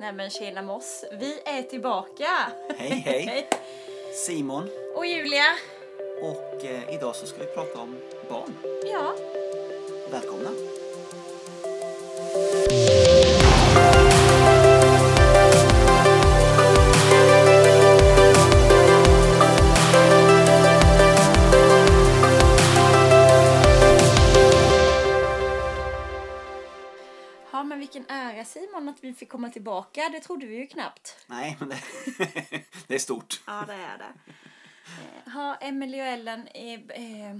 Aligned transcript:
Nej 0.00 0.12
men 0.12 0.30
tjena 0.30 0.62
moss, 0.62 1.04
vi 1.12 1.40
är 1.44 1.62
tillbaka! 1.62 2.52
Hej 2.76 2.90
hej! 3.04 3.48
Simon 4.26 4.68
Och 4.94 5.06
Julia! 5.06 5.44
och 6.22 6.64
eh, 6.64 6.94
idag 6.94 7.16
så 7.16 7.26
ska 7.26 7.38
vi 7.38 7.46
prata 7.46 7.78
om 7.78 7.96
barn. 8.28 8.56
Ja, 8.92 9.14
Välkomna! 10.10 10.50
Simon 28.70 28.88
att 28.88 29.04
vi 29.04 29.14
fick 29.14 29.28
komma 29.28 29.50
tillbaka, 29.50 30.08
det 30.12 30.20
trodde 30.20 30.46
vi 30.46 30.56
ju 30.56 30.66
knappt. 30.66 31.24
Nej, 31.26 31.56
men 31.60 31.68
det, 31.68 31.80
det 32.86 32.94
är 32.94 32.98
stort. 32.98 33.42
Ja 33.46 33.64
det 33.66 33.74
är 33.74 33.98
det. 33.98 34.12
Eh, 35.02 35.32
Ja, 35.34 35.54
Emily 35.54 36.00
och 36.00 36.04
Ellen 36.04 36.48
eh, 36.48 36.74
eh, 36.74 37.38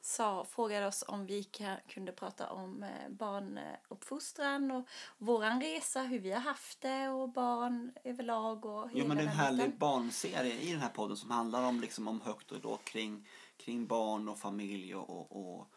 sa, 0.00 0.44
frågade 0.44 0.86
oss 0.86 1.04
om 1.08 1.26
vi 1.26 1.44
kunde 1.88 2.12
prata 2.12 2.50
om 2.50 2.82
eh, 2.82 3.08
barnuppfostran 3.10 4.70
och 4.70 4.88
våran 5.18 5.60
resa, 5.60 6.02
hur 6.02 6.18
vi 6.18 6.32
har 6.32 6.40
haft 6.40 6.80
det 6.80 7.08
och 7.08 7.28
barn 7.32 7.92
överlag 8.04 8.64
och 8.64 8.90
Jo, 8.92 9.06
men 9.06 9.16
det 9.16 9.22
är 9.22 9.26
en 9.26 9.32
härlig 9.32 9.64
biten. 9.66 9.78
barnserie 9.78 10.60
i 10.60 10.72
den 10.72 10.80
här 10.80 10.88
podden 10.88 11.16
som 11.16 11.30
handlar 11.30 11.62
om, 11.62 11.80
liksom, 11.80 12.08
om 12.08 12.20
högt 12.20 12.52
och 12.52 12.62
lågt 12.64 12.84
kring, 12.84 13.28
kring 13.56 13.86
barn 13.86 14.28
och 14.28 14.38
familj 14.38 14.94
och, 14.94 15.10
och, 15.10 15.56
och, 15.60 15.68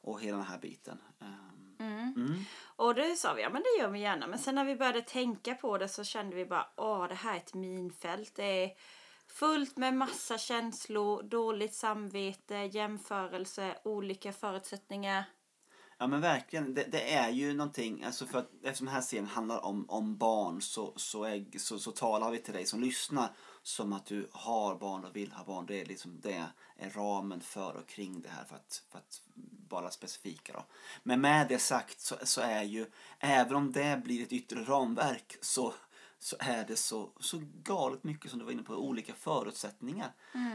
och 0.00 0.20
hela 0.20 0.36
den 0.36 0.46
här 0.46 0.58
biten. 0.58 0.98
Ehm, 1.78 2.12
mm. 2.16 2.44
Och 2.76 2.94
det 2.94 3.16
sa 3.16 3.34
vi, 3.34 3.42
ja 3.42 3.50
men 3.50 3.62
det 3.62 3.82
gör 3.82 3.88
vi 3.88 3.98
gärna. 3.98 4.26
Men 4.26 4.38
sen 4.38 4.54
när 4.54 4.64
vi 4.64 4.76
började 4.76 5.02
tänka 5.02 5.54
på 5.54 5.78
det 5.78 5.88
så 5.88 6.04
kände 6.04 6.36
vi 6.36 6.46
bara, 6.46 6.66
åh 6.76 7.08
det 7.08 7.14
här 7.14 7.32
är 7.32 7.36
ett 7.36 7.54
minfält. 7.54 8.34
Det 8.34 8.64
är 8.64 8.70
fullt 9.26 9.76
med 9.76 9.94
massa 9.94 10.38
känslor, 10.38 11.22
dåligt 11.22 11.74
samvete, 11.74 12.54
jämförelse, 12.54 13.78
olika 13.84 14.32
förutsättningar. 14.32 15.24
Ja 15.98 16.06
men 16.06 16.20
verkligen, 16.20 16.74
det, 16.74 16.84
det 16.92 17.14
är 17.14 17.30
ju 17.30 17.54
någonting, 17.54 18.04
alltså 18.04 18.26
för 18.26 18.38
att 18.38 18.50
eftersom 18.62 18.86
den 18.86 18.94
här 18.94 19.02
serien 19.02 19.26
handlar 19.26 19.64
om, 19.64 19.90
om 19.90 20.16
barn 20.16 20.62
så, 20.62 20.92
så, 20.96 21.24
är, 21.24 21.58
så, 21.58 21.78
så 21.78 21.90
talar 21.92 22.30
vi 22.30 22.38
till 22.38 22.54
dig 22.54 22.66
som 22.66 22.80
lyssnar 22.80 23.28
som 23.66 23.92
att 23.92 24.06
du 24.06 24.28
har 24.32 24.74
barn 24.74 25.04
och 25.04 25.16
vill 25.16 25.32
ha 25.32 25.44
barn. 25.44 25.66
Det 25.66 25.80
är 25.80 25.84
liksom 25.86 26.20
det 26.20 26.46
är 26.76 26.90
ramen 26.90 27.40
för 27.40 27.76
och 27.76 27.86
kring 27.88 28.20
det 28.20 28.28
här 28.28 28.44
för 28.44 28.56
att, 28.56 28.82
för 28.90 28.98
att 28.98 29.20
vara 29.68 29.90
specifika 29.90 30.52
då. 30.52 30.64
Men 31.02 31.20
med 31.20 31.48
det 31.48 31.58
sagt 31.58 32.00
så, 32.00 32.14
så 32.22 32.40
är 32.40 32.62
ju, 32.62 32.86
även 33.18 33.54
om 33.56 33.72
det 33.72 34.02
blir 34.04 34.22
ett 34.22 34.32
yttre 34.32 34.64
ramverk 34.64 35.36
så, 35.40 35.74
så 36.18 36.36
är 36.40 36.64
det 36.64 36.76
så, 36.76 37.10
så 37.20 37.42
galet 37.62 38.04
mycket 38.04 38.30
som 38.30 38.38
du 38.38 38.44
var 38.44 38.52
inne 38.52 38.62
på, 38.62 38.74
olika 38.74 39.14
förutsättningar. 39.14 40.12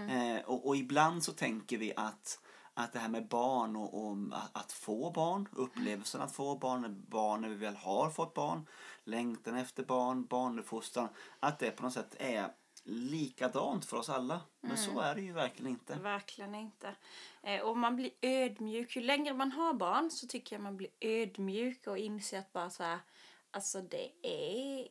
Eh, 0.09 0.41
och, 0.45 0.67
och 0.67 0.75
ibland 0.77 1.23
så 1.23 1.31
tänker 1.31 1.77
vi 1.77 1.93
att 1.95 2.39
att 2.73 2.93
det 2.93 2.99
här 2.99 3.09
med 3.09 3.27
barn 3.27 3.75
och, 3.75 4.05
och 4.05 4.17
att- 4.31 4.49
att 4.57 4.71
få 4.71 5.11
barn, 5.11 5.47
upplevelsen 5.51 6.21
att 6.21 6.31
få 6.31 6.55
barn, 6.57 7.05
barn 7.09 7.41
när 7.41 7.49
vi 7.49 7.55
väl 7.55 7.75
har 7.75 8.09
fått 8.09 8.33
barn, 8.33 8.67
längtan 9.03 9.55
efter 9.57 9.83
barn, 9.83 10.25
barnuppfostran, 10.25 11.07
att 11.39 11.59
det 11.59 11.71
på 11.71 11.83
något 11.83 11.93
sätt 11.93 12.15
är 12.19 12.53
likadant 12.83 13.85
för 13.85 13.97
oss 13.97 14.09
alla. 14.09 14.41
Men 14.61 14.77
så 14.77 14.99
är 14.99 15.15
det 15.15 15.21
ju 15.21 15.33
verkligen 15.33 15.71
inte. 15.71 15.95
Verkligen 15.95 16.55
inte. 16.55 16.95
Eh, 17.43 17.59
och 17.61 17.77
man 17.77 17.95
blir 17.95 18.11
ödmjuk. 18.21 18.95
Ju 18.95 19.01
längre 19.01 19.33
man 19.33 19.51
har 19.51 19.73
barn 19.73 20.11
så 20.11 20.27
tycker 20.27 20.55
jag 20.55 20.63
man 20.63 20.77
blir 20.77 20.89
ödmjuk 21.01 21.88
och 21.88 21.97
inser 21.97 22.39
att 22.39 22.53
bara 22.53 22.69
så 22.69 22.83
här, 22.83 22.99
alltså 23.51 23.81
det 23.81 24.09
är, 24.28 24.88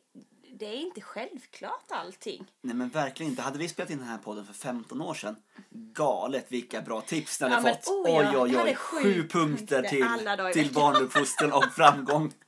det 0.53 0.65
är 0.65 0.75
inte 0.81 1.01
självklart 1.01 1.85
allting. 1.91 2.45
Nej 2.61 2.75
men 2.75 2.89
verkligen 2.89 3.29
inte. 3.31 3.41
Hade 3.41 3.59
vi 3.59 3.69
spelat 3.69 3.91
in 3.91 3.97
den 3.97 4.07
här 4.07 4.17
podden 4.17 4.45
för 4.45 4.53
15 4.53 5.01
år 5.01 5.13
sedan, 5.13 5.35
galet 5.69 6.45
vilka 6.51 6.81
bra 6.81 7.01
tips 7.01 7.41
ni 7.41 7.43
hade 7.49 7.55
Ja, 7.55 7.61
men, 7.61 7.75
fått. 7.75 7.87
oh 7.87 8.09
ja, 8.09 8.41
oj 8.41 8.55
oj 8.55 8.61
oj, 8.63 8.75
sju 8.75 9.03
sju 9.03 9.27
punkter 9.27 9.81
punkter 9.81 10.51
till, 10.51 10.63
till 10.63 10.73
barnuppfostran 10.73 11.51
och 11.53 11.65
framgång. 11.65 12.33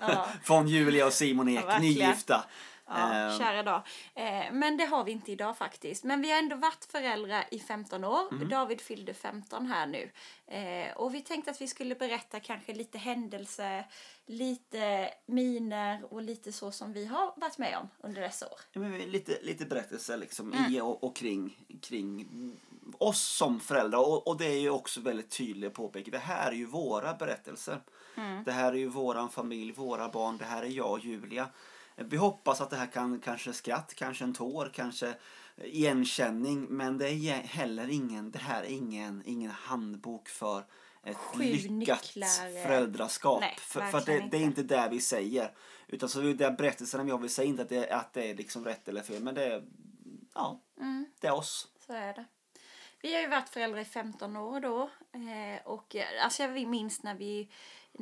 Ja. 0.00 0.26
Från 0.42 0.68
Julia 0.68 1.06
och 1.06 1.12
Simon 1.12 1.48
Ek, 1.48 1.60
Ja, 1.62 1.66
verkligen. 1.66 2.08
nygifta. 2.08 2.44
Ja, 2.86 3.12
Ehm, 3.14 3.38
kära 3.38 3.62
dag. 3.62 3.82
Eh, 4.14 4.52
men 4.52 4.76
det 4.76 4.84
har 4.84 5.04
vi 5.04 5.12
inte 5.12 5.32
idag 5.32 5.56
faktiskt. 5.58 6.04
Men 6.04 6.22
vi 6.22 6.30
har 6.30 6.38
ändå 6.38 6.56
varit 6.56 6.84
föräldrar 6.84 7.44
i 7.50 7.58
15 7.58 8.04
år. 8.04 8.44
David 8.44 8.80
fyllde 8.80 9.14
15 9.14 9.66
här 9.66 9.86
nu. 9.86 10.10
Eh, 10.46 10.96
och 10.96 11.14
vi 11.14 11.20
tänkte 11.20 11.50
att 11.50 11.60
vi 11.60 11.68
skulle 11.68 11.94
berätta 11.94 12.40
kanske 12.40 12.74
lite 12.74 12.98
händelser, 12.98 13.86
lite 14.26 15.10
miner 15.26 16.12
och 16.14 16.22
lite 16.22 16.52
så 16.52 16.72
som 16.72 16.92
vi 16.92 17.06
har 17.06 17.32
varit 17.36 17.58
med 17.58 17.78
om 17.78 17.88
under 18.02 18.22
dessa 18.22 18.46
år. 18.46 18.60
Ja, 18.72 18.80
men 18.80 18.98
lite, 18.98 19.38
lite 19.42 19.64
berättelser 19.64 20.16
liksom 20.16 20.52
Mm. 20.52 20.74
i 20.74 20.80
och, 20.80 21.04
och 21.04 21.16
kring, 21.16 21.56
kring 21.82 22.28
oss 22.98 23.22
som 23.22 23.60
föräldrar. 23.60 23.98
Och, 23.98 24.28
och 24.28 24.38
det 24.38 24.46
är 24.46 24.60
ju 24.60 24.70
också 24.70 25.00
väldigt 25.00 25.30
tydligt 25.30 25.68
att 25.68 25.74
påpeka. 25.74 26.10
Det 26.10 26.18
här 26.18 26.50
är 26.50 26.56
ju 26.56 26.66
våra 26.66 27.14
berättelser. 27.14 27.80
Mm. 28.16 28.44
Det 28.44 28.52
här 28.52 28.72
är 28.72 28.76
ju 28.76 28.88
våran 28.88 29.28
familj, 29.30 29.72
våra 29.72 30.08
barn. 30.08 30.38
Det 30.38 30.44
här 30.44 30.62
är 30.62 30.66
jag 30.66 30.90
och 30.90 31.00
Julia. 31.00 31.48
Vi 31.96 32.16
hoppas 32.16 32.60
att 32.60 32.70
det 32.70 32.76
här 32.76 32.86
kan 32.86 33.20
kanske 33.20 33.52
skratt, 33.52 33.94
kanske 33.94 34.24
en 34.24 34.34
tår, 34.34 34.70
kanske 34.74 35.14
igenkänning. 35.64 36.66
Men 36.70 36.98
det 36.98 37.08
är 37.10 37.32
heller 37.34 37.88
ingen, 37.90 38.30
det 38.30 38.38
här 38.38 38.62
är 38.62 38.66
ingen, 38.68 39.22
ingen 39.26 39.50
handbok 39.50 40.28
för 40.28 40.64
ett 41.04 41.16
Sju 41.16 41.42
lyckat 41.42 41.74
nycklar. 41.76 42.62
föräldraskap. 42.66 43.40
Nej, 43.40 43.56
för 43.60 43.80
för 43.80 44.00
det, 44.06 44.28
det 44.30 44.36
är 44.36 44.40
inte. 44.42 44.62
det 44.62 44.88
vi 44.90 45.00
säger. 45.00 45.52
Utan 45.88 46.08
så 46.08 46.20
är 46.20 46.34
det 46.34 46.50
berättelserna 46.50 47.04
vi 47.04 47.10
har, 47.10 47.18
vi 47.18 47.28
säger 47.28 47.48
inte 47.48 47.62
att 47.62 47.68
det, 47.68 47.90
att 47.90 48.12
det 48.12 48.30
är 48.30 48.34
liksom 48.34 48.64
rätt 48.64 48.88
eller 48.88 49.02
fel. 49.02 49.22
Men 49.22 49.34
det 49.34 49.44
är, 49.44 49.64
ja, 50.34 50.60
Mm. 50.80 51.06
det 51.20 51.26
är 51.26 51.34
oss. 51.34 51.68
Så 51.86 51.92
är 51.92 52.14
det. 52.14 52.24
Vi 53.02 53.14
har 53.14 53.20
ju 53.20 53.28
varit 53.28 53.48
föräldrar 53.48 53.80
i 53.80 53.84
15 53.84 54.36
år 54.36 54.60
då. 54.60 54.82
Eh, 55.12 55.66
och 55.66 55.96
eh, 55.96 56.24
alltså 56.24 56.42
jag 56.42 56.66
minns 56.68 57.02
när 57.02 57.14
vi, 57.14 57.48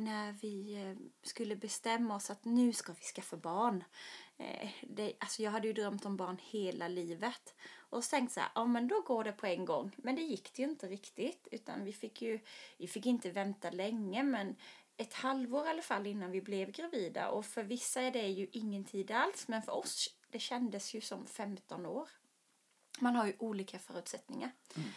när 0.03 0.31
vi 0.31 0.83
eh, 0.83 0.95
skulle 1.23 1.55
bestämma 1.55 2.15
oss 2.15 2.29
att 2.29 2.45
nu 2.45 2.73
ska 2.73 2.93
vi 2.93 3.01
skaffa 3.01 3.37
barn. 3.37 3.83
Eh, 4.37 4.69
det, 4.81 5.13
alltså 5.19 5.43
jag 5.43 5.51
hade 5.51 5.67
ju 5.67 5.73
drömt 5.73 6.05
om 6.05 6.17
barn 6.17 6.37
hela 6.41 6.87
livet. 6.87 7.55
Och 7.73 8.03
tänkt 8.03 8.33
så 8.33 8.39
här, 8.39 8.49
ja 8.55 8.65
men 8.65 8.87
då 8.87 9.01
går 9.01 9.23
det 9.23 9.31
på 9.31 9.45
en 9.45 9.65
gång. 9.65 9.95
Men 9.97 10.15
det 10.15 10.21
gick 10.21 10.53
det 10.53 10.61
ju 10.61 10.69
inte 10.69 10.87
riktigt. 10.87 11.47
Utan 11.51 11.85
vi 11.85 11.93
fick 11.93 12.21
ju, 12.21 12.39
vi 12.77 12.87
fick 12.87 13.05
inte 13.05 13.31
vänta 13.31 13.69
länge 13.69 14.23
men 14.23 14.55
ett 14.97 15.13
halvår 15.13 15.65
i 15.65 15.69
alla 15.69 15.81
fall 15.81 16.07
innan 16.07 16.31
vi 16.31 16.41
blev 16.41 16.71
gravida. 16.71 17.29
Och 17.29 17.45
för 17.45 17.63
vissa 17.63 18.01
är 18.01 18.11
det 18.11 18.27
ju 18.27 18.47
ingen 18.51 18.85
tid 18.85 19.11
alls. 19.11 19.47
Men 19.47 19.61
för 19.61 19.71
oss, 19.71 20.15
det 20.29 20.39
kändes 20.39 20.93
ju 20.93 21.01
som 21.01 21.27
15 21.27 21.85
år. 21.85 22.09
Man 22.99 23.15
har 23.15 23.25
ju 23.25 23.35
olika 23.39 23.79
förutsättningar. 23.79 24.51
Mm. 24.75 24.89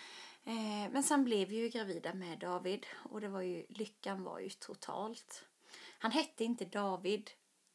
Eh, 0.44 0.90
men 0.92 1.02
sen 1.02 1.24
blev 1.24 1.48
vi 1.48 1.56
ju 1.56 1.68
gravida 1.68 2.14
med 2.14 2.38
David 2.38 2.86
och 3.10 3.20
det 3.20 3.28
var 3.28 3.40
ju, 3.40 3.66
lyckan 3.68 4.22
var 4.24 4.38
ju 4.38 4.50
totalt. 4.50 5.44
Han 5.98 6.10
hette 6.10 6.44
inte 6.44 6.64
David 6.64 7.30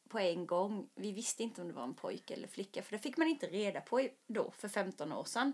på 0.08 0.18
en 0.18 0.46
gång. 0.46 0.90
Vi 0.94 1.12
visste 1.12 1.42
inte 1.42 1.62
om 1.62 1.68
det 1.68 1.74
var 1.74 1.84
en 1.84 1.94
pojke 1.94 2.34
eller 2.34 2.48
flicka 2.48 2.82
för 2.82 2.92
det 2.92 2.98
fick 2.98 3.16
man 3.16 3.28
inte 3.28 3.46
reda 3.46 3.80
på 3.80 4.08
då 4.26 4.50
för 4.50 4.68
15 4.68 5.12
år 5.12 5.24
sedan. 5.24 5.52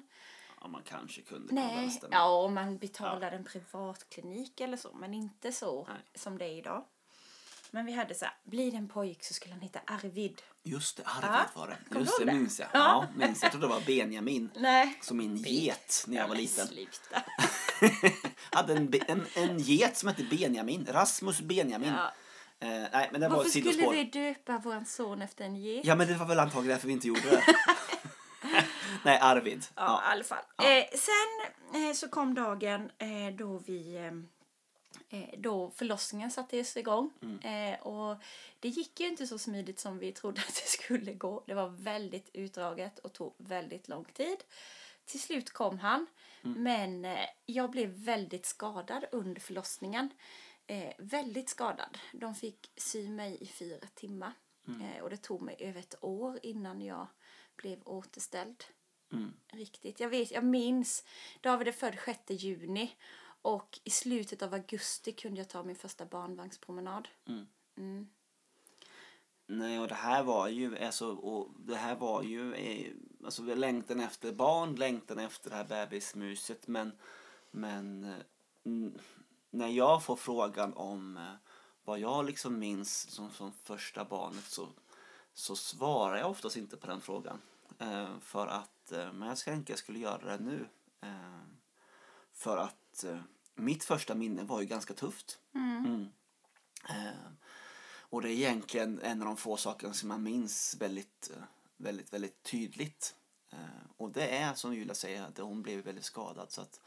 Ja, 0.60 0.68
man 0.68 0.82
kanske 0.82 1.22
kunde 1.22 1.54
Nej, 1.54 2.00
ja 2.10 2.44
om 2.44 2.54
man 2.54 2.78
betalade 2.78 3.36
en 3.36 3.44
privatklinik 3.44 4.60
eller 4.60 4.76
så 4.76 4.92
men 4.94 5.14
inte 5.14 5.52
så 5.52 5.86
Nej. 5.88 5.96
som 6.14 6.38
det 6.38 6.44
är 6.44 6.58
idag. 6.58 6.84
Men 7.70 7.86
vi 7.86 7.92
hade 7.92 8.14
så 8.14 8.24
här, 8.24 8.34
blir 8.44 8.70
det 8.70 8.76
en 8.76 8.88
pojk 8.88 9.24
så 9.24 9.34
skulle 9.34 9.54
han 9.54 9.62
heta 9.62 9.80
Arvid. 9.86 10.42
Just 10.62 10.96
det, 10.96 11.02
Arvid 11.06 11.30
Ja, 11.30 11.44
var 11.54 11.68
det. 11.68 11.76
kommer 11.88 12.00
Just 12.00 12.18
det, 12.18 12.24
minns 12.26 12.60
jag. 12.60 12.68
Ja. 12.72 12.78
Ja, 13.18 13.26
minns. 13.26 13.42
Jag 13.42 13.50
trodde 13.52 13.66
det 13.66 13.70
var 13.74 13.80
Benjamin. 13.80 14.50
Nej. 14.56 14.98
Som 15.02 15.16
min 15.16 15.36
get 15.36 16.04
när 16.06 16.16
jag 16.16 16.28
var 16.28 16.34
liten. 16.34 16.66
sluta. 16.66 17.22
hade 18.50 18.72
en, 18.74 18.92
en, 19.08 19.26
en 19.34 19.58
get 19.58 19.96
som 19.96 20.08
hette 20.08 20.22
Benjamin. 20.24 20.86
Rasmus 20.90 21.40
Benjamin. 21.40 21.92
Ja. 21.96 22.12
Eh, 22.60 22.68
nej, 22.92 23.08
men 23.12 23.20
det 23.20 23.28
var 23.28 23.36
Varför 23.36 23.46
ett 23.46 23.52
skulle 23.52 23.72
sidospår. 23.72 23.92
vi 23.92 24.04
döpa 24.04 24.58
vår 24.64 24.84
son 24.84 25.22
efter 25.22 25.44
en 25.44 25.56
get? 25.56 25.84
Ja, 25.84 25.94
men 25.94 26.06
det 26.08 26.14
var 26.14 26.26
väl 26.26 26.38
antagligen 26.40 26.74
därför 26.74 26.86
vi 26.86 26.92
inte 26.92 27.08
gjorde 27.08 27.30
det. 27.30 27.42
nej, 29.04 29.18
Arvid. 29.22 29.64
Ja, 29.74 29.82
Ja. 30.04 30.10
i 30.10 30.12
alla 30.12 30.24
fall. 30.24 30.44
Eh, 30.58 30.84
sen 30.98 31.82
eh, 31.88 31.92
så 31.94 32.08
kom 32.08 32.34
dagen 32.34 32.90
eh, 32.98 33.34
då 33.38 33.58
vi 33.66 33.96
eh, 33.96 34.12
då 35.38 35.70
förlossningen 35.70 36.30
sattes 36.30 36.76
igång. 36.76 37.10
Eh, 37.42 37.80
och 37.80 38.16
det 38.60 38.68
gick 38.68 39.00
ju 39.00 39.06
inte 39.06 39.26
så 39.26 39.38
smidigt 39.38 39.78
som 39.78 39.98
vi 39.98 40.12
trodde 40.12 40.40
att 40.48 40.54
det 40.54 40.68
skulle 40.68 41.12
gå. 41.12 41.44
Det 41.46 41.54
var 41.54 41.68
väldigt 41.68 42.30
utdraget 42.32 42.98
och 42.98 43.12
tog 43.12 43.34
väldigt 43.38 43.88
lång 43.88 44.04
tid. 44.04 44.44
Till 45.04 45.20
slut 45.20 45.50
kom 45.50 45.78
han, 45.78 46.06
men 46.42 47.04
eh, 47.04 47.26
jag 47.46 47.70
blev 47.70 47.88
väldigt 47.90 48.46
skadad 48.46 49.04
under 49.12 49.40
förlossningen. 49.40 50.10
Eh, 50.66 50.92
väldigt 50.98 51.48
skadad. 51.48 51.98
De 52.12 52.34
fick 52.34 52.70
sy 52.76 53.08
mig 53.08 53.38
i 53.40 53.46
fyra 53.46 53.86
timmar. 53.94 54.32
Eh, 54.68 55.02
och 55.02 55.10
det 55.10 55.16
tog 55.16 55.42
mig 55.42 55.56
över 55.58 55.80
ett 55.80 55.94
år 56.00 56.38
innan 56.42 56.80
jag 56.80 57.06
blev 57.56 57.82
återställd. 57.84 58.64
Mm. 59.12 59.32
Riktigt. 59.52 60.00
Jag, 60.00 60.08
vet, 60.08 60.30
jag 60.30 60.44
minns, 60.44 61.04
David 61.40 61.68
är 61.68 61.72
född 61.72 61.96
6 62.04 62.20
juni 62.28 62.96
och 63.46 63.80
i 63.84 63.90
slutet 63.90 64.42
av 64.42 64.54
augusti 64.54 65.12
kunde 65.12 65.40
jag 65.40 65.48
ta 65.48 65.62
min 65.62 65.76
första 65.76 66.04
barnvagnspromenad. 66.06 67.08
Mm. 67.26 67.46
Mm. 67.76 68.08
Nej, 69.46 69.80
och 69.80 69.88
det 69.88 69.94
här 69.94 70.22
var 70.22 70.48
ju, 70.48 70.78
alltså, 70.78 71.14
och 71.14 71.50
det 71.58 71.76
här 71.76 71.96
var 71.96 72.22
ju, 72.22 72.54
eh, 72.54 72.92
alltså 73.24 73.42
längtan 73.42 74.00
efter 74.00 74.32
barn, 74.32 74.74
längtan 74.74 75.18
efter 75.18 75.50
det 75.50 75.56
här 75.56 75.64
bebismuset, 75.64 76.66
men, 76.68 76.92
men 77.50 78.04
eh, 78.04 79.00
när 79.50 79.68
jag 79.68 80.04
får 80.04 80.16
frågan 80.16 80.74
om 80.74 81.16
eh, 81.16 81.34
vad 81.84 81.98
jag 81.98 82.24
liksom 82.24 82.58
minns 82.58 83.10
som, 83.10 83.30
som 83.30 83.52
första 83.52 84.04
barnet 84.04 84.44
så, 84.44 84.68
så 85.34 85.56
svarar 85.56 86.16
jag 86.16 86.30
oftast 86.30 86.56
inte 86.56 86.76
på 86.76 86.86
den 86.86 87.00
frågan. 87.00 87.40
Eh, 87.78 88.18
för 88.20 88.46
att, 88.46 88.92
men 89.12 89.28
jag 89.28 89.38
tänka 89.38 89.72
jag 89.72 89.78
skulle 89.78 89.98
göra 89.98 90.36
det 90.36 90.44
nu. 90.44 90.68
Eh, 91.00 91.40
för 92.32 92.56
att 92.56 93.04
mitt 93.56 93.84
första 93.84 94.14
minne 94.14 94.42
var 94.42 94.60
ju 94.60 94.66
ganska 94.66 94.94
tufft. 94.94 95.38
Mm. 95.54 96.08
Eh, 96.88 97.30
och 98.08 98.22
det 98.22 98.28
är 98.28 98.32
egentligen 98.32 99.00
en 99.02 99.22
av 99.22 99.26
de 99.26 99.36
få 99.36 99.56
sakerna 99.56 99.94
som 99.94 100.10
jag 100.10 100.20
minns 100.20 100.76
väldigt, 100.80 101.30
eh, 101.36 101.42
väldigt, 101.76 102.12
väldigt 102.12 102.42
tydligt. 102.42 103.14
Eh, 103.52 103.58
och 103.96 104.10
det 104.10 104.28
är 104.28 104.54
som 104.54 104.74
Julia 104.74 104.94
säger, 104.94 105.22
att 105.22 105.38
hon 105.38 105.62
blev 105.62 105.84
väldigt 105.84 106.04
skadad. 106.04 106.52
Så 106.52 106.60
att 106.60 106.80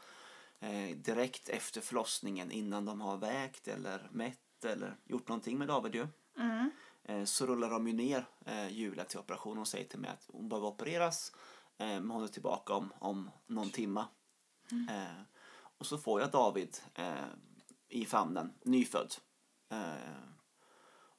eh, 0.60 0.96
direkt 0.96 1.48
efter 1.48 1.80
förlossningen, 1.80 2.50
innan 2.50 2.84
de 2.84 3.00
har 3.00 3.16
vägt 3.16 3.68
eller 3.68 4.08
mätt 4.12 4.64
eller 4.64 4.96
gjort 5.04 5.28
någonting 5.28 5.58
med 5.58 5.68
David 5.68 5.94
ju, 5.94 6.06
Mm. 6.36 6.70
eh, 7.04 7.24
så 7.24 7.46
rullar 7.46 7.70
de 7.70 7.86
ju 7.88 7.92
ner 7.94 8.26
eh, 8.46 8.68
Julia 8.68 9.04
till 9.04 9.18
operation 9.18 9.58
och 9.58 9.68
säger 9.68 9.84
till 9.88 9.98
mig 9.98 10.10
att 10.10 10.26
hon 10.32 10.48
behöver 10.48 10.68
opereras, 10.68 11.32
eh, 11.78 11.86
men 11.86 12.10
hon 12.10 12.24
är 12.24 12.28
tillbaka 12.28 12.72
om, 12.72 12.92
om 12.98 13.30
någon 13.46 13.70
timma. 13.70 14.08
Eh, 14.90 15.22
och 15.80 15.86
så 15.86 15.98
får 15.98 16.20
jag 16.20 16.30
David 16.30 16.76
eh, 16.94 17.24
i 17.88 18.04
famnen, 18.04 18.52
nyfödd. 18.62 19.14
Eh, 19.70 20.22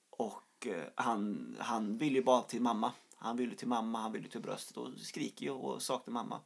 och 0.10 0.68
eh, 0.68 0.88
han, 0.96 1.56
han 1.60 1.98
vill 1.98 2.16
ju 2.16 2.24
bara 2.24 2.42
till 2.42 2.62
mamma. 2.62 2.94
Han 3.16 3.38
vill 3.38 3.50
ju 3.50 3.56
till 3.56 3.68
mamma, 3.68 4.00
han 4.00 4.12
vill 4.12 4.24
ju 4.24 4.30
till 4.30 4.42
bröstet 4.42 4.78
och 4.78 4.90
skriker 4.98 5.46
ju 5.46 5.52
och 5.52 5.81
saknar 5.81 6.13
mamma. 6.13 6.40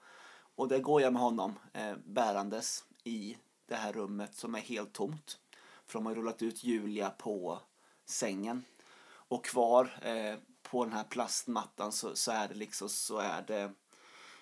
Och 0.55 0.67
där 0.67 0.79
går 0.79 1.01
jag 1.01 1.13
med 1.13 1.21
honom 1.21 1.53
eh, 1.73 1.95
bärandes 2.05 2.83
i 3.03 3.37
det 3.65 3.75
här 3.75 3.93
rummet 3.93 4.35
som 4.35 4.55
är 4.55 4.59
helt 4.59 4.93
tomt. 4.93 5.39
För 5.85 5.99
de 5.99 6.05
har 6.05 6.15
rullat 6.15 6.41
ut 6.41 6.63
Julia 6.63 7.09
på 7.09 7.59
sängen. 8.05 8.63
Och 9.05 9.45
kvar 9.45 9.99
eh, 10.01 10.35
på 10.63 10.85
den 10.85 10.93
här 10.93 11.03
plastmattan 11.03 11.91
så, 11.91 12.15
så 12.15 12.31
är 12.31 12.47
det 12.47 12.55
liksom 12.55 12.89
så 12.89 13.17
är 13.17 13.41
det 13.41 13.73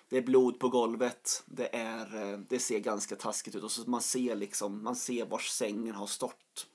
det 0.08 0.16
är 0.16 0.22
blod 0.22 0.58
på 0.58 0.68
golvet. 0.68 1.42
Det, 1.46 1.76
är, 1.76 2.32
eh, 2.32 2.38
det 2.38 2.58
ser 2.58 2.78
ganska 2.78 3.16
taskigt 3.16 3.54
ut. 3.54 3.62
Och 3.62 3.70
så 3.70 3.90
man 3.90 4.02
ser 4.02 4.34
liksom, 4.36 4.84
man 4.84 4.96
ser 4.96 5.26
var 5.26 5.38
sängen 5.38 5.94
har 5.94 6.06
stått. 6.06 6.66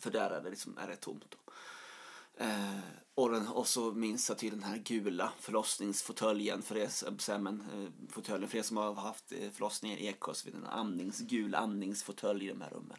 För 0.00 0.10
där 0.10 0.30
är 0.30 0.40
det, 0.42 0.50
liksom, 0.50 0.78
är 0.78 0.88
det 0.88 0.96
tomt. 0.96 1.34
Eh, 2.36 2.78
och, 3.14 3.30
den, 3.30 3.48
och 3.48 3.66
så 3.66 3.92
minns 3.92 4.28
jag 4.28 4.38
till 4.38 4.50
den 4.50 4.62
här 4.62 4.76
gula 4.78 5.32
förlossningsfåtöljen 5.38 6.62
för 6.62 6.76
er, 6.76 6.82
eh, 6.82 7.16
som- 7.18 7.42
men, 7.42 7.60
eh, 7.60 8.10
fåtöljen 8.12 8.48
för 8.50 8.58
er 8.58 8.62
som 8.62 8.76
har 8.76 8.94
haft 8.94 9.32
eh, 9.32 9.50
förlossningar 9.50 9.96
i 9.96 10.06
Ekås 10.06 10.46
vid 10.46 10.54
en 10.54 10.66
amnings, 10.66 11.18
gul 11.20 11.54
andningsfåtölj 11.54 12.44
i 12.46 12.48
de 12.48 12.60
här 12.60 12.70
rummen. 12.70 12.96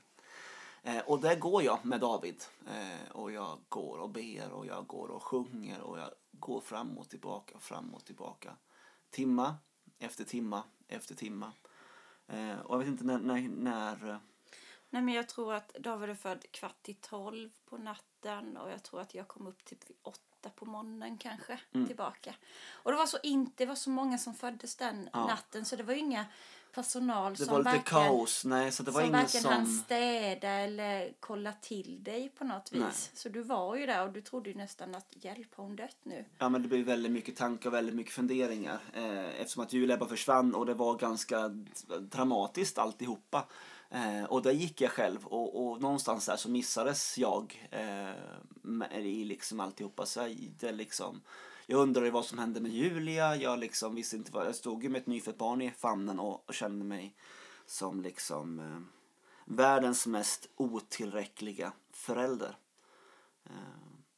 Eh, 0.83 0.99
och 0.99 1.19
där 1.21 1.35
går 1.35 1.63
jag 1.63 1.85
med 1.85 1.99
David. 1.99 2.43
Eh, 2.67 3.11
och 3.11 3.31
jag 3.31 3.57
går 3.69 3.97
och 3.97 4.09
ber 4.09 4.51
och 4.51 4.65
jag 4.65 4.87
går 4.87 5.07
och 5.07 5.23
sjunger 5.23 5.81
och 5.81 5.99
jag 5.99 6.09
går 6.31 6.61
fram 6.61 6.97
och 6.97 7.09
tillbaka, 7.09 7.59
fram 7.59 7.93
och 7.93 8.05
tillbaka. 8.05 8.55
Timma 9.11 9.55
efter 9.99 10.23
timma 10.23 10.63
efter 10.87 11.15
timma. 11.15 11.51
Eh, 12.27 12.59
och 12.59 12.75
jag 12.75 12.79
vet 12.79 12.87
inte 12.87 13.03
när... 13.03 13.19
när, 13.19 13.41
när 13.49 14.09
eh, 14.09 14.17
Nej, 14.89 15.01
men 15.01 15.13
jag 15.13 15.29
tror 15.29 15.53
att 15.53 15.73
David 15.79 16.09
är 16.09 16.15
född 16.15 16.45
kvart 16.51 16.89
i 16.89 16.93
tolv 16.93 17.49
på 17.65 17.77
natten 17.77 18.57
och 18.57 18.71
jag 18.71 18.83
tror 18.83 19.01
att 19.01 19.13
jag 19.15 19.27
kom 19.27 19.47
upp 19.47 19.65
typ 19.65 19.89
vid 19.89 19.97
åtta 20.01 20.49
på 20.49 20.65
morgonen 20.65 21.17
kanske 21.17 21.59
Mm. 21.73 21.87
tillbaka. 21.87 22.35
Och 22.71 22.91
det 22.91 22.97
var 22.97 23.05
så 23.05 23.17
inte, 23.23 23.63
det 23.63 23.65
var 23.65 23.75
så 23.75 23.89
många 23.89 24.17
som 24.17 24.33
föddes 24.33 24.75
den 24.75 25.09
Ja. 25.13 25.27
natten 25.27 25.65
så 25.65 25.75
det 25.75 25.83
var 25.83 25.93
ju 25.93 25.99
inga 25.99 26.25
personal 26.73 27.33
det 27.33 27.45
som 27.45 27.51
var 27.51 27.59
lite 27.59 27.71
verkligen, 27.71 28.07
kaos. 28.07 28.45
Nej, 28.45 28.71
så 28.71 28.83
det 28.83 28.91
var 28.91 29.01
som 29.01 29.09
ingen 29.09 29.21
varken 29.21 29.41
som... 29.41 29.51
hann 29.51 29.67
städa 29.67 30.49
eller 30.49 31.13
kolla 31.19 31.53
till 31.53 32.03
dig 32.03 32.29
på 32.29 32.43
något 32.43 32.71
vis. 32.71 32.79
Nej. 32.79 32.91
Så 33.13 33.29
du 33.29 33.41
var 33.41 33.75
ju 33.75 33.85
där 33.85 34.03
och 34.03 34.13
du 34.13 34.21
trodde 34.21 34.49
ju 34.49 34.55
nästan 34.55 34.95
att 34.95 35.07
hjälp 35.11 35.55
har 35.55 35.63
hon 35.63 35.75
dött 35.75 35.97
nu? 36.03 36.25
Ja, 36.37 36.49
men 36.49 36.61
det 36.61 36.67
blev 36.67 36.85
väldigt 36.85 37.11
mycket 37.11 37.35
tankar 37.35 37.69
och 37.69 37.73
väldigt 37.73 37.95
mycket 37.95 38.13
funderingar. 38.13 38.79
Eh, 38.93 39.41
eftersom 39.41 39.63
att 39.63 39.73
Julia 39.73 39.97
bara 39.97 40.09
försvann 40.09 40.55
och 40.55 40.65
det 40.65 40.73
var 40.73 40.97
ganska 40.97 41.47
dramatiskt 41.99 42.77
alltihopa. 42.77 43.47
Eh, 43.89 44.23
och 44.23 44.41
där 44.41 44.51
gick 44.51 44.81
jag 44.81 44.91
själv 44.91 45.25
och, 45.25 45.65
och 45.65 45.81
någonstans 45.81 46.25
där 46.25 46.35
så 46.35 46.49
missades 46.49 47.17
jag 47.17 47.69
eh, 47.71 48.95
i 48.99 49.23
liksom 49.23 49.59
alltihopa. 49.59 50.05
Så 50.05 50.19
jag, 50.19 50.37
det 50.59 50.71
liksom, 50.71 51.21
jag 51.71 51.79
undrade 51.79 52.11
vad 52.11 52.25
som 52.25 52.39
hände 52.39 52.59
med 52.61 52.71
Julia. 52.71 53.35
Jag 53.35 53.59
liksom 53.59 53.95
visste 53.95 54.15
inte 54.15 54.31
vad, 54.31 54.45
jag 54.45 54.55
stod 54.55 54.83
ju 54.83 54.89
med 54.89 55.01
ett 55.01 55.07
nyfött 55.07 55.37
barn 55.37 55.61
i 55.61 55.71
famnen 55.71 56.19
och, 56.19 56.43
och 56.49 56.53
kände 56.53 56.85
mig 56.85 57.15
som 57.65 58.01
liksom 58.01 58.59
eh, 58.59 58.79
världens 59.45 60.07
mest 60.07 60.49
otillräckliga 60.55 61.71
förälder. 61.91 62.57
Eh, 63.45 63.51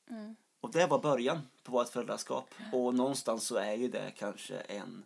Mm. 0.10 0.36
och 0.62 0.72
det 0.72 0.86
var 0.88 1.00
början 1.00 1.40
på 1.64 1.72
vårt 1.72 1.90
föräldraskap. 1.90 2.50
Och 2.74 2.96
någonstans 2.96 3.44
så 3.48 3.56
är 3.56 3.74
ju 3.74 3.88
det 3.88 4.12
kanske 4.18 4.58
en, 4.58 5.06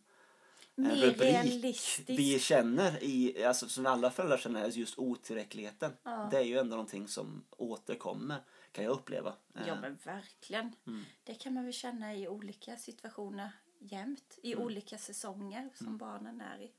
rubrik 0.78 1.22
realistiskt. 1.22 2.10
vi 2.10 2.40
känner 2.40 3.04
i, 3.04 3.44
alltså 3.44 3.70
som 3.70 3.86
alla 3.86 4.12
föräldrar 4.12 4.38
känner, 4.38 4.64
är 4.64 4.70
just 4.70 4.98
otillräckligheten. 5.00 5.92
Ja. 6.04 6.28
Det 6.32 6.38
är 6.38 6.42
ju 6.44 6.58
ändå 6.58 6.70
någonting 6.76 7.08
som 7.08 7.46
återkommer, 7.58 8.38
kan 8.72 8.84
jag 8.84 8.92
uppleva. 8.92 9.34
Ja 9.54 9.62
Eh, 9.68 9.82
men 9.82 9.98
verkligen. 10.04 10.76
Mm. 10.88 11.04
Det 11.24 11.34
kan 11.36 11.54
man 11.54 11.64
väl 11.64 11.74
känna 11.74 12.16
i 12.16 12.28
olika 12.28 12.78
situationer 12.78 13.50
jämt. 13.80 14.40
I 14.44 14.52
Mm. 14.54 14.66
olika 14.66 14.98
säsonger 14.98 15.70
som 15.74 15.98
barnen 15.98 16.42
är 16.42 16.62
i. 16.62 16.72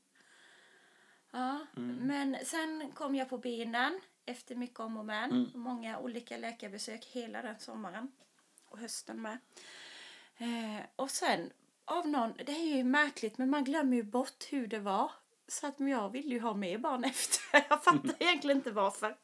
Ja, 1.31 1.59
Mm. 1.77 1.95
men 1.95 2.37
sen 2.45 2.91
kom 2.93 3.15
jag 3.15 3.29
på 3.29 3.37
benen 3.37 3.99
efter 4.25 4.55
mycket 4.55 4.79
om 4.79 4.97
och 4.97 5.05
men. 5.05 5.31
Mm. 5.31 5.49
Många 5.53 5.99
olika 5.99 6.37
läkarbesök 6.37 7.05
hela 7.05 7.41
den 7.41 7.59
sommaren. 7.59 8.11
Och 8.65 8.79
hösten 8.79 9.21
med. 9.21 9.37
Eh, 10.37 10.85
och 10.95 11.11
sen 11.11 11.51
av 11.89 12.07
någon, 12.07 12.33
det 12.45 12.51
är 12.51 12.75
ju 12.75 12.83
märkligt 12.83 13.37
men 13.37 13.49
man 13.49 13.63
glömmer 13.63 13.97
ju 13.97 14.03
bort 14.03 14.45
hur 14.49 14.67
det 14.67 14.79
var. 14.79 15.11
Så 15.47 15.67
att 15.67 15.79
jag 15.79 16.09
vill 16.09 16.31
ju 16.31 16.39
ha 16.39 16.53
mer 16.53 16.77
barn 16.77 17.03
efter. 17.05 17.65
Jag 17.69 17.83
fattar 17.83 18.15
egentligen 18.19 18.57
inte 18.57 18.71
varför. 18.71 19.17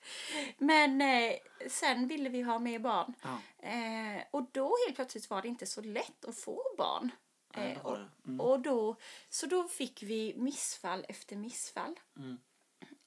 Men 0.58 1.02
eh, 1.02 1.34
sen 1.68 2.08
ville 2.08 2.30
vi 2.30 2.42
ha 2.42 2.60
mer 2.60 2.80
barn. 2.80 3.14
ja, 3.22 3.40
Eh, 3.66 4.24
och 4.32 4.48
då 4.52 4.76
helt 4.86 4.96
plötsligt 4.96 5.30
var 5.30 5.42
det 5.42 5.48
inte 5.48 5.66
så 5.66 5.82
lätt 5.82 6.26
att 6.26 6.38
få 6.38 6.64
barn. 6.78 7.12
Eh, 7.54 7.86
och. 7.86 7.98
Mm. 8.26 8.42
och 8.42 8.60
då, 8.60 8.96
så 9.30 9.46
då 9.46 9.68
fick 9.68 10.04
vi 10.04 10.34
missfall 10.38 11.06
efter 11.10 11.36
missfall. 11.36 12.00
Mm. 12.18 12.38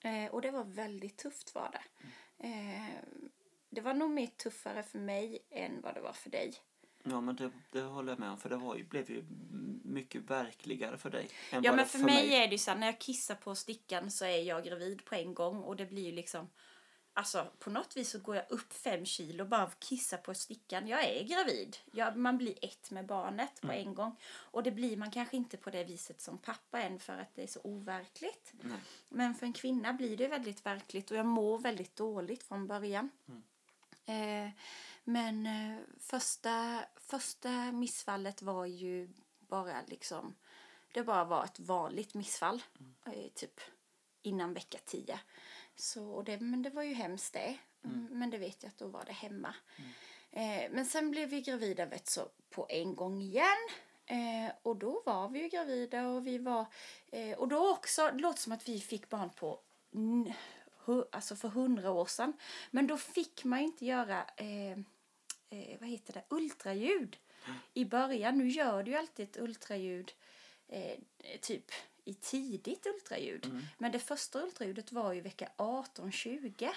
Eh, 0.00 0.30
och 0.30 0.42
det 0.42 0.50
var 0.50 0.64
väldigt 0.64 1.16
tufft 1.16 1.54
var 1.54 1.70
det. 1.72 2.06
Eh, 2.48 3.18
det 3.70 3.80
var 3.80 3.94
nog 3.94 4.10
mer 4.10 4.26
tuffare 4.26 4.82
för 4.82 4.98
mig 4.98 5.38
än 5.50 5.80
vad 5.80 5.94
det 5.94 6.00
var 6.00 6.12
för 6.12 6.30
dig. 6.30 6.54
Ja, 7.10 7.20
men 7.20 7.36
det, 7.36 7.50
det 7.72 7.80
håller 7.80 8.12
jag 8.12 8.18
med 8.18 8.30
om. 8.30 8.38
För 8.38 8.48
det 8.48 8.56
var 8.56 8.76
ju, 8.76 8.84
blev 8.84 9.10
ju 9.10 9.24
mycket 9.82 10.30
verkligare 10.30 10.98
för 10.98 11.10
dig. 11.10 11.28
Än 11.50 11.62
Ja 11.62 11.70
men 11.70 11.78
det 11.78 11.84
för 11.84 11.98
mig, 11.98 12.34
är 12.34 12.46
det 12.46 12.52
ju 12.52 12.58
så 12.58 12.70
här, 12.70 12.78
när 12.78 12.86
jag 12.86 12.98
kissar 12.98 13.34
på 13.34 13.54
stickan 13.54 14.10
så 14.10 14.24
är 14.24 14.42
jag 14.42 14.64
gravid 14.64 15.04
på 15.04 15.14
en 15.14 15.34
gång 15.34 15.62
och 15.62 15.76
det 15.76 15.86
blir 15.86 16.04
ju 16.04 16.12
liksom 16.12 16.48
Alltså 17.18 17.46
på 17.58 17.70
något 17.70 17.96
vis 17.96 18.10
så 18.10 18.18
går 18.18 18.36
jag 18.36 18.44
upp 18.48 18.72
fem 18.72 19.04
kilo 19.04 19.44
bara 19.44 19.62
av 19.62 19.68
att 19.68 19.80
kissa 19.80 20.16
på 20.16 20.34
stickan. 20.34 20.88
Jag 20.88 21.04
är 21.04 21.24
gravid. 21.24 21.76
Jag, 21.92 22.16
man 22.16 22.38
blir 22.38 22.64
ett 22.64 22.90
med 22.90 23.06
barnet 23.06 23.60
på 23.60 23.72
en 23.72 23.94
gång. 23.94 24.16
Och 24.24 24.62
det 24.62 24.70
blir 24.70 24.96
man 24.96 25.10
kanske 25.10 25.36
inte 25.36 25.56
på 25.56 25.70
det 25.70 25.84
viset 25.84 26.20
som 26.20 26.38
pappa 26.38 26.80
än 26.80 26.98
för 26.98 27.18
att 27.18 27.34
det 27.34 27.42
är 27.42 27.46
så 27.46 27.60
overkligt. 27.64 28.52
Nej. 28.60 28.78
Men 29.08 29.34
för 29.34 29.46
en 29.46 29.52
kvinna 29.52 29.92
blir 29.92 30.16
det 30.16 30.28
väldigt 30.28 30.66
verkligt 30.66 31.10
och 31.10 31.16
jag 31.16 31.26
mår 31.26 31.58
väldigt 31.58 31.96
dåligt 31.96 32.42
från 32.42 32.66
början. 32.66 33.10
Eh, 34.04 34.50
men 35.08 35.46
eh, 35.46 35.78
första, 36.00 36.84
första 36.96 37.72
missfallet 37.72 38.42
var 38.42 38.66
ju 38.66 39.08
bara 39.38 39.82
liksom, 39.86 40.34
det 40.92 41.02
bara 41.02 41.24
var 41.24 41.44
ett 41.44 41.60
vanligt 41.60 42.14
missfall. 42.14 42.62
Eh, 43.06 43.28
typ 43.34 43.60
innan 44.22 44.54
vecka 44.54 44.78
10. 44.84 45.20
Så, 45.76 46.10
och 46.10 46.24
det, 46.24 46.40
men 46.40 46.62
det 46.62 46.70
var 46.70 46.82
ju 46.82 46.94
hemskt 46.94 47.32
det. 47.32 47.58
Mm. 47.84 48.08
Men 48.10 48.30
det 48.30 48.38
vet 48.38 48.62
jag 48.62 48.70
att 48.70 48.78
då 48.78 48.86
var 48.86 49.04
det 49.04 49.12
hemma. 49.12 49.54
Eh, 50.30 50.70
men 50.70 50.86
sen 50.86 51.10
blev 51.10 51.28
vi 51.28 51.40
gravida 51.40 51.86
vet 51.86 52.08
så 52.08 52.28
på 52.50 52.66
en 52.68 52.94
gång 52.94 53.20
igen. 53.20 53.68
Eh, 54.06 54.52
och 54.62 54.76
då 54.76 55.02
var 55.06 55.28
vi 55.28 55.42
ju 55.42 55.48
gravida 55.48 56.08
och 56.08 56.26
vi 56.26 56.38
var... 56.38 56.66
Eh, 57.12 57.38
och 57.38 57.48
då 57.48 57.70
också, 57.70 58.10
det 58.12 58.18
låter 58.18 58.40
som 58.40 58.52
att 58.52 58.68
vi 58.68 58.80
fick 58.80 59.08
barn 59.08 59.30
på... 59.30 59.60
alltså 61.12 61.36
för 61.36 61.48
hundra 61.48 61.90
år 61.90 62.06
sedan. 62.06 62.32
Men 62.70 62.86
då 62.86 62.96
fick 62.96 63.44
man 63.44 63.58
inte 63.58 63.86
göra... 63.86 64.24
Eh, 64.36 64.78
eh, 65.50 65.80
vad 65.80 65.88
heter 65.88 66.12
det? 66.12 66.24
Ultraljud 66.28 67.16
i 67.74 67.84
början. 67.84 68.38
Nu 68.38 68.48
gör 68.48 68.82
du 68.82 68.90
ju 68.90 68.96
alltid 68.96 69.28
ett 69.28 69.38
ultraljud 69.38 70.12
eh, 70.68 70.98
typ 71.40 71.70
i 72.04 72.14
tidigt 72.14 72.86
ultraljud. 72.86 73.46
Mm. 73.46 73.62
Men 73.78 73.92
det 73.92 73.98
första 73.98 74.42
ultraljudet 74.42 74.92
var 74.92 75.12
ju 75.12 75.20
vecka 75.20 75.48
18-20. 75.56 76.68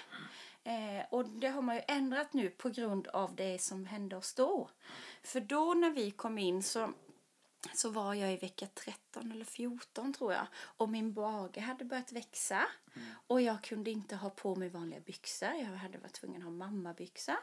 Eh, 0.64 1.04
och 1.10 1.28
det 1.28 1.48
har 1.48 1.62
man 1.62 1.76
ju 1.76 1.82
ändrat 1.88 2.32
nu 2.32 2.50
på 2.50 2.68
grund 2.68 3.08
av 3.08 3.34
det 3.34 3.58
som 3.58 3.86
hände 3.86 4.16
oss 4.16 4.34
då. 4.34 4.70
För 5.22 5.40
då 5.40 5.74
när 5.74 5.90
vi 5.90 6.10
kom 6.10 6.38
in 6.38 6.62
så 6.62 6.92
så 7.74 7.90
var 7.90 8.14
jag 8.14 8.32
i 8.32 8.36
vecka 8.36 8.66
13 8.74 9.32
eller 9.32 9.44
14 9.44 10.12
tror 10.12 10.32
jag. 10.32 10.46
Och 10.54 10.88
min 10.88 11.12
bage 11.12 11.58
hade 11.58 11.84
börjat 11.84 12.12
växa. 12.12 12.66
Och 13.26 13.40
jag 13.40 13.62
kunde 13.64 13.90
inte 13.90 14.16
ha 14.16 14.30
på 14.30 14.56
mig 14.56 14.68
vanliga 14.68 15.00
byxor. 15.00 15.48
Jag 15.48 15.66
hade 15.66 15.98
varit 15.98 16.12
tvungen 16.12 16.42
att 16.42 16.44
ha 16.44 16.50
mammabyxor. 16.50 17.36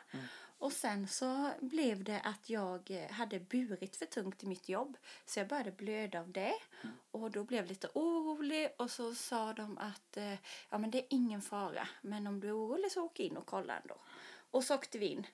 Och 0.60 0.72
sen 0.72 1.08
så 1.08 1.52
blev 1.62 2.04
det 2.04 2.22
att 2.22 2.50
jag 2.50 2.92
eh, 2.92 3.12
hade 3.12 3.40
burit 3.40 3.96
för 3.96 4.06
tungt 4.06 4.44
i 4.44 4.48
mitt 4.48 4.70
jobb. 4.70 4.98
Så 5.26 5.40
jag 5.40 5.48
började 5.48 5.72
blöda 5.72 6.20
av 6.20 6.32
det. 6.32 6.54
Och 7.12 7.32
då 7.32 7.44
blev 7.44 7.60
jag 7.60 7.70
lite 7.70 7.88
orolig. 7.94 8.70
Och 8.78 8.92
så 8.92 9.16
sa 9.16 9.54
de 9.54 9.78
att 9.78 10.18
eh, 10.18 10.34
ja, 10.70 10.78
men 10.78 10.92
det 10.92 10.98
är 10.98 11.06
ingen 11.10 11.42
fara. 11.42 11.88
Men 12.02 12.28
om 12.28 12.40
du 12.40 12.48
är 12.48 12.58
orolig 12.58 12.92
så 12.92 13.04
åk 13.04 13.20
in 13.20 13.38
och 13.38 13.46
kolla 13.46 13.78
ändå. 13.78 13.96
Och 14.52 14.64
så 14.64 14.76
åkte 14.76 14.98
vi 14.98 15.06
in. 15.06 15.28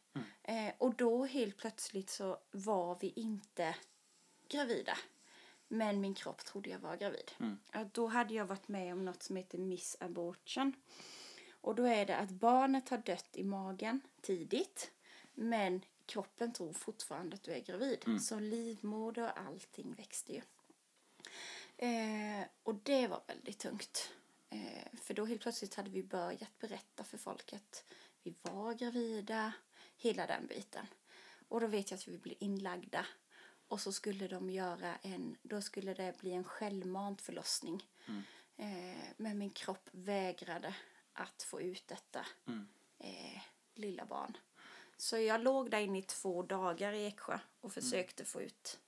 Eh, 0.44 0.74
och 0.78 0.96
då 0.96 1.26
helt 1.26 1.58
plötsligt 1.58 2.10
så 2.10 2.38
var 2.52 2.98
vi 3.02 3.14
inte 3.16 3.76
gravida. 4.50 4.98
Men 5.68 6.02
min 6.02 6.14
kropp 6.14 6.46
trodde 6.46 6.70
jag 6.70 6.80
var 6.80 6.98
gravid. 6.98 7.32
Ja, 7.72 7.86
då 7.92 8.08
hade 8.08 8.34
jag 8.34 8.46
varit 8.46 8.68
med 8.68 8.94
om 8.94 9.06
något 9.06 9.24
som 9.24 9.36
heter 9.36 9.58
miss 9.58 9.98
abortion. 10.00 10.74
Och 11.62 11.76
då 11.76 11.84
är 11.84 12.06
det 12.06 12.18
att 12.18 12.30
barnet 12.30 12.90
har 12.90 12.98
dött 12.98 13.30
i 13.34 13.44
magen 13.44 14.02
tidigt. 14.22 14.92
Men 15.36 15.82
kroppen 16.06 16.54
tror 16.54 16.74
fortfarande 16.74 17.36
att 17.36 17.44
du 17.44 17.52
är 17.52 17.60
gravid. 17.60 18.04
Så 18.20 18.40
livmoder 18.40 19.24
och 19.24 19.40
allting 19.40 19.94
växte 19.94 20.34
ju. 20.34 20.42
Eh, 21.78 22.48
och 22.64 22.76
det 22.76 23.08
var 23.08 23.22
väldigt 23.28 23.60
tungt. 23.60 24.12
Eh, 24.50 24.98
för 25.02 25.14
då 25.14 25.26
helt 25.26 25.42
plötsligt 25.42 25.76
hade 25.76 25.90
vi 25.90 26.04
börjat 26.04 26.60
berätta 26.60 27.04
för 27.04 27.18
folk 27.18 27.54
att 27.54 27.84
vi 28.24 28.36
var 28.42 28.74
gravida. 28.74 29.54
Hela 29.98 30.28
den 30.28 30.48
biten. 30.48 30.88
Och 31.48 31.62
då 31.62 31.68
vet 31.68 31.92
jag 31.92 31.98
att 31.98 32.08
vi 32.08 32.18
blev 32.18 32.36
inlagda. 32.40 33.06
Och 33.68 33.82
så 33.82 33.92
skulle 33.92 34.28
de 34.28 34.50
göra 34.50 34.96
en, 34.96 35.38
då 35.42 35.62
skulle 35.62 35.94
det 35.94 36.18
bli 36.20 36.32
en 36.32 36.44
självmant 36.44 37.22
förlossning. 37.22 37.84
Eh, 38.58 39.04
men 39.18 39.38
min 39.38 39.50
kropp 39.50 39.90
vägrade 39.92 40.76
att 41.14 41.44
få 41.44 41.62
ut 41.62 41.88
detta 41.88 42.26
eh, 43.00 43.42
lilla 43.74 44.06
barn. 44.06 44.38
Så 44.98 45.18
jag 45.18 45.42
låg 45.44 45.72
där 45.72 45.80
inne 45.80 46.00
i 46.00 46.02
två 46.02 46.44
dagar 46.44 46.94
i 46.94 47.06
Eksjö 47.06 47.40
och 47.62 47.74
försökte 47.74 48.26
få 48.26 48.42
ut 48.42 48.80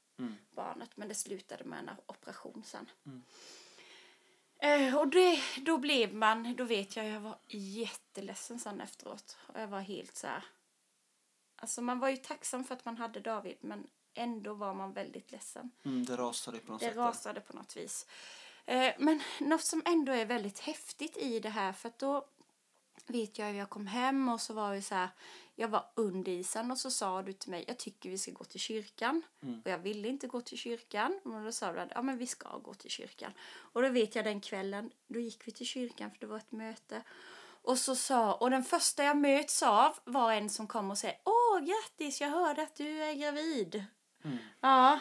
barnet. 0.55 0.89
Men 0.97 1.07
det 1.07 1.15
slutade 1.15 1.63
med 1.63 1.79
en 1.79 1.89
operation 2.05 2.63
sen. 2.65 2.89
Eh, 4.59 4.97
och 4.97 5.07
det, 5.07 5.41
då 5.61 5.77
blev 5.77 6.13
man, 6.13 6.55
då 6.55 6.63
vet 6.63 6.95
jag, 6.95 7.05
jag 7.07 7.19
var 7.19 7.37
jätteledsen 7.47 8.59
sen 8.59 8.81
efteråt. 8.81 9.37
Och 9.47 9.59
jag 9.61 9.67
var 9.67 9.79
helt 9.79 10.15
så 10.17 10.27
här. 10.27 10.45
Alltså 11.55 11.81
man 11.81 11.99
var 11.99 12.09
ju 12.09 12.17
tacksam 12.17 12.63
för 12.63 12.75
att 12.75 12.85
man 12.85 12.97
hade 12.97 13.19
David 13.19 13.57
men 13.61 13.87
ändå 14.13 14.53
var 14.53 14.73
man 14.73 14.93
väldigt 14.93 15.31
ledsen. 15.31 15.71
Mm, 15.85 16.05
det 16.05 16.15
rasade 16.17 16.59
på 16.59 16.71
något 16.71 16.79
Det 16.79 16.85
sätt. 16.85 16.95
där. 16.95 17.01
rasade 17.01 17.41
på 17.41 17.53
något 17.53 17.77
vis. 17.77 18.05
Eh, 18.65 18.93
men 18.99 19.21
något 19.39 19.65
som 19.65 19.81
ändå 19.85 20.11
är 20.11 20.25
väldigt 20.25 20.59
häftigt 20.59 21.17
i 21.17 21.39
det 21.39 21.49
här 21.49 21.73
för 21.73 21.89
att 21.89 21.99
då 21.99 22.27
vet 23.09 23.39
jag 23.39 23.53
jag 23.53 23.69
kom 23.69 23.87
hem 23.87 24.29
och 24.29 24.41
så 24.41 24.53
var 24.53 24.73
vi 24.73 24.81
så 24.81 24.95
här, 24.95 25.09
jag 25.55 25.67
var 25.67 25.85
under 25.95 26.31
isen 26.31 26.71
och 26.71 26.77
så 26.77 26.91
sa 26.91 27.21
du 27.21 27.33
till 27.33 27.51
mig, 27.51 27.63
jag 27.67 27.77
tycker 27.77 28.09
vi 28.09 28.17
ska 28.17 28.31
gå 28.31 28.43
till 28.43 28.59
kyrkan. 28.59 29.21
Och 29.63 29.71
jag 29.71 29.77
ville 29.77 30.07
inte 30.07 30.27
gå 30.27 30.41
till 30.41 30.57
kyrkan. 30.57 31.19
Och 31.23 31.43
då 31.43 31.51
sa 31.51 31.71
du 31.71 31.79
att 31.79 31.91
ja, 31.95 32.01
men 32.01 32.17
vi 32.17 32.27
ska 32.27 32.57
gå 32.57 32.73
till 32.73 32.89
kyrkan. 32.89 33.31
Och 33.73 33.81
då 33.81 33.89
vet 33.89 34.15
jag 34.15 34.25
den 34.25 34.41
kvällen, 34.41 34.91
då 35.07 35.19
gick 35.19 35.47
vi 35.47 35.51
till 35.51 35.65
kyrkan 35.65 36.11
för 36.11 36.19
det 36.19 36.25
var 36.25 36.37
ett 36.37 36.51
möte. 36.51 37.01
Och 37.61 37.77
så 37.77 37.95
sa, 37.95 38.33
och 38.33 38.49
den 38.49 38.63
första 38.63 39.03
jag 39.03 39.17
möts 39.17 39.63
av 39.63 39.97
var 40.03 40.31
en 40.33 40.49
som 40.49 40.67
kom 40.67 40.91
och 40.91 40.97
sa, 40.97 41.11
åh 41.23 41.59
grattis, 41.59 42.21
jag 42.21 42.29
hörde 42.29 42.61
att 42.61 42.75
du 42.75 43.03
är 43.03 43.13
gravid. 43.13 43.83
Ja, 44.59 44.99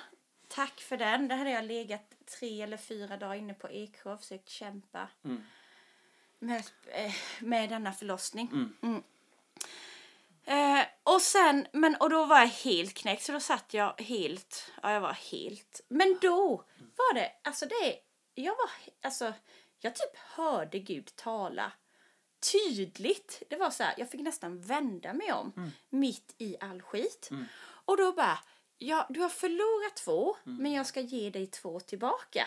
tack 0.49 0.81
för 0.81 0.97
den. 0.97 1.29
Där 1.29 1.37
hade 1.37 1.51
jag 1.51 1.65
legat 1.65 2.15
tre 2.39 2.63
eller 2.63 2.77
fyra 2.77 3.17
dagar 3.17 3.35
inne 3.35 3.55
på 3.55 3.69
Eksjö 3.69 4.13
och 4.13 4.21
försökt 4.21 4.49
kämpa 4.49 5.09
med, 6.47 6.63
eh, 6.87 7.15
med 7.41 7.69
denna 7.69 7.93
förlossning. 7.93 8.73
Mm. 8.83 9.03
Eh, 10.45 10.87
och 11.03 11.23
sen, 11.23 11.67
men 11.73 11.97
och 11.97 12.11
då 12.11 12.25
var 12.25 12.39
jag 12.39 12.47
helt 12.47 12.95
knäckt 12.95 13.23
så 13.23 13.33
då 13.33 13.41
satt 13.41 13.75
jag 13.75 14.01
helt, 14.01 14.73
ja 14.83 14.93
jag 14.93 15.01
var 15.01 15.13
helt, 15.13 15.81
men 15.89 16.19
då 16.21 16.65
var 16.97 17.15
det, 17.15 17.33
alltså 17.45 17.67
det, 17.67 17.99
jag 18.35 18.57
var, 18.57 18.71
alltså, 19.03 19.33
jag 19.81 19.95
typ 19.95 20.17
hörde 20.17 20.79
Gud 20.79 21.17
tala 21.17 21.73
tydligt. 22.53 23.43
Det 23.49 23.57
var 23.57 23.71
så 23.71 23.83
här, 23.83 23.95
jag 23.99 24.11
fick 24.11 24.21
nästan 24.21 24.61
vända 24.61 25.13
mig 25.13 25.33
om 25.33 25.73
mitt 25.91 26.35
i 26.39 26.57
all 26.61 26.83
skit. 26.83 27.31
Och 27.59 27.97
då 27.97 28.13
bara, 28.13 28.39
ja 28.79 29.07
du 29.09 29.21
har 29.21 29.29
förlorat 29.29 29.97
två, 29.97 30.37
men 30.45 30.73
jag 30.73 30.87
ska 30.87 31.01
ge 31.01 31.31
dig 31.31 31.47
två 31.47 31.81
tillbaka. 31.81 32.47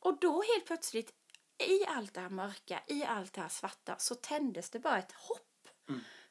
Och 0.00 0.18
då 0.20 0.42
helt 0.42 0.66
plötsligt, 0.66 1.12
i 1.58 1.86
allt 1.88 2.14
det 2.14 2.20
här 2.20 2.28
mörka, 2.28 2.82
i 2.86 3.04
allt 3.04 3.32
det 3.32 3.40
här 3.40 3.48
svarta, 3.48 3.98
så 3.98 4.14
tändes 4.14 4.70
det 4.70 4.78
bara 4.78 4.98
ett 4.98 5.12
hopp. 5.12 5.68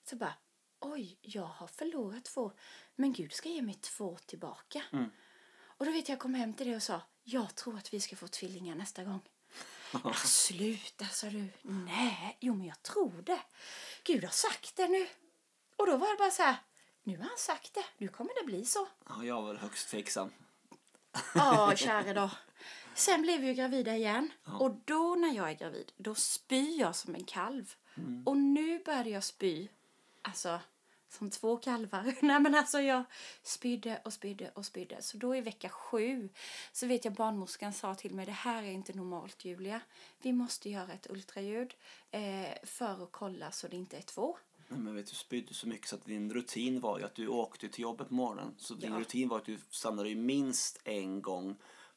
Så 0.04 0.16
bara, 0.16 0.34
oj, 0.80 1.18
jag 1.22 1.46
har 1.46 1.68
förlorat 1.68 2.24
två, 2.26 2.52
men 2.96 3.14
Gud 3.14 3.34
ska 3.34 3.50
ge 3.50 3.62
mig 3.62 3.76
två 3.76 4.18
tillbaka. 4.26 4.84
Och 5.78 5.86
då 5.86 5.92
vet 5.92 6.10
jag, 6.10 6.16
jag 6.16 6.22
kom 6.22 6.34
hem 6.34 6.54
till 6.54 6.68
det 6.68 6.76
och 6.76 6.84
sa, 6.84 7.02
jag 7.24 7.56
tror 7.56 7.78
att 7.78 7.94
vi 7.94 8.00
ska 8.00 8.16
få 8.16 8.28
tvillingar 8.28 8.76
nästa 8.76 9.04
gång. 9.04 9.22
Ja, 10.04 10.14
sluta, 10.26 11.06
sa 11.06 11.28
du. 11.30 11.48
Nej, 11.62 12.38
jo 12.40 12.56
men 12.56 12.68
jag 12.68 12.82
tror 12.82 13.22
det. 13.22 13.42
Gud 14.04 14.24
har 14.24 14.32
sagt 14.32 14.76
det 14.76 14.88
nu. 14.88 15.08
Och 15.76 15.86
då 15.88 15.98
var 15.98 16.12
det 16.12 16.18
bara 16.18 16.32
så 16.32 16.44
här, 16.44 16.56
nu 17.04 17.18
har 17.18 17.24
han 17.24 17.38
sagt 17.38 17.74
det, 17.74 17.86
nu 17.98 18.08
kommer 18.08 18.42
det 18.42 18.46
bli 18.46 18.66
så. 18.66 18.88
Ja, 19.10 19.24
jag 19.24 19.42
var 19.42 19.56
högst 19.56 19.90
tveksam. 19.90 20.32
Ja, 21.36 21.74
kära 21.76 22.14
då. 22.14 22.32
Sen 22.96 23.22
blev 23.22 23.42
vi 23.42 23.48
ju 23.48 23.54
gravida 23.54 23.96
igen. 23.96 24.32
Och 24.60 24.72
då 24.86 25.16
när 25.16 25.36
jag 25.36 25.50
är 25.50 25.54
gravid, 25.54 25.92
då 25.98 26.16
spyr 26.16 26.80
jag 26.80 26.96
som 26.96 27.16
en 27.16 27.24
kalv. 27.24 27.74
Och 28.26 28.38
nu 28.38 28.84
började 28.84 29.10
jag 29.10 29.24
spy, 29.24 29.68
alltså 30.22 30.60
som 31.10 31.30
två 31.30 31.58
kalvar. 31.58 32.16
Nej 32.22 32.40
men 32.40 32.56
alltså 32.56 32.80
jag 32.80 33.04
spydde 33.44 34.02
och 34.06 34.14
spydde 34.14 34.50
och 34.50 34.66
spydde. 34.66 35.02
Så 35.02 35.18
då 35.18 35.36
i 35.36 35.42
vecka 35.42 35.70
sju 35.70 36.30
så 36.72 36.88
vet 36.88 37.06
jag 37.06 37.14
barnmorskan 37.14 37.74
sa 37.74 37.96
till 37.96 38.16
mig 38.16 38.26
det 38.26 38.32
här 38.32 38.64
är 38.64 38.72
inte 38.72 38.94
normalt 38.94 39.46
Julia. 39.46 39.82
Vi 40.22 40.34
måste 40.34 40.70
göra 40.70 40.94
ett 40.94 41.08
ultraljud 41.10 41.74
eh, 42.12 42.22
för 42.64 43.04
att 43.04 43.12
kolla 43.12 43.52
så 43.52 43.68
det 43.68 43.76
inte 43.76 43.98
är 43.98 44.02
två. 44.02 44.38
Nej, 44.68 44.80
men 44.80 44.96
vet 44.96 45.08
du, 45.08 45.16
spydde 45.16 45.54
så 45.54 45.68
mycket 45.68 45.88
så 45.88 45.96
att 45.96 46.06
din 46.06 46.34
rutin 46.34 46.80
var 46.80 47.00
ju 47.00 47.06
att 47.06 47.16
du 47.16 47.28
åkte 47.28 47.70
till 47.70 47.82
jobbet 47.82 48.08
på 48.08 48.14
morgonen. 48.14 48.56
Så 48.58 48.74
din 48.74 48.94
Ja. 48.94 49.00
rutin 49.00 49.30
var 49.30 49.38
att 49.38 49.46
du 49.46 49.60
stannade 49.70 50.16
minst 50.16 50.82
en 50.84 51.22
gång 51.22 51.56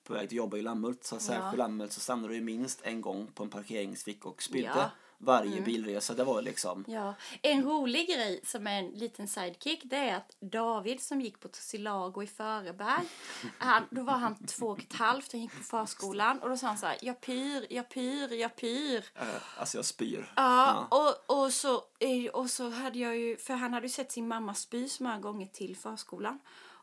på 0.09 0.15
väg 0.15 0.29
till 0.29 0.39
jobbet 0.39 0.59
i 0.59 0.63
Lammhult. 0.63 1.05
Så 1.05 1.19
särskilt 1.19 1.45
Ja. 1.53 1.57
Lammhult 1.57 1.93
så 1.93 2.01
stannade 2.01 2.35
du 2.35 2.41
minst 2.41 2.81
en 2.83 3.01
gång 3.01 3.27
på 3.35 3.43
en 3.43 3.51
parkeringsfick 3.51 4.27
och 4.27 4.43
spydde 4.43 4.69
Ja. 4.69 4.91
Mm. 5.21 5.37
varje 5.41 5.61
bilresa. 5.61 6.15
Det 6.15 6.25
var 6.25 6.43
liksom... 6.43 6.85
Ja, 6.89 7.15
en 7.43 7.63
rolig 7.65 8.07
grej 8.09 8.41
som 8.45 8.67
är 8.67 8.79
en 8.79 8.87
liten 8.91 9.29
sidekick 9.29 9.81
det 9.85 9.97
är 9.97 10.17
att 10.17 10.37
David 10.41 11.01
som 11.01 11.21
gick 11.21 11.41
på 11.41 11.49
Tussilago 11.49 12.23
i 12.23 12.27
Föreberg, 12.27 13.05
han, 13.59 13.83
då 13.91 14.03
var 14.03 14.13
han 14.13 14.47
två 14.47 14.67
och 14.67 14.79
ett 14.81 14.93
halvt, 14.93 15.33
han 15.33 15.41
gick 15.41 15.57
på 15.57 15.63
förskolan 15.63 16.39
och 16.39 16.49
då 16.49 16.57
sa 16.57 16.67
han 16.67 16.79
så 16.79 16.87
här, 16.87 16.97
jag 17.03 17.21
pyr, 17.21 17.67
jag 17.71 17.89
pyr, 17.89 18.33
jag 18.33 18.57
pyr. 18.57 19.05
eh, 19.15 19.27
alltså 19.61 19.79
jag 19.79 19.85
spyr. 19.85 20.33
Ja, 20.37 20.87
och, 20.91 21.39
och, 21.43 21.53
så, 21.53 21.75
eh, 21.99 22.31
och 22.33 22.51
så 22.51 22.71
hade 22.71 22.99
jag 22.99 23.17
ju, 23.17 23.37
för 23.37 23.55
han 23.55 23.73
hade 23.73 23.87
ju 23.87 23.93
sett 23.93 24.13
sin 24.13 24.29
mamma 24.29 24.55
spy 24.55 24.89
så 24.89 25.03
många 25.03 25.19
gånger 25.19 25.47
till 25.47 25.77
förskolan. 25.77 26.39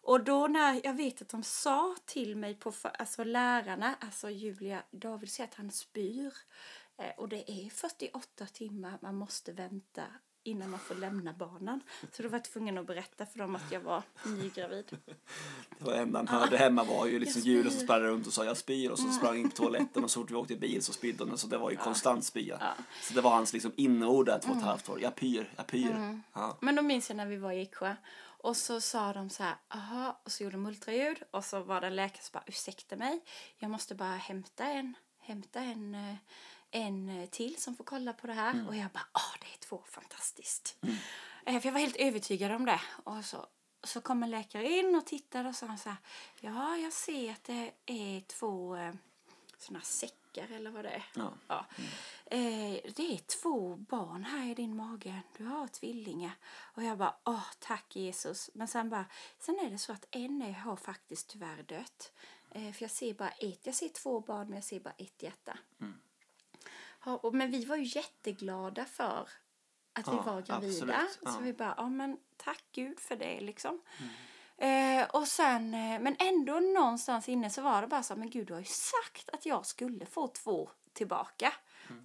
Och 0.06 0.24
då 0.24 0.48
när 0.48 0.82
jag 0.84 0.94
vet 0.94 1.22
att 1.22 1.30
de 1.30 1.44
sa 1.44 1.96
till 2.06 2.36
mig 2.36 2.56
på, 2.56 2.74
alltså 3.00 3.24
lärarna, 3.24 3.96
alltså 4.00 4.30
Julia, 4.30 4.84
David 4.92 5.32
säger 5.32 5.50
att 5.50 5.56
han 5.56 5.72
spyr. 5.72 6.34
Eh, 6.98 7.10
och 7.18 7.30
det 7.30 7.52
är 7.52 7.70
48 7.70 8.46
timmar 8.46 8.98
man 9.02 9.16
måste 9.16 9.52
vänta 9.52 10.04
innan 10.44 10.70
man 10.70 10.80
får 10.80 10.96
lämna 10.96 11.34
barnen. 11.34 11.82
Så 12.12 12.24
då 12.24 12.30
var 12.30 12.38
jag 12.38 12.46
tvungen 12.46 12.78
att 12.78 12.88
berätta 12.88 13.26
för 13.26 13.40
dem 13.40 13.56
att 13.56 13.72
jag 13.72 13.80
var 13.80 14.04
nygravid. 14.26 14.98
Det 15.78 15.86
var 15.86 15.94
enda 15.94 16.20
han 16.20 16.28
hörde 16.28 16.58
hemma 16.58 16.84
var 16.84 17.06
ju 17.06 17.20
liksom 17.20 17.42
Julia 17.42 17.72
som 17.72 17.80
sprang 17.80 18.02
runt 18.02 18.28
och 18.28 18.34
sa 18.34 18.46
jag 18.46 18.58
spyr 18.58 18.90
och 18.90 19.00
så 19.00 19.12
sprang 19.12 19.38
in 19.38 19.50
på 19.50 19.56
toaletten 19.56 20.04
och 20.04 20.12
så 20.12 20.20
fort 20.20 20.32
vi 20.32 20.36
åkte 20.36 20.56
bil 20.56 20.84
så 20.84 20.94
spydde 20.94 21.24
hon 21.24 21.38
så 21.38 21.48
det 21.48 21.58
var 21.58 21.72
ju 21.72 21.78
konstant 21.78 22.26
spya. 22.26 22.76
Så 23.02 23.14
det 23.14 23.22
var 23.22 23.32
hans 23.32 23.54
liksom 23.54 23.72
där 24.26 24.40
två 24.40 24.52
och 24.52 24.58
ett 24.58 24.64
halvt 24.64 24.90
år. 24.90 25.02
Jag 25.02 25.16
pyr, 25.16 25.50
jag 25.56 25.68
pyr. 25.68 26.22
Ja. 26.34 26.58
Men 26.62 26.76
då 26.76 26.82
minns 26.82 27.10
jag 27.10 27.18
när 27.18 27.26
vi 27.26 27.38
var 27.38 27.52
i 27.52 27.62
Eksjö. 27.62 27.96
Och 28.46 28.58
så 28.58 28.82
sa 28.82 29.14
de 29.14 29.30
så 29.30 29.44
här, 29.44 29.56
aha, 29.70 30.20
och 30.24 30.32
så 30.32 30.44
gjorde 30.44 30.56
de 30.56 30.66
ultraljud. 30.66 31.24
Och 31.32 31.46
så 31.46 31.60
var 31.64 31.82
det 31.82 31.88
en 31.88 31.96
läkare 31.96 32.24
som 32.24 32.34
bara, 32.34 32.44
ursäkta 32.48 32.96
mig, 32.96 33.20
jag 33.58 33.72
måste 33.72 33.96
bara 33.96 34.16
hämta 34.16 34.66
en, 34.66 34.96
hämta 35.20 35.60
en, 35.60 35.96
eh, 35.96 36.16
en 36.72 37.10
eh, 37.10 37.30
till 37.30 37.62
som 37.62 37.76
får 37.76 37.84
kolla 37.84 38.14
på 38.14 38.28
det 38.28 38.34
här. 38.34 38.68
Och 38.68 38.76
jag 38.76 38.92
bara, 38.92 39.08
ah 39.12 39.36
det 39.40 39.46
är 39.54 39.58
två, 39.60 39.84
fantastiskt. 39.90 40.78
Eh, 41.46 41.60
För 41.60 41.68
jag 41.68 41.72
var 41.74 41.80
helt 41.80 41.96
övertygad 41.96 42.52
om 42.52 42.66
det. 42.66 42.82
Och 43.04 43.26
så, 43.26 43.48
så 43.84 44.02
kom 44.02 44.24
en 44.24 44.32
läkare 44.32 44.70
in 44.72 44.96
och 44.96 45.06
tittade 45.06 45.50
och 45.50 45.56
sa 45.56 45.78
så 45.78 45.90
här, 45.90 45.98
ja 46.40 46.78
jag 46.78 46.94
ser 46.94 47.32
att 47.32 47.44
det 47.44 47.72
är 47.86 48.22
två, 48.22 48.78
såna 49.58 49.82
säckar 49.82 50.52
eller 50.52 50.72
vad 50.72 50.86
det 50.86 50.90
är. 50.90 51.06
Ja. 51.16 51.34
Ja. 51.48 51.66
Eh, 51.78 51.84
det 52.96 53.14
är 53.14 53.18
två 53.42 53.76
barn 53.76 54.24
här 54.24 54.52
i 54.52 54.54
din 54.54 54.76
mage. 54.76 55.22
Du 55.38 55.46
har 55.46 55.68
tvillingar. 55.68 56.32
Och 56.76 56.84
jag 56.84 56.98
bara, 56.98 57.16
åh 57.24 57.46
tack 57.60 57.96
Jesus. 57.96 58.50
Men 58.54 58.68
sen 58.68 58.90
bara, 58.90 59.06
sen 59.40 59.60
är 59.60 59.70
det 59.70 59.78
så 59.78 59.92
att 59.94 60.06
en 60.12 60.42
är- 60.42 60.52
har 60.52 60.76
faktiskt 60.76 61.28
tyvärr 61.30 61.64
dött. 61.64 62.12
Eh, 62.52 62.72
för 62.74 62.84
jag 62.84 62.92
ser 62.92 63.14
bara 63.14 63.30
ett, 63.30 63.66
jag 63.66 63.76
ser 63.76 63.90
två 63.90 64.20
barn 64.20 64.48
men 64.48 64.56
jag 64.56 64.64
ser 64.64 64.80
bara 64.80 64.94
ett 64.98 65.24
hjärta. 65.24 65.58
Ja, 67.06 67.18
och, 67.18 67.36
men 67.36 67.52
vi 67.52 67.66
var 67.66 67.76
ju 67.76 67.84
jätteglada 68.00 68.86
för 68.86 69.30
att 69.94 70.08
vi 70.08 70.12
Ja, 70.12 70.22
var 70.22 70.42
gravida. 70.42 70.96
absolut. 70.96 71.20
Ja. 71.22 71.32
Så 71.32 71.40
vi 71.40 71.54
bara, 71.54 71.74
ja 71.78 71.90
men 71.90 72.18
tack 72.38 72.64
Gud 72.72 73.00
för 73.00 73.16
det 73.16 73.40
liksom. 73.42 73.82
Eh, 74.58 75.04
och 75.10 75.28
sen, 75.28 75.74
eh, 75.74 76.00
men 76.02 76.16
ändå 76.20 76.54
någonstans 76.60 77.30
inne 77.30 77.50
så 77.50 77.62
var 77.62 77.82
det 77.82 77.88
bara 77.88 78.04
så 78.04 78.16
men 78.16 78.30
Gud 78.30 78.48
du 78.48 78.54
har 78.54 78.60
ju 78.60 78.66
sagt 78.66 79.30
att 79.30 79.46
jag 79.46 79.66
skulle 79.66 80.06
få 80.06 80.28
två 80.28 80.70
tillbaka. 80.94 81.54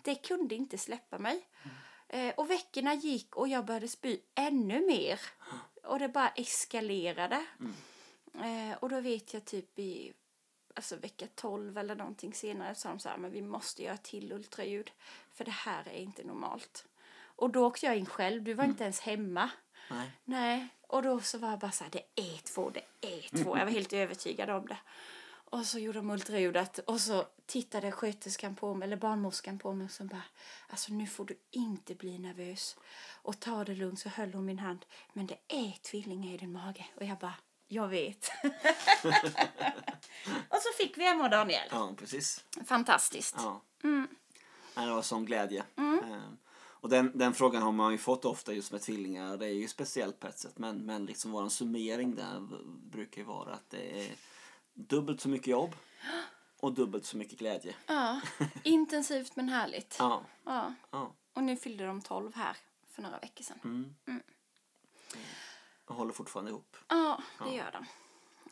Det 0.02 0.14
kunde 0.14 0.54
inte 0.54 0.78
släppa 0.78 1.18
mig. 1.18 1.46
Eh, 2.08 2.34
och 2.36 2.50
veckorna 2.50 2.94
gick 2.94 3.36
och 3.36 3.48
jag 3.48 3.64
började 3.64 3.88
spy 3.88 4.18
ännu 4.34 4.86
mer. 4.86 5.20
Och 5.82 5.98
det 5.98 6.08
bara 6.08 6.28
eskalerade. 6.28 7.46
Eh, 8.34 8.78
och 8.80 8.88
då 8.88 9.00
vet 9.00 9.34
jag 9.34 9.44
typ 9.44 9.78
i 9.78 10.12
alltså 10.74 10.96
vecka 10.96 11.26
12 11.34 11.78
eller 11.78 11.94
någonting 11.94 12.34
senare 12.34 12.74
sa 12.74 12.88
de 12.88 12.98
så 12.98 13.08
här, 13.08 13.16
men 13.16 13.30
vi 13.30 13.42
måste 13.42 13.82
göra 13.82 13.96
till 13.96 14.32
ultraljud. 14.32 14.90
För 15.32 15.44
det 15.44 15.50
här 15.50 15.88
är 15.88 15.98
inte 15.98 16.24
normalt. 16.24 16.86
Och 17.22 17.50
då 17.50 17.66
åkte 17.66 17.86
jag 17.86 17.96
in 17.96 18.06
själv, 18.06 18.42
du 18.42 18.54
var 18.54 18.64
inte 18.64 18.84
ens 18.84 19.00
hemma. 19.00 19.50
Nej. 19.90 20.10
Nej, 20.24 20.68
och 20.88 21.02
då 21.02 21.20
så 21.20 21.38
var 21.38 21.50
jag 21.50 21.58
bara 21.58 21.70
så 21.70 21.84
här, 21.84 21.90
det 21.90 22.02
är 22.14 22.38
två, 22.38 22.70
det 22.70 22.84
är 23.00 23.42
två. 23.44 23.58
Jag 23.58 23.64
var 23.64 23.72
helt 23.72 23.92
övertygad 23.92 24.50
om 24.50 24.66
det. 24.66 24.78
Och 25.50 25.66
så 25.66 25.78
gjorde 25.78 25.98
de 25.98 26.10
ultraljudet 26.10 26.78
och 26.78 27.00
så 27.00 27.26
tittade 27.46 27.92
sköterskan 27.92 28.54
på 28.56 28.74
mig, 28.74 28.86
eller 28.86 28.96
barnmorskan 28.96 29.58
på 29.58 29.72
mig 29.72 29.84
och 29.84 29.90
så 29.90 30.04
bara, 30.04 30.22
alltså 30.68 30.92
nu 30.92 31.06
får 31.06 31.24
du 31.24 31.38
inte 31.50 31.94
bli 31.94 32.18
nervös. 32.18 32.76
Och 33.22 33.40
ta 33.40 33.64
det 33.64 33.74
lugnt 33.74 34.00
så 34.00 34.08
höll 34.08 34.32
hon 34.34 34.44
min 34.44 34.58
hand. 34.58 34.86
Men 35.12 35.26
det 35.26 35.38
är 35.48 35.78
tvillingar 35.82 36.34
i 36.34 36.36
din 36.36 36.52
mage. 36.52 36.86
Och 36.96 37.04
jag 37.04 37.18
bara, 37.18 37.34
jag 37.68 37.88
vet. 37.88 38.30
och 40.48 40.56
så 40.62 40.68
fick 40.78 40.98
vi 40.98 41.06
Emma 41.06 41.24
och 41.24 41.30
Daniel. 41.30 41.68
Ja, 41.70 41.94
precis. 41.98 42.44
Fantastiskt. 42.66 43.34
Ja. 43.38 43.62
Mm. 43.84 44.08
Nej, 44.76 44.86
Det 44.86 44.92
var 44.92 45.02
sån 45.02 45.24
glädje. 45.24 45.64
Ehm, 45.76 46.36
Och 46.80 46.88
den, 46.88 47.18
den 47.18 47.34
frågan 47.34 47.62
har 47.62 47.72
man 47.72 47.92
ju 47.92 47.98
fått 47.98 48.24
ofta 48.24 48.52
just 48.52 48.72
med 48.72 48.80
tvillingar. 48.82 49.36
Det 49.36 49.46
är 49.46 49.52
ju 49.52 49.68
speciellt 49.68 50.20
på 50.20 50.26
ett 50.28 50.38
sätt. 50.38 50.58
Men, 50.58 50.86
men 50.86 51.06
liksom 51.06 51.30
vår 51.32 51.48
summering 51.48 52.14
där 52.14 52.40
brukar 52.90 53.20
ju 53.20 53.26
vara 53.26 53.52
att 53.52 53.70
det 53.70 54.06
är 54.06 54.10
dubbelt 54.74 55.20
så 55.20 55.28
mycket 55.28 55.46
jobb 55.46 55.76
och 56.60 56.72
dubbelt 56.72 57.06
så 57.06 57.16
mycket 57.16 57.38
glädje. 57.38 57.74
Ja, 57.86 58.20
intensivt 58.64 59.36
men 59.36 59.48
härligt. 59.48 59.96
Ja, 59.98 60.24
Ja. 60.44 60.74
ja. 60.90 61.14
Och 61.32 61.42
nu 61.42 61.56
fyllde 61.56 61.86
de 61.86 62.02
12 62.02 62.34
här 62.34 62.56
för 62.90 63.02
några 63.02 63.18
veckor 63.18 63.44
sedan. 63.44 63.58
Mm. 63.64 64.22
Jag 65.88 65.94
håller 65.94 66.12
fortfarande 66.12 66.50
ihop. 66.50 66.76
Ja, 66.88 67.22
det 67.44 67.54
gör 67.54 67.72
de. 67.72 67.86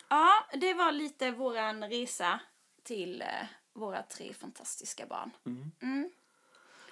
Ja, 0.08 0.44
det 0.52 0.74
var 0.74 0.92
lite 0.92 1.30
våran 1.30 1.84
resa 1.88 2.40
till 2.82 3.22
eh, 3.22 3.46
våra 3.72 4.02
tre 4.02 4.32
fantastiska 4.34 5.06
barn. 5.06 5.30
Mm. 5.82 6.10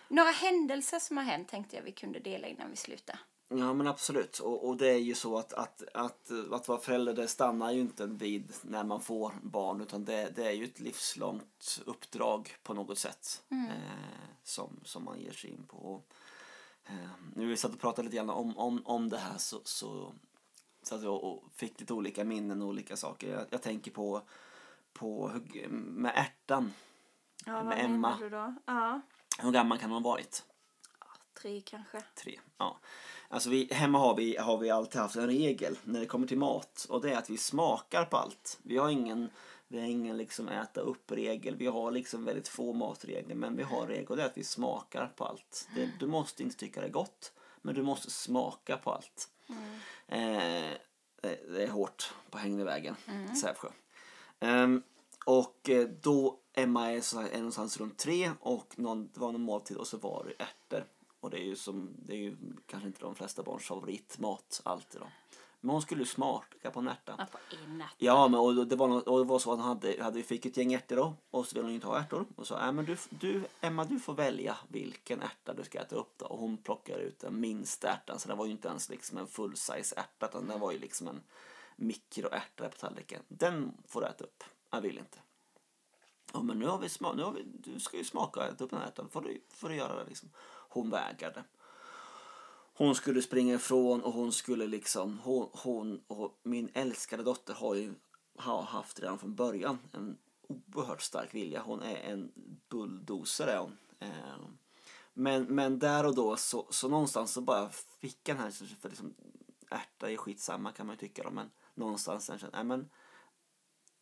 Några 0.09 0.31
händelser 0.31 0.99
som 0.99 1.17
har 1.17 1.25
hänt 1.25 1.49
tänkte 1.49 1.77
jag 1.77 1.83
vi 1.83 1.93
kunde 1.93 2.19
dela 2.19 2.47
innan 2.47 2.71
vi 2.71 2.77
slutar. 2.77 3.19
Ja 3.49 3.75
men 3.75 3.87
absolut. 3.87 4.39
Och, 4.39 4.69
och 4.69 4.77
det 4.77 4.89
är 4.89 4.99
ju 4.99 5.15
så 5.15 5.39
att, 5.39 5.53
att, 5.53 5.83
att, 5.95 6.31
att 6.53 6.69
vara 6.69 6.79
förälder 6.79 7.15
det 7.15 7.29
stannar 7.29 7.73
ju 7.73 7.81
inte 7.81 8.07
vid 8.07 8.53
när 8.63 8.85
man 8.85 9.01
får 9.01 9.33
barn 9.43 9.81
utan 9.81 10.05
det, 10.05 10.33
det 10.37 10.47
är 10.47 10.53
ju 10.53 10.65
ett 10.65 10.81
livslångt 10.81 11.81
uppdrag 11.87 12.57
på 12.63 12.75
något 12.75 12.99
sätt 12.99 13.43
eh, 13.51 14.29
som, 14.43 14.81
som 14.85 15.05
man 15.05 15.21
ger 15.21 15.33
sig 15.33 15.51
in 15.51 15.67
på. 15.67 15.77
Och, 15.77 16.07
eh, 16.85 17.11
nu 17.35 17.47
vi 17.47 17.57
satt 17.57 17.75
och 17.75 17.81
pratade 17.81 18.03
lite 18.05 18.17
grann 18.17 18.31
om, 18.31 18.59
om, 18.59 18.83
om 18.87 19.09
det 19.09 19.19
här 19.19 19.39
så, 19.39 19.61
så, 19.65 20.15
så 20.83 20.95
att 20.95 21.03
jag 21.03 21.25
och 21.25 21.45
fick 21.55 21.81
lite 21.81 21.95
olika 21.95 22.25
minnen 22.25 22.63
och 22.63 22.69
olika 22.69 22.97
saker. 22.97 23.31
Jag, 23.33 23.47
jag 23.51 23.63
tänker 23.63 23.91
på, 23.91 24.23
på 24.93 25.29
hur, 25.29 25.69
med 25.69 26.13
ärtan. 26.17 26.73
Ja, 27.45 27.65
Med 27.65 27.85
Emma. 27.85 28.17
du 28.21 28.31
då? 28.31 28.55
Ja, 28.67 29.01
Hur 29.39 29.51
gammal 29.53 29.79
kan 29.79 29.91
man 29.91 30.03
ha 30.03 30.11
varit? 30.11 30.45
tre 31.43 31.61
kanske. 31.61 32.03
Tre. 32.15 32.41
Ja. 32.59 32.79
Alltså 33.29 33.51
vi, 33.51 33.69
hemma 33.73 33.99
har 33.99 34.15
vi, 34.17 34.37
har 34.37 34.59
vi 34.59 34.71
alltid 34.71 35.01
haft 35.01 35.17
en 35.17 35.27
regel 35.27 35.79
när 35.85 36.01
det 36.01 36.07
kommer 36.07 36.27
till 36.27 36.39
mat 36.39 36.87
och 36.89 37.03
det 37.03 37.13
är 37.13 37.19
att 37.19 37.31
vi 37.31 37.37
smakar 37.37 38.05
på 38.05 38.17
allt. 38.17 38.59
Vi 38.63 38.77
har 38.77 38.89
ingen, 38.89 39.31
vi 39.69 39.81
har 39.81 39.87
ingen 39.87 40.17
liksom 40.17 40.49
äta 40.49 40.81
upp-regel. 40.81 41.57
Vi 41.57 41.67
har 41.67 41.91
liksom 41.91 42.25
väldigt 42.25 42.49
få 42.49 42.73
matregler 42.73 43.35
men 43.35 43.57
vi 43.57 43.63
har 43.63 43.87
regel 43.87 44.07
och 44.07 44.17
det 44.17 44.23
är 44.23 44.27
att 44.27 44.39
vi 44.39 44.45
smakar 44.45 45.13
på 45.17 45.25
allt. 45.25 45.69
Det, 45.75 45.91
du 46.01 46.07
måste 46.07 46.43
inte 46.43 46.57
tycka 46.57 46.81
det 46.81 46.87
är 46.87 46.91
gott 46.91 47.33
men 47.63 47.75
du 47.75 47.83
måste 47.83 48.11
smaka 48.11 48.77
på 48.77 48.91
allt. 48.91 49.29
Eh, 50.09 50.73
det, 51.21 51.53
det 51.53 51.63
är 51.63 51.69
hårt 51.69 52.15
på 52.31 52.39
Hängnevägen, 52.39 52.97
Sävsjö. 53.43 53.69
Ehm, 54.41 54.83
och 55.27 55.71
eh, 55.71 55.89
då 55.89 56.39
Emma 56.53 56.93
är 56.93 57.01
så 57.01 57.21
här, 57.21 57.29
är 57.29 57.37
någonstans 57.37 57.81
runt 57.81 57.99
tre 57.99 58.31
och 58.41 58.75
någon, 58.77 59.11
det 59.15 59.21
var 59.21 59.33
någon 59.33 59.41
måltid 59.41 59.77
och 59.77 59.87
så 59.87 59.97
var 59.97 60.25
det 60.25 60.45
ärtor. 60.45 60.87
Och 61.27 61.33
det 61.33 61.41
är 61.41 61.45
ju 61.45 61.57
som, 61.57 61.91
det 62.07 62.15
är 62.15 62.19
ju 62.19 62.37
kanske 62.67 62.87
inte 62.87 63.01
de 63.01 63.15
flesta 63.15 63.43
barns 63.43 63.65
favoritmat 63.65 64.61
alltid 64.65 65.01
då. 65.01 65.07
Men 65.61 65.71
hon 65.71 65.83
skulle 65.83 66.01
ju 66.01 66.07
smaka 66.07 66.71
på 66.71 66.81
en 66.81 66.89
ärta. 66.89 67.15
Ja, 67.99 68.25
en 68.25 68.31
men 68.31 68.41
och 68.41 68.67
det 68.67 68.77
var, 68.77 69.09
och 69.09 69.19
det 69.19 69.25
var 69.25 69.39
så 69.39 69.53
att 69.53 69.59
han 69.59 69.69
hade, 69.69 70.03
hade, 70.03 70.17
vi 70.17 70.23
fick 70.23 70.47
ett 70.47 70.57
gäng 70.57 70.75
ärtor 70.75 70.97
då 70.97 71.15
och 71.31 71.47
så 71.47 71.55
ville 71.55 71.67
hon 71.67 71.75
inte 71.75 71.87
ha 71.87 71.99
ärtor. 71.99 72.27
Och 72.37 72.47
sa, 72.47 72.67
äh, 72.67 72.73
men 72.73 72.85
du, 72.85 72.97
du, 73.11 73.45
Emma 73.61 73.85
du 73.85 74.01
får 74.01 74.15
välja 74.15 74.57
vilken 74.69 75.23
ärta 75.23 75.55
du 75.55 75.65
ska 75.65 75.81
äta 75.81 75.97
upp 75.97 76.13
då. 76.17 76.27
Och 76.27 76.39
hon 76.39 76.57
plockade 76.57 77.03
ut 77.03 77.19
den 77.19 77.41
minsta 77.41 77.89
ärtan 77.89 78.19
så 78.19 78.29
det 78.29 78.35
var 78.35 78.47
ju 78.47 78.53
inte 78.53 78.69
ens 78.69 78.89
liksom 78.89 79.19
en 79.19 79.27
full 79.27 79.57
size 79.57 79.97
ärta 79.97 80.27
utan 80.27 80.49
det 80.49 80.59
var 80.59 80.73
ju 80.73 80.79
liksom 80.79 81.09
en 81.09 81.21
mikroärta 81.77 82.69
på 82.69 82.77
tallriken. 82.77 83.23
Den 83.29 83.73
får 83.87 84.01
du 84.01 84.07
äta 84.07 84.25
upp. 84.25 84.45
Jag 84.71 84.81
vill 84.81 84.99
inte. 84.99 85.19
Ja, 86.33 86.43
men 86.43 86.59
nu 86.59 86.67
har 86.67 86.79
vi 86.79 86.87
sma- 86.87 87.17
nu 87.17 87.23
har 87.23 87.33
vi, 87.33 87.43
du 87.43 87.81
ska 87.81 87.97
ju 87.97 88.05
smaka 88.05 88.41
och 88.41 88.47
äta 88.47 88.65
upp 88.65 88.71
den 88.71 88.81
här 88.81 88.87
ärtan. 88.87 89.09
Får 89.09 89.21
du, 89.23 89.41
får 89.49 89.69
du 89.69 89.75
göra 89.75 89.97
det 89.97 90.05
liksom. 90.09 90.29
Hon 90.77 90.91
vägrade. 90.91 91.45
Hon 92.75 92.95
skulle 92.95 93.23
springa 93.23 93.55
ifrån 93.55 94.03
och 94.03 94.13
hon 94.13 94.33
skulle 94.33 94.67
liksom, 94.67 95.19
hon, 95.19 95.49
hon 95.53 96.01
och 96.07 96.41
min 96.43 96.71
älskade 96.75 97.23
dotter 97.23 97.55
har 97.55 97.75
ju 97.75 97.95
har 98.37 98.63
haft 98.63 99.01
redan 99.01 99.19
från 99.19 99.35
början 99.35 99.79
en 99.93 100.19
oerhört 100.49 101.03
stark 101.03 101.35
vilja. 101.35 101.63
Hon 101.63 101.83
är 101.83 101.97
en 101.97 102.33
bulldozer 102.69 103.47
är 103.47 103.59
hon. 103.59 103.79
Eh, 103.99 104.49
men, 105.15 105.43
men 105.43 105.79
där 105.79 106.07
och 106.07 106.15
då 106.15 106.37
så, 106.37 106.67
så 106.71 106.89
någonstans 106.89 107.33
så 107.33 107.41
bara 107.41 107.69
fick 108.01 108.29
jag 108.29 108.37
den 108.37 108.45
här, 108.45 108.51
för 108.81 108.89
liksom, 108.89 109.15
ärta 109.71 110.11
är 110.11 110.17
skitsamma 110.17 110.73
kan 110.73 110.87
man 110.87 110.95
ju 110.95 111.01
tycka 111.01 111.23
då, 111.23 111.31
men 111.31 111.51
någonstans 111.75 112.25
sen 112.25 112.39
kände 112.39 112.57
jag, 112.57 112.67
nej 112.67 112.79
men 112.79 112.89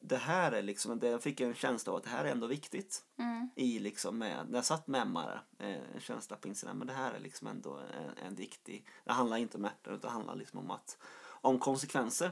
det 0.06 0.16
här 0.16 0.52
är 0.52 0.62
liksom, 0.62 0.98
det, 0.98 1.08
jag 1.08 1.22
fick 1.22 1.40
en 1.40 1.54
känsla 1.54 1.92
av 1.92 1.98
att 1.98 2.04
det 2.04 2.10
här 2.10 2.24
är 2.24 2.30
ändå 2.30 2.46
viktigt. 2.46 3.04
Mm. 3.18 3.48
I 3.54 3.78
liksom 3.78 4.18
med, 4.18 4.46
när 4.48 4.58
jag 4.58 4.64
satt 4.64 4.86
med 4.86 5.06
där, 5.06 5.42
eh, 5.58 5.94
en 5.94 6.00
känsla 6.00 6.36
på 6.36 6.48
insidan, 6.48 6.78
men 6.78 6.86
det 6.86 6.92
här 6.92 7.14
är 7.14 7.20
liksom 7.20 7.46
ändå 7.46 7.76
en, 7.76 8.26
en 8.26 8.34
viktig, 8.34 8.86
det 9.04 9.12
handlar 9.12 9.36
inte 9.36 9.56
om 9.56 9.64
ärtor 9.64 9.94
utan 9.94 10.08
det 10.08 10.14
handlar 10.14 10.34
liksom 10.34 10.58
om 10.58 10.70
att, 10.70 10.98
om 11.26 11.58
konsekvenser. 11.58 12.30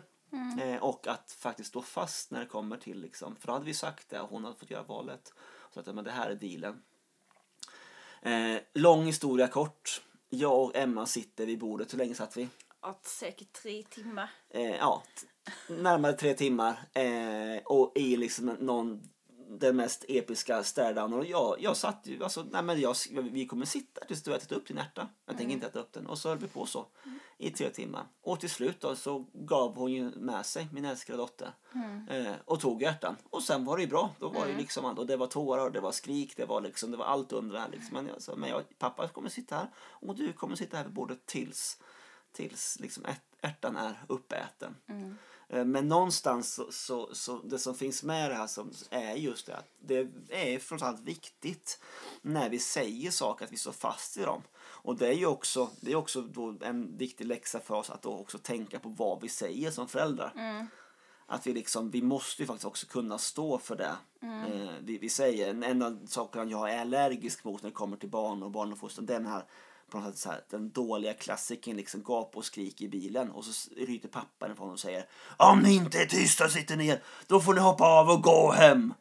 Eh, 0.61 0.82
och 0.82 1.06
att 1.06 1.32
faktiskt 1.32 1.68
stå 1.68 1.82
fast 1.82 2.30
när 2.30 2.40
det 2.40 2.46
kommer 2.46 2.76
till 2.76 3.00
liksom, 3.00 3.37
för 3.37 3.46
då 3.46 3.52
hade 3.52 3.64
vi 3.64 3.74
sagt 3.74 4.08
det 4.08 4.20
och 4.20 4.28
hon 4.28 4.44
hade 4.44 4.56
fått 4.56 4.70
göra 4.70 4.82
valet. 4.82 5.32
Så 5.70 5.80
att 5.80 5.94
men 5.94 6.04
det 6.04 6.11
här 6.11 6.30
är 6.30 6.35
dealen. 6.35 6.82
Eh, 8.22 8.62
lång 8.74 9.04
historia 9.04 9.48
kort. 9.48 10.02
Jag 10.28 10.62
och 10.62 10.76
Emma 10.76 11.06
sitter 11.06 11.46
vid 11.46 11.58
bordet, 11.58 11.92
hur 11.92 11.98
länge 11.98 12.14
satt 12.14 12.37
vi? 12.37 12.48
Ja, 12.82 12.98
säkert 13.02 13.52
tre 13.52 13.82
timmar. 13.82 14.30
eh, 14.50 14.76
ja, 14.76 15.02
närmare 15.68 16.12
tre 16.12 16.34
timmar 16.34 16.80
eh, 16.92 17.62
och 17.64 17.92
i 17.94 18.16
liksom 18.16 18.46
någon 18.46 19.02
den 19.58 19.76
mest 19.76 20.04
episka 20.08 20.62
stare-down. 20.62 21.12
Och 21.14 21.26
jag, 21.26 21.56
jag 21.60 21.76
satt 21.76 22.00
ju, 22.04 22.24
alltså, 22.24 22.46
nej 22.50 22.62
men 22.62 22.80
jag, 22.80 22.96
vi 23.10 23.46
kommer 23.46 23.66
sitta 23.66 24.04
tills 24.04 24.22
du 24.22 24.30
har 24.30 24.38
ätit 24.38 24.52
upp 24.52 24.66
din 24.66 24.78
ärta. 24.78 25.08
Jag 25.26 25.36
tänker 25.36 25.52
inte 25.52 25.66
äta 25.66 25.78
upp 25.80 25.92
den. 25.92 26.06
Och 26.06 26.18
så 26.18 26.28
höll 26.28 26.38
vi 26.38 26.48
på 26.48 26.66
så 26.66 26.86
i 27.38 27.50
tre 27.50 27.70
timmar. 27.70 28.06
Och 28.22 28.40
till 28.40 28.50
slut 28.50 28.80
då 28.80 28.96
så 28.96 29.26
gav 29.32 29.76
hon 29.76 29.92
ju 29.92 30.10
med 30.10 30.46
sig, 30.46 30.68
min 30.72 30.84
älskade 30.84 31.18
dotter. 31.18 31.52
Eh, 32.10 32.32
och 32.44 32.60
tog 32.60 32.82
ärtan. 32.82 33.16
Och 33.30 33.42
sen 33.42 33.64
var 33.64 33.76
det 33.76 33.82
ju 33.82 33.88
bra. 33.88 34.14
Då 34.20 34.28
var 34.28 34.46
det 34.46 34.56
liksom, 34.56 34.84
och 34.84 35.06
det 35.06 35.16
var 35.16 35.26
tårar, 35.26 35.70
det 35.70 35.80
var 35.80 35.92
skrik, 35.92 36.36
det 36.36 36.44
var 36.44 36.60
liksom, 36.60 36.90
det 36.90 36.96
var 36.96 37.04
allt 37.04 37.32
under 37.32 37.54
det 37.54 37.60
här 37.60 37.68
liksom. 37.68 37.94
Men 37.94 38.06
jag 38.06 38.22
sa, 38.22 38.36
men 38.36 38.50
jag, 38.50 38.78
pappa 38.78 39.08
kommer 39.08 39.28
sitta 39.28 39.56
här 39.56 39.68
och 39.76 40.16
du 40.16 40.32
kommer 40.32 40.56
sitta 40.56 40.76
här 40.76 40.84
vid 40.84 40.92
bordet 40.92 41.26
tills 41.26 41.78
tills 42.32 42.78
liksom 42.80 43.04
ärt- 43.04 43.36
ärtan 43.40 43.76
är 43.76 44.02
uppäten. 44.08 44.76
Eh, 45.48 45.64
Men 45.64 45.88
någonstans 45.88 46.54
så, 46.54 46.72
så, 46.72 47.14
så 47.14 47.38
det 47.44 47.58
som 47.58 47.74
finns 47.74 48.02
med 48.02 48.30
det 48.30 48.34
här 48.34 48.46
som 48.46 48.72
är 48.90 49.14
just 49.14 49.46
det 49.46 49.56
att 49.56 49.68
det 49.80 50.08
är 50.28 50.58
framförallt 50.58 51.00
viktigt 51.00 51.80
när 52.22 52.48
vi 52.50 52.58
säger 52.58 53.10
saker 53.10 53.44
att 53.44 53.52
vi 53.52 53.56
står 53.56 53.72
fast 53.72 54.16
i 54.16 54.22
dem. 54.22 54.42
Och 54.84 54.96
det 54.96 55.08
är 55.08 55.12
ju 55.12 55.26
också, 55.26 55.70
det 55.80 55.92
är 55.92 55.96
också 55.96 56.28
en 56.60 56.96
viktig 56.96 57.26
läxa 57.26 57.60
för 57.60 57.74
oss 57.74 57.90
att 57.90 58.02
då 58.02 58.10
också 58.10 58.38
tänka 58.38 58.78
på 58.78 58.88
vad 58.88 59.20
vi 59.20 59.28
säger 59.28 59.70
som 59.70 59.88
föräldrar. 59.88 60.32
Att 61.26 61.46
vi 61.46 61.52
liksom, 61.52 61.90
vi 61.90 62.02
måste 62.02 62.42
ju 62.42 62.46
faktiskt 62.46 62.66
också 62.66 62.86
kunna 62.86 63.18
stå 63.18 63.58
för 63.58 63.76
det. 63.76 63.96
Mm. 64.22 64.52
Eh, 64.52 64.70
vi, 64.80 64.98
vi 64.98 65.08
säger, 65.08 65.50
en, 65.50 65.62
en 65.62 65.82
av 65.82 66.06
sakerna 66.06 66.50
jag 66.50 66.70
är 66.72 66.80
allergisk 66.80 67.44
mot 67.44 67.62
när 67.62 67.70
det 67.70 67.74
kommer 67.74 67.96
till 67.96 68.08
barn 68.08 68.42
och 68.42 68.50
barnuppfostran, 68.50 69.06
den 69.06 69.26
här 69.26 69.44
på 69.92 69.98
något 69.98 70.09
sätt 70.09 70.18
så 70.18 70.28
här, 70.28 70.40
den 70.50 70.70
dåliga 70.70 71.14
klassiken 71.14 71.76
liksom 71.76 72.02
gap 72.02 72.37
och 72.37 72.44
skrik 72.44 72.81
i 72.81 72.88
bilen 72.88 73.31
och 73.31 73.44
så 73.44 73.70
ryter 73.76 74.09
pappan 74.09 74.52
ifrån 74.52 74.70
och 74.70 74.81
säger 74.81 75.05
Om 75.37 75.59
ni 75.59 75.74
inte 75.74 75.98
är 75.98 76.07
tysta 76.07 76.44
och 76.44 76.50
sitter 76.50 76.76
ner, 76.76 77.02
då 77.26 77.40
får 77.40 77.55
ni 77.55 77.61
hoppa 77.61 77.85
av 77.85 78.11
och 78.11 78.22
gå 78.22 78.52
hem. 78.52 78.94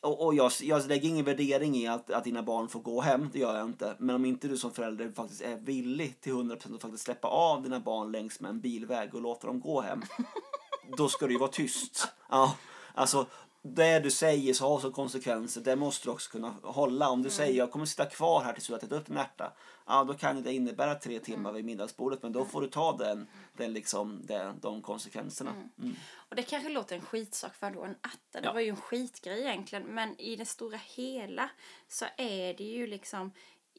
Och, 0.00 0.26
och 0.26 0.34
jag, 0.34 0.52
jag 0.60 0.86
lägger 0.86 1.08
ingen 1.08 1.24
värdering 1.24 1.76
i 1.76 1.86
att, 1.86 2.10
att 2.10 2.24
dina 2.24 2.42
barn 2.42 2.68
får 2.68 2.80
gå 2.80 3.00
hem, 3.00 3.30
det 3.32 3.38
gör 3.38 3.56
jag 3.56 3.66
inte. 3.66 3.96
Men 3.98 4.16
om 4.16 4.24
inte 4.24 4.48
du 4.48 4.56
som 4.56 4.72
förälder 4.72 5.12
faktiskt 5.12 5.42
är 5.42 5.56
villig 5.56 6.20
till 6.20 6.32
100% 6.32 6.74
att 6.74 6.82
faktiskt 6.82 7.04
släppa 7.04 7.28
av 7.28 7.62
dina 7.62 7.80
barn 7.80 8.12
längs 8.12 8.40
med 8.40 8.48
en 8.48 8.60
bilväg 8.60 9.14
och 9.14 9.22
låta 9.22 9.46
dem 9.46 9.60
gå 9.60 9.80
hem, 9.80 10.02
då 10.96 11.08
ska 11.08 11.26
det 11.26 11.32
ju 11.32 11.38
vara 11.38 11.50
tyst. 11.50 12.08
Ja, 12.28 12.56
alltså 12.94 13.26
det 13.74 14.00
du 14.00 14.10
säger 14.10 14.54
så 14.54 14.68
har 14.68 14.80
så 14.80 14.90
konsekvenser, 14.92 15.60
det 15.60 15.76
måste 15.76 16.06
du 16.06 16.12
också 16.12 16.30
kunna 16.30 16.54
hålla. 16.62 17.08
Om 17.08 17.22
du 17.22 17.30
säger 17.30 17.58
jag 17.58 17.70
kommer 17.70 17.86
sitta 17.86 18.04
kvar 18.06 18.40
här 18.44 18.52
tills 18.52 18.66
du 18.66 18.72
har 18.72 18.78
ätit 18.78 18.92
upp 18.92 19.06
din 19.06 19.16
ärta, 19.16 19.52
ja 19.86 20.04
då 20.04 20.14
kan 20.14 20.42
det 20.42 20.52
innebära 20.52 20.94
tre 20.94 21.18
timmar 21.20 21.52
vid 21.52 21.64
middagsbordet, 21.64 22.22
men 22.22 22.32
då 22.32 22.44
får 22.44 22.60
du 22.60 22.68
ta 22.68 22.96
den, 22.96 23.28
den 23.56 23.72
liksom, 23.72 24.26
den, 24.26 24.60
de 24.60 24.82
konsekvenserna. 24.82 25.50
Mm. 25.50 25.96
Och 26.14 26.36
det 26.36 26.42
kanske 26.42 26.68
låter 26.68 26.96
en 26.96 27.02
skitsak 27.02 27.54
för 27.54 27.70
då 27.70 27.84
en 27.84 27.96
atta, 28.00 28.40
det 28.40 28.44
Ja. 28.46 28.52
var 28.52 28.60
ju 28.60 28.68
en 28.68 28.76
skitgrej 28.76 29.40
egentligen. 29.40 29.84
Men 29.84 30.20
i 30.20 30.36
det 30.36 30.46
stora 30.46 30.76
hela 30.76 31.50
så 31.88 32.04
är 32.16 32.54
det 32.54 32.64
ju 32.64 32.86
liksom 32.86 33.32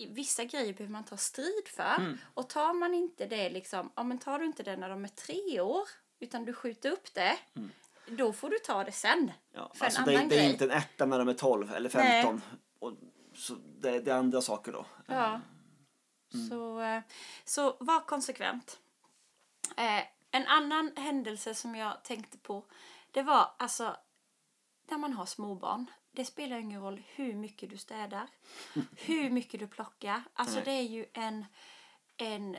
vissa 0.10 0.44
grejer 0.44 0.74
behöver 0.74 0.92
man 0.92 1.04
ta 1.04 1.18
strid 1.18 1.68
för. 1.68 1.96
Mm. 2.00 2.18
Och 2.34 2.50
tar 2.50 2.74
man 2.74 2.94
inte 2.94 3.26
det 3.26 3.50
liksom, 3.50 3.92
ja 3.96 4.04
men 4.04 4.20
tar 4.20 4.40
du 4.40 4.46
inte 4.46 4.64
det 4.64 4.78
när 4.78 4.90
de 4.90 5.04
är 5.04 5.08
tre 5.10 5.60
år 5.62 5.84
utan 6.20 6.46
du 6.46 6.54
skjuter 6.54 6.92
upp 6.92 7.14
det, 7.14 7.38
då 8.12 8.34
får 8.34 8.50
du 8.50 8.60
ta 8.60 8.84
det 8.84 8.92
sen. 8.92 9.32
Ja, 9.54 9.72
För 9.74 9.86
en 9.86 9.86
alltså 9.86 10.02
det, 10.02 10.16
annan 10.18 10.30
det 10.30 10.36
är 10.36 10.40
grej. 10.40 10.52
inte 10.52 10.66
en 10.66 10.72
ärta 10.72 11.06
när 11.06 11.20
de 11.20 11.28
är 11.28 11.34
12 11.34 11.74
eller 11.74 11.90
15. 11.90 12.42
Och, 12.80 12.94
så 13.34 13.54
det, 13.54 14.00
det 14.00 14.12
är 14.12 14.16
andra 14.16 14.42
saker 14.42 14.72
då. 14.72 14.86
Ja. 15.08 15.42
Så, 16.50 16.82
eh, 16.82 17.02
så 17.46 17.78
var 17.80 18.00
konsekvent. 18.00 18.80
Eh, 19.78 20.04
en 20.32 20.48
annan 20.48 20.92
händelse 20.96 21.56
som 21.56 21.76
jag 21.76 22.04
tänkte 22.04 22.38
på, 22.38 22.66
det 23.12 23.22
var 23.22 23.52
alltså 23.58 23.98
när 24.90 24.98
man 24.98 25.14
har 25.14 25.26
småbarn. 25.26 25.86
Det 26.12 26.26
spelar 26.26 26.58
ingen 26.58 26.82
roll 26.82 27.02
hur 27.06 27.34
mycket 27.34 27.70
du 27.70 27.78
städar, 27.78 28.28
hur 28.96 29.30
mycket 29.30 29.60
du 29.60 29.68
plockar. 29.68 30.24
Alltså 30.34 30.62
det 30.66 30.72
är 30.72 30.84
ju 30.84 31.06
en, 31.14 31.46
en 32.18 32.58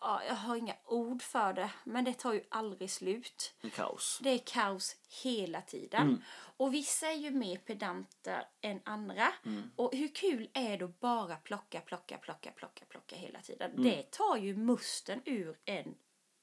ja, 0.00 0.22
jag 0.28 0.34
har 0.34 0.56
inga 0.56 0.74
ord 0.86 1.22
för 1.22 1.52
det, 1.52 1.70
men 1.84 2.04
det 2.04 2.14
tar 2.14 2.32
ju 2.32 2.42
aldrig 2.48 2.90
slut. 2.90 3.54
En 3.60 3.70
kaos. 3.70 4.20
Det 4.22 4.30
är 4.30 4.38
kaos 4.38 4.96
hela 5.22 5.62
tiden. 5.62 6.24
Och 6.56 6.74
vissa 6.74 7.06
är 7.06 7.16
ju 7.16 7.30
mer 7.30 7.56
pedanter 7.56 8.44
än 8.60 8.80
andra. 8.84 9.32
Och 9.76 9.94
hur 9.94 10.08
kul 10.14 10.48
är 10.54 10.78
det 10.78 10.84
att 10.84 11.00
bara 11.00 11.36
plocka, 11.36 11.80
plocka, 11.80 12.18
plocka, 12.18 12.50
plocka, 12.50 12.84
plocka 12.88 13.16
hela 13.16 13.40
tiden? 13.40 13.82
Det 13.82 14.10
tar 14.10 14.36
ju 14.36 14.56
musten 14.56 15.22
ur 15.24 15.58
en, 15.64 15.94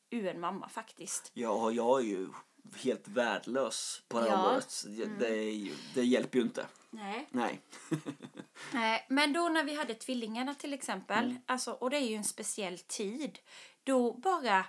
ur 0.09 0.27
en 0.27 0.39
mamma 0.39 0.69
faktiskt. 0.69 1.31
Ja, 1.33 1.71
jag 1.71 1.99
är 1.99 2.05
ju 2.05 2.27
helt 2.73 3.07
värdelös 3.07 4.01
på 4.07 4.19
det 4.19 4.29
här 4.29 4.31
Ja. 4.31 4.35
Mm. 4.35 4.47
området. 4.47 5.19
Det, 5.19 5.35
ju, 5.51 5.75
det 5.93 6.03
hjälper 6.03 6.37
ju 6.37 6.43
inte. 6.43 6.65
Nej. 6.89 7.27
Nej. 7.31 7.61
Nej, 8.73 9.05
men 9.09 9.33
då 9.33 9.49
när 9.49 9.63
vi 9.63 9.75
hade 9.75 9.93
tvillingarna 9.93 10.55
till 10.55 10.73
exempel, 10.73 11.35
alltså, 11.45 11.71
och 11.71 11.89
det 11.89 11.97
är 11.97 12.09
ju 12.09 12.15
en 12.15 12.23
speciell 12.23 12.79
tid, 12.79 13.39
då 13.83 14.13
bara, 14.13 14.65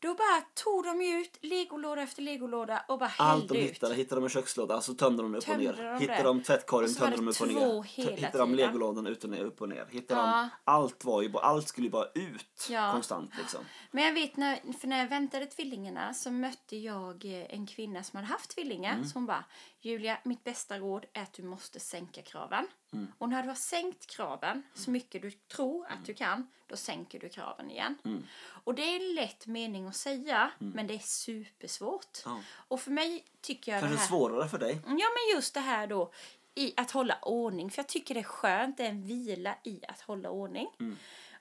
då 0.00 0.14
bara 0.14 0.40
tog 0.64 0.84
de 0.84 1.00
ut 1.00 1.38
legolåda 1.40 2.02
efter 2.02 2.22
legolåda 2.22 2.84
och 2.88 2.98
bara 2.98 3.10
Allt 3.18 3.40
hällde 3.40 3.54
de 3.54 3.60
ut. 3.60 3.70
hittade, 3.70 3.94
hittade 3.94 4.20
de 4.20 4.24
en 4.24 4.30
kökslåda, 4.30 4.80
så 4.80 4.94
tömde 4.94 5.22
de 5.22 5.34
upp 5.34 5.44
Tömde 5.44 5.68
och 5.70 5.76
ner. 5.78 5.84
de 5.92 5.98
hittade 6.00 6.22
de 6.22 6.42
tvättkorgen, 6.42 6.94
tömde 6.94 7.16
de 7.16 7.28
upp 7.28 7.40
och 7.40 7.48
ner. 7.48 7.82
hittade 7.82 8.38
de 8.38 8.54
legolådan 8.54 9.06
ut 9.06 9.24
och 9.24 9.30
ner, 9.30 9.44
upp 9.44 9.60
och 9.60 9.68
ner. 9.68 9.86
Hittade 9.90 10.20
Ja. 10.20 10.26
de, 10.26 10.48
allt 10.64 11.04
var 11.04 11.22
ju 11.22 11.28
bara, 11.28 11.42
allt 11.44 11.68
skulle 11.68 11.86
ju 11.86 11.90
bara 11.90 12.06
ut 12.14 12.66
Ja. 12.70 12.92
konstant 12.92 13.30
liksom. 13.38 13.60
Men 13.90 14.04
jag 14.04 14.12
vet 14.12 14.36
när, 14.36 14.72
för 14.80 14.88
när 14.88 14.98
jag 14.98 15.08
väntade 15.08 15.46
tvillingarna 15.46 16.14
så 16.14 16.30
mötte 16.30 16.76
jag 16.76 17.24
eh, 17.24 17.54
en 17.54 17.66
kvinna 17.66 18.02
som 18.02 18.16
hade 18.16 18.28
haft 18.28 18.50
tvillingar. 18.50 18.94
Mm. 18.94 19.08
Hon 19.14 19.26
bara, 19.26 19.44
Julia, 19.86 20.18
mitt 20.22 20.44
bästa 20.44 20.78
råd 20.78 21.06
är 21.12 21.22
att 21.22 21.32
du 21.32 21.42
måste 21.42 21.80
sänka 21.80 22.22
kraven. 22.22 22.68
Mm. 22.92 23.12
Och 23.18 23.28
när 23.28 23.42
du 23.42 23.48
har 23.48 23.54
sänkt 23.54 24.06
kraven 24.06 24.62
så 24.74 24.90
mycket 24.90 25.22
du 25.22 25.30
tror 25.30 25.86
att 25.86 26.04
du 26.04 26.14
kan, 26.14 26.50
då 26.66 26.76
sänker 26.76 27.20
du 27.20 27.28
kraven 27.28 27.70
igen. 27.70 27.98
Mm. 28.04 28.26
Och 28.64 28.74
det 28.74 28.82
är 28.82 28.96
en 28.96 29.14
lätt 29.14 29.46
mening 29.46 29.86
att 29.86 29.96
säga, 29.96 30.50
men 30.58 30.86
det 30.86 30.94
är 30.94 30.98
supersvårt. 30.98 32.18
Ja. 32.24 32.40
Och 32.68 32.80
för 32.80 32.90
mig 32.90 33.24
tycker 33.40 33.72
jag 33.72 33.80
Kanske 33.80 33.96
det 33.96 34.00
här... 34.00 34.08
svårare 34.08 34.48
för 34.48 34.58
dig. 34.58 34.80
Ja, 34.84 34.90
men 34.90 35.36
just 35.36 35.54
det 35.54 35.60
här 35.60 35.86
då 35.86 36.12
i 36.54 36.74
att 36.76 36.90
hålla 36.90 37.18
ordning. 37.22 37.70
För 37.70 37.78
jag 37.78 37.88
tycker 37.88 38.14
det 38.14 38.20
är 38.20 38.24
skönt, 38.24 38.76
det 38.76 38.84
är 38.84 38.90
en 38.90 39.02
vila 39.02 39.56
i 39.64 39.80
att 39.88 40.00
hålla 40.00 40.30
ordning. 40.30 40.68
Mm. 40.80 40.96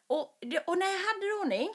Och, 0.08 0.38
det, 0.40 0.60
och 0.60 0.78
när 0.78 0.86
jag 0.86 1.00
hade 1.00 1.42
ordning, 1.42 1.70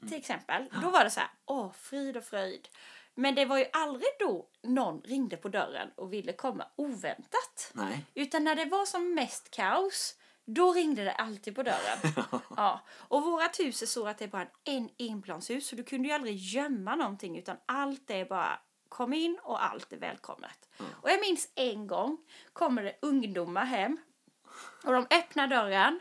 till 0.00 0.18
exempel, 0.18 0.68
då 0.82 0.90
var 0.90 1.04
det 1.04 1.10
så 1.10 1.20
här, 1.20 1.30
åh, 1.44 1.72
frid 1.72 2.16
och 2.16 2.24
fröjd. 2.24 2.68
Men 3.18 3.34
det 3.34 3.44
var 3.44 3.58
ju 3.58 3.66
aldrig 3.72 4.10
då 4.18 4.48
någon 4.62 5.00
ringde 5.00 5.36
på 5.36 5.48
dörren 5.48 5.90
och 5.96 6.12
ville 6.12 6.32
komma 6.32 6.66
oväntat. 6.76 7.70
Nej. 7.72 8.04
Utan 8.14 8.44
när 8.44 8.54
det 8.54 8.64
var 8.64 8.86
som 8.86 9.14
mest 9.14 9.50
kaos, 9.50 10.14
då 10.44 10.72
ringde 10.72 11.04
det 11.04 11.12
alltid 11.12 11.54
på 11.54 11.62
dörren. 11.62 11.98
ja. 12.56 12.80
Och 12.90 13.22
vårat 13.22 13.60
hus 13.60 13.82
är 13.82 13.86
så 13.86 14.06
att 14.06 14.18
det 14.18 14.24
är 14.24 14.28
bara 14.28 14.48
en 14.64 14.88
enplanshus, 14.98 15.68
så 15.68 15.76
du 15.76 15.84
kunde 15.84 16.08
ju 16.08 16.14
aldrig 16.14 16.36
gömma 16.36 16.96
någonting 16.96 17.38
utan 17.38 17.56
allt 17.66 18.10
är 18.10 18.24
bara 18.24 18.60
kom 18.88 19.12
in 19.12 19.38
och 19.42 19.64
allt 19.64 19.92
är 19.92 19.96
välkommet. 19.96 20.68
Och 21.02 21.10
jag 21.10 21.20
minns 21.20 21.48
en 21.54 21.86
gång 21.86 22.18
kommer 22.52 22.82
det 22.82 22.98
ungdomar 23.02 23.64
hem 23.64 23.98
och 24.84 24.92
de 24.92 25.06
öppnar 25.10 25.46
dörren. 25.46 26.00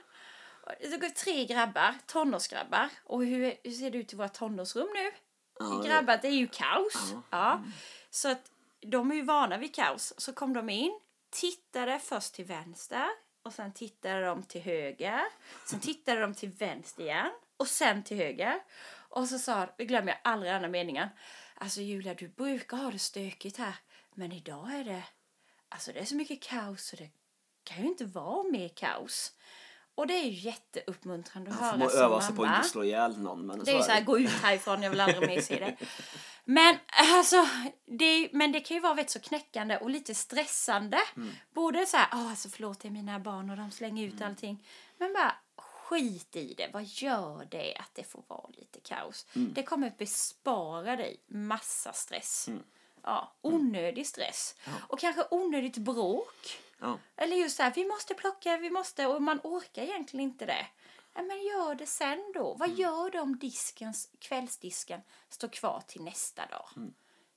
Det 0.82 0.98
går 0.98 1.10
tre 1.10 1.46
grabbar, 1.46 1.96
tonårsgrabbar. 2.06 2.90
Och 3.04 3.26
hur, 3.26 3.54
hur 3.64 3.72
ser 3.72 3.92
det 3.92 3.98
ut 3.98 4.14
i 4.14 4.16
våra 4.16 4.30
tonårsrum 4.30 4.88
nu? 4.94 5.12
Ja, 5.60 5.82
grabbar, 5.86 6.20
det 6.22 6.28
är 6.28 6.32
ju 6.32 6.48
kaos. 6.48 7.12
Ja. 7.12 7.22
Ja. 7.30 7.64
Så 8.10 8.32
att 8.32 8.52
de 8.82 9.12
är 9.12 9.16
ju 9.16 9.22
vana 9.22 9.58
vid 9.58 9.76
kaos. 9.76 10.14
Så 10.18 10.34
kom 10.34 10.54
de 10.54 10.70
in, 10.70 11.00
tittade 11.30 12.00
först 12.00 12.34
till 12.34 12.46
vänster 12.46 13.08
och 13.44 13.54
sen 13.54 13.74
tittade 13.74 14.26
de 14.26 14.44
till 14.44 14.62
höger. 14.62 15.22
Sen 15.66 15.80
tittade 15.80 16.22
de 16.22 16.34
till 16.34 16.50
vänster 16.50 17.04
igen 17.04 17.32
och 17.58 17.68
sen 17.68 18.04
till 18.04 18.18
höger. 18.18 18.60
Och 19.10 19.28
så 19.28 19.40
sa, 19.40 19.68
det 19.78 19.86
glömmer 19.86 20.12
jag 20.12 20.20
aldrig 20.24 20.52
andra 20.52 20.70
meningen. 20.70 21.10
Alltså 21.56 21.82
Julia, 21.82 22.14
du 22.14 22.28
brukar 22.28 22.78
ha 22.78 22.92
det 22.92 23.00
stökigt 23.00 23.58
här. 23.58 23.76
Men 24.14 24.32
idag 24.32 24.74
är 24.74 24.84
det, 24.84 25.04
alltså 25.70 25.92
det 25.94 26.00
är 26.00 26.06
så 26.06 26.16
mycket 26.16 26.42
kaos 26.44 26.86
så 26.86 26.96
det 26.96 27.10
kan 27.64 27.82
ju 27.82 27.88
inte 27.88 28.06
vara 28.06 28.44
mer 28.44 28.70
kaos. 28.70 29.34
Och 29.96 30.08
det 30.08 30.14
är 30.14 30.24
ju 30.24 30.32
jätteuppmuntrande 30.32 31.52
att 31.52 31.60
höra 31.60 31.78
man 31.78 31.90
som 31.90 32.00
öva 32.00 32.22
sig 32.22 32.36
på 32.36 32.44
att 32.44 32.58
inte 32.58 32.70
slå 32.70 32.84
ihjäl 32.84 33.18
någon. 33.18 33.46
Men 33.48 33.64
Det 33.64 33.72
är 33.72 33.78
ju 33.78 33.84
så 33.84 33.92
här, 33.92 34.02
gå 34.02 34.20
ut 34.20 34.30
härifrån, 34.30 34.84
jag 34.84 34.90
vill 34.90 35.02
aldrig 35.02 35.30
mer 35.30 35.42
se 35.42 35.60
dig. 35.60 35.78
Men 36.44 36.78
alltså, 37.18 37.48
det, 37.86 38.30
men 38.32 38.52
det 38.52 38.60
kan 38.60 38.76
ju 38.76 38.82
vara 38.82 38.98
rätt 38.98 39.10
så 39.10 39.20
knäckande 39.20 39.78
och 39.78 39.90
lite 39.90 40.16
stressande. 40.16 40.98
Både 41.54 41.86
så 41.86 41.98
här, 41.98 42.08
åh 42.14 42.30
alltså 42.30 42.50
förlåt 42.50 42.80
det 42.80 42.88
är 42.88 42.92
mina 42.92 43.20
barn 43.20 43.50
och 43.50 43.58
de 43.58 43.72
slänger 43.72 44.08
ut 44.08 44.22
allting. 44.22 44.68
Men 44.98 45.14
bara 45.14 45.36
skit 45.58 46.36
i 46.36 46.54
det, 46.58 46.70
vad 46.74 46.84
gör 46.84 47.48
det 47.52 47.76
att 47.76 47.92
det 47.94 48.04
får 48.04 48.24
vara 48.28 48.50
lite 48.58 48.80
kaos? 48.80 49.26
Det 49.34 49.64
kommer 49.64 49.94
bespara 49.98 50.96
dig 50.96 51.24
massa 51.28 51.94
stress. 51.94 52.50
Ja, 53.04 53.36
onödig 53.42 54.08
stress. 54.08 54.56
Och 54.88 55.00
kanske 55.00 55.24
onödigt 55.32 55.78
bråk. 55.78 56.58
Ja. 56.86 57.00
Eller 57.16 57.36
just 57.38 57.58
så 57.58 57.64
här, 57.64 57.74
vi 57.76 57.86
måste 57.88 58.14
plocka, 58.14 58.58
vi 58.58 58.70
måste, 58.70 59.08
och 59.08 59.22
man 59.22 59.40
orkar 59.44 59.82
egentligen 59.82 60.24
inte 60.24 60.46
det. 60.46 60.68
Ja, 61.14 61.22
men 61.22 61.42
gör 61.44 61.76
det 61.76 61.86
sen 61.86 62.32
då. 62.34 62.54
Vad 62.60 62.68
Mm. 62.70 62.82
gör 62.82 63.10
du 63.10 63.20
om 63.20 63.38
diskens, 63.40 64.10
kvällsdisken 64.20 65.02
står 65.30 65.48
kvar 65.48 65.84
till 65.88 66.04
nästa 66.04 66.46
dag? 66.46 66.66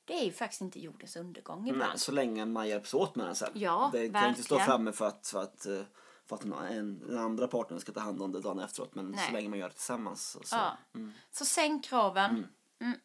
Det 0.04 0.14
är 0.20 0.24
ju 0.24 0.32
faktiskt 0.32 0.61
inte 0.61 0.80
jordens 0.80 1.16
undergång 1.16 1.58
ibland. 1.68 1.76
Mm. 1.82 1.88
Nej, 1.88 1.98
så 1.98 2.12
länge 2.12 2.44
man 2.46 2.68
hjälps 2.68 2.94
åt 2.94 3.14
med 3.16 3.26
den 3.26 3.34
sen. 3.34 3.50
Ja, 3.54 3.90
det 3.92 4.08
kan 4.11 4.22
ju 4.22 4.28
inte 4.28 4.42
stå 4.42 4.54
verkligen. 4.54 4.66
framme 4.66 4.92
för 4.92 5.06
att, 5.06 5.26
för 5.28 5.42
att, 5.42 5.66
eh, 5.66 5.80
för 6.26 6.37
att 6.37 6.44
en, 6.44 6.98
den 6.98 7.18
andra 7.18 7.48
parten 7.48 7.80
ska 7.80 7.92
ta 7.92 8.00
hand 8.00 8.22
om 8.22 8.32
det 8.32 8.40
dagen 8.40 8.58
efteråt. 8.58 8.94
Men 8.94 9.11
Nej. 9.11 9.26
så 9.26 9.32
länge 9.32 9.48
man 9.48 9.58
gör 9.58 9.68
det 9.68 9.74
tillsammans. 9.74 10.30
Så. 10.44 10.56
Ja. 10.56 10.76
Mm. 10.94 11.12
Så 11.30 11.44
sänk 11.44 11.84
kraven. 11.84 12.46
Mm. 12.80 13.00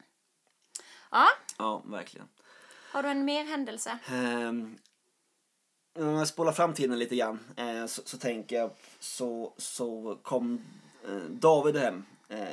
Ja, 1.12 1.28
ja, 1.58 1.82
verkligen. 1.86 2.28
har 2.92 3.04
du 3.04 3.10
en 3.10 3.26
mer 3.26 3.44
händelse? 3.44 3.98
Ehm, 4.08 4.78
om 5.96 6.16
jag 6.16 6.28
spolar 6.28 6.52
fram 6.52 6.74
tiden 6.74 7.00
lite 7.00 7.16
grann 7.16 7.40
eh, 7.58 7.86
så, 7.86 8.02
så 8.06 8.18
tänker 8.18 8.56
jag 8.56 8.72
så, 9.00 9.54
så 9.58 10.20
kom 10.24 10.62
eh, 11.08 11.30
David 11.30 11.76
hem 11.76 12.06
eh, 12.30 12.48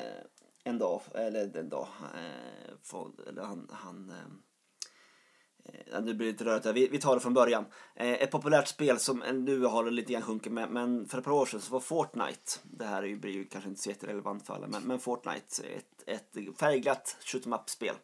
en 0.64 0.78
dag, 0.78 1.00
eller 1.14 1.56
en 1.56 1.68
dag, 1.68 1.88
eh, 2.14 2.74
från, 2.82 3.16
eller 3.28 3.42
han, 3.42 3.70
han 3.72 4.10
eh, 4.10 5.94
eh, 5.94 6.02
nu 6.02 6.14
blir 6.14 6.26
det 6.26 6.32
lite 6.32 6.44
rörigt. 6.44 6.66
Vi, 6.66 6.88
vi 6.88 6.98
tar 6.98 7.14
det 7.14 7.20
från 7.20 7.34
början. 7.34 7.64
Eh, 7.94 8.12
ett 8.12 8.30
populärt 8.30 8.68
spel 8.68 8.98
som 8.98 9.22
eh, 9.22 9.34
nu 9.34 9.64
har 9.64 9.84
det 9.84 9.90
lite 9.90 10.12
grann 10.12 10.22
sjunkit 10.22 10.52
med, 10.52 10.70
men 10.70 11.08
för 11.08 11.18
ett 11.18 11.24
par 11.24 11.32
år 11.32 11.46
sedan 11.46 11.60
så 11.60 11.72
var 11.72 11.80
Fortnite, 11.80 12.52
det 12.62 12.84
här 12.84 13.02
är 13.02 13.06
ju, 13.06 13.16
blir 13.16 13.32
ju 13.32 13.44
kanske 13.44 13.70
inte 13.70 13.82
så 13.82 13.88
jätterelevant 13.88 14.46
för 14.46 14.54
alla, 14.54 14.66
men, 14.66 14.82
men 14.82 14.98
Fortnite, 14.98 15.62
ett, 15.62 16.02
ett 16.06 16.58
färgglatt 16.58 17.16
shoot 17.24 17.46
em 17.46 17.52
up-spel. 17.52 17.94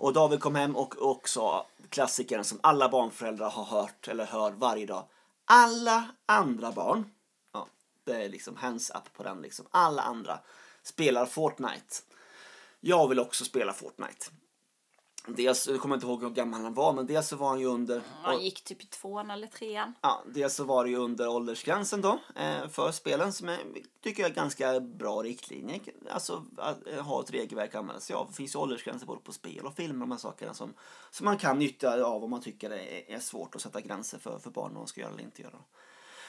Och 0.00 0.12
David 0.12 0.40
kom 0.40 0.54
hem 0.54 0.76
och, 0.76 0.96
och 0.96 1.28
sa 1.28 1.66
klassikern 1.88 2.44
som 2.44 2.60
alla 2.62 2.88
barnföräldrar 2.88 3.50
har 3.50 3.64
hört 3.64 4.08
eller 4.08 4.24
hör 4.24 4.50
varje 4.50 4.86
dag. 4.86 5.04
Alla 5.44 6.04
andra 6.26 6.72
barn, 6.72 7.10
ja, 7.52 7.66
det 8.04 8.24
är 8.24 8.28
liksom 8.28 8.56
hands 8.56 8.90
up 8.90 9.12
på 9.16 9.22
den 9.22 9.42
liksom. 9.42 9.66
Alla 9.70 10.02
andra 10.02 10.38
spelar 10.82 11.26
Fortnite. 11.26 11.96
Jag 12.80 13.08
vill 13.08 13.20
också 13.20 13.44
spela 13.44 13.72
Fortnite. 13.72 14.26
Dels, 15.26 15.68
jag 15.68 15.80
kommer 15.80 15.94
inte 15.94 16.06
ihåg 16.06 16.22
hur 16.22 16.30
gammal 16.30 16.62
han 16.62 16.74
var, 16.74 16.92
men 16.92 17.06
dels 17.06 17.28
så 17.28 17.36
var 17.36 17.48
han 17.48 17.60
ju 17.60 17.66
under... 17.66 18.02
Han 18.22 18.40
gick 18.40 18.64
typ 18.64 18.82
i 18.82 18.86
tvåan 18.86 19.30
eller 19.30 19.46
trean. 19.46 19.94
Ja, 20.00 20.22
dels 20.26 20.54
så 20.54 20.64
var 20.64 20.84
det 20.84 20.90
ju 20.90 20.96
under 20.96 21.28
åldersgränsen 21.28 22.00
då 22.00 22.18
eh, 22.36 22.68
för 22.68 22.92
spelen 22.92 23.32
som 23.32 23.48
jag 23.48 23.58
tycker 24.02 24.22
jag 24.22 24.30
är 24.30 24.34
ganska 24.34 24.80
bra 24.80 25.22
riktlinje. 25.22 25.80
Alltså 26.10 26.44
att 26.56 26.86
eh, 26.86 27.02
ha 27.02 27.20
ett 27.20 27.30
regelverk 27.30 27.74
att 27.74 27.80
använda 27.80 28.00
sig 28.00 28.16
av. 28.16 28.26
Det 28.26 28.36
finns 28.36 28.54
ju 28.54 28.58
åldersgränser 28.58 29.06
både 29.06 29.20
på 29.20 29.32
spel 29.32 29.66
och 29.66 29.74
film 29.74 30.02
och 30.02 30.08
de 30.08 30.10
här 30.10 30.18
sakerna 30.18 30.54
som, 30.54 30.74
som 31.10 31.24
man 31.24 31.38
kan 31.38 31.58
nyttja 31.58 32.04
av 32.04 32.24
om 32.24 32.30
man 32.30 32.42
tycker 32.42 32.70
det 32.70 33.10
är, 33.10 33.14
är 33.14 33.20
svårt 33.20 33.54
att 33.54 33.60
sätta 33.60 33.80
gränser 33.80 34.18
för, 34.18 34.38
för 34.38 34.50
barn 34.50 34.74
de 34.74 34.86
ska 34.86 35.00
göra 35.00 35.12
eller 35.12 35.22
inte 35.22 35.42
göra. 35.42 35.58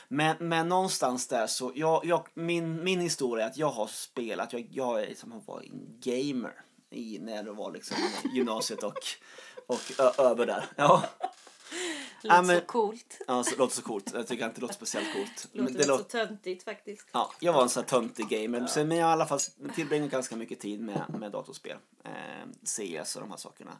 Men, 0.07 0.35
men 0.39 0.69
någonstans 0.69 1.27
där 1.27 1.47
så, 1.47 1.71
jag, 1.75 2.05
jag, 2.05 2.27
min, 2.33 2.83
min 2.83 3.01
historia 3.01 3.45
är 3.45 3.49
att 3.49 3.57
jag 3.57 3.69
har 3.69 3.87
spelat, 3.87 4.53
jag, 4.53 4.67
jag 4.71 5.03
är 5.03 5.07
liksom, 5.07 5.31
har 5.31 5.41
varit 5.41 5.71
en 5.71 5.99
gamer 5.99 6.53
i, 6.91 7.19
när 7.19 7.43
det 7.43 7.51
var 7.51 7.71
liksom 7.71 7.97
gymnasiet 8.33 8.83
och, 8.83 8.97
och 9.67 9.81
ö, 9.99 10.11
över 10.17 10.45
där. 10.45 10.65
Ja. 10.75 11.03
Låter 12.23 12.35
Ja, 12.35 12.41
men- 12.41 12.59
så 12.59 12.65
coolt. 12.65 13.17
Ja, 13.27 13.43
så, 13.43 13.55
låter 13.55 13.75
så 13.75 13.81
coolt. 13.81 14.11
Jag 14.13 14.27
tycker 14.27 14.45
inte 14.45 14.55
det 14.55 14.61
låter 14.61 14.75
speciellt 14.75 15.13
coolt. 15.13 15.47
Låter 15.51 15.63
Men 15.63 15.73
det 15.73 15.79
det 15.79 15.97
så 15.97 15.97
töntigt 15.97 16.63
faktiskt. 16.63 17.07
Ja, 17.11 17.31
jag 17.39 17.53
var 17.53 17.61
en 17.63 17.69
sån 17.69 17.83
här 17.83 17.89
töntig 17.89 18.27
gamer. 18.29 18.67
Så, 18.67 18.85
men 18.85 18.97
jag 18.97 19.09
i 19.09 19.11
alla 19.11 19.25
fall 19.25 19.39
tillbringat 19.75 20.11
ganska 20.11 20.35
mycket 20.35 20.59
tid 20.59 20.81
med, 20.81 21.05
med 21.19 21.31
datorspel. 21.31 21.77
Eh, 22.03 22.49
CS 22.65 23.15
och 23.15 23.21
de 23.21 23.29
här 23.31 23.37
sakerna. 23.37 23.71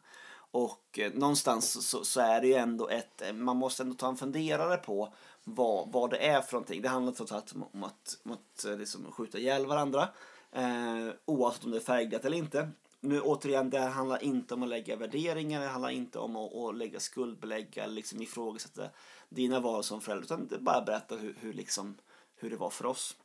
Och 0.52 1.00
eh, 1.00 1.12
någonstans 1.14 1.88
så, 1.90 2.06
så 2.06 2.22
är 2.22 2.42
det 2.42 2.48
ju 2.48 2.54
ändå 2.54 2.90
ett, 2.90 3.22
eh, 3.22 3.34
man 3.34 3.58
måste 3.58 3.84
ändå 3.84 3.96
ta 3.96 4.08
en 4.08 4.18
funderare 4.18 4.78
på 4.78 5.14
vad, 5.44 5.92
vad 5.92 6.10
det 6.10 6.18
är 6.18 6.42
för 6.42 6.54
någonting. 6.54 6.82
Det 6.82 6.90
handlar 6.90 7.14
trots 7.14 7.32
allt 7.32 7.52
om, 7.56 7.64
om 7.74 7.84
att, 7.84 8.18
om 8.24 8.32
att 8.32 8.66
eh, 8.66 8.78
liksom 8.78 9.12
skjuta 9.12 9.38
ihjäl 9.38 9.66
varandra. 9.66 10.10
Eh, 10.52 11.08
oavsett 11.26 11.64
om 11.66 11.72
det 11.72 11.78
är 11.78 11.82
färgglatt 11.82 12.26
eller 12.26 12.38
inte. 12.38 12.70
Nu 13.04 13.22
återigen, 13.22 13.70
det 13.70 13.80
här 13.80 13.90
handlar 13.90 14.24
inte 14.24 14.54
om 14.54 14.64
att 14.64 14.70
lägga 14.70 14.96
värderingar, 14.96 15.62
det 15.62 15.68
handlar 15.68 15.90
inte 15.90 16.20
om 16.20 16.36
att, 16.36 16.56
att 16.56 16.78
lägga 16.78 17.00
skuldbelägga 17.00 17.84
eller 17.84 17.94
liksom 17.94 18.22
ifrågasätta 18.22 18.90
dina 19.30 19.60
val 19.60 19.84
som 19.84 20.02
förälder. 20.02 20.26
Utan 20.26 20.48
det 20.48 20.56
är 20.56 20.60
bara 20.60 20.82
berätta 20.82 21.16
hur, 21.16 21.38
hur, 21.40 21.54
liksom, 21.54 21.98
hur 22.36 22.50
det 22.50 22.58
var 22.58 22.70
för 22.70 22.86
oss. 22.86 23.16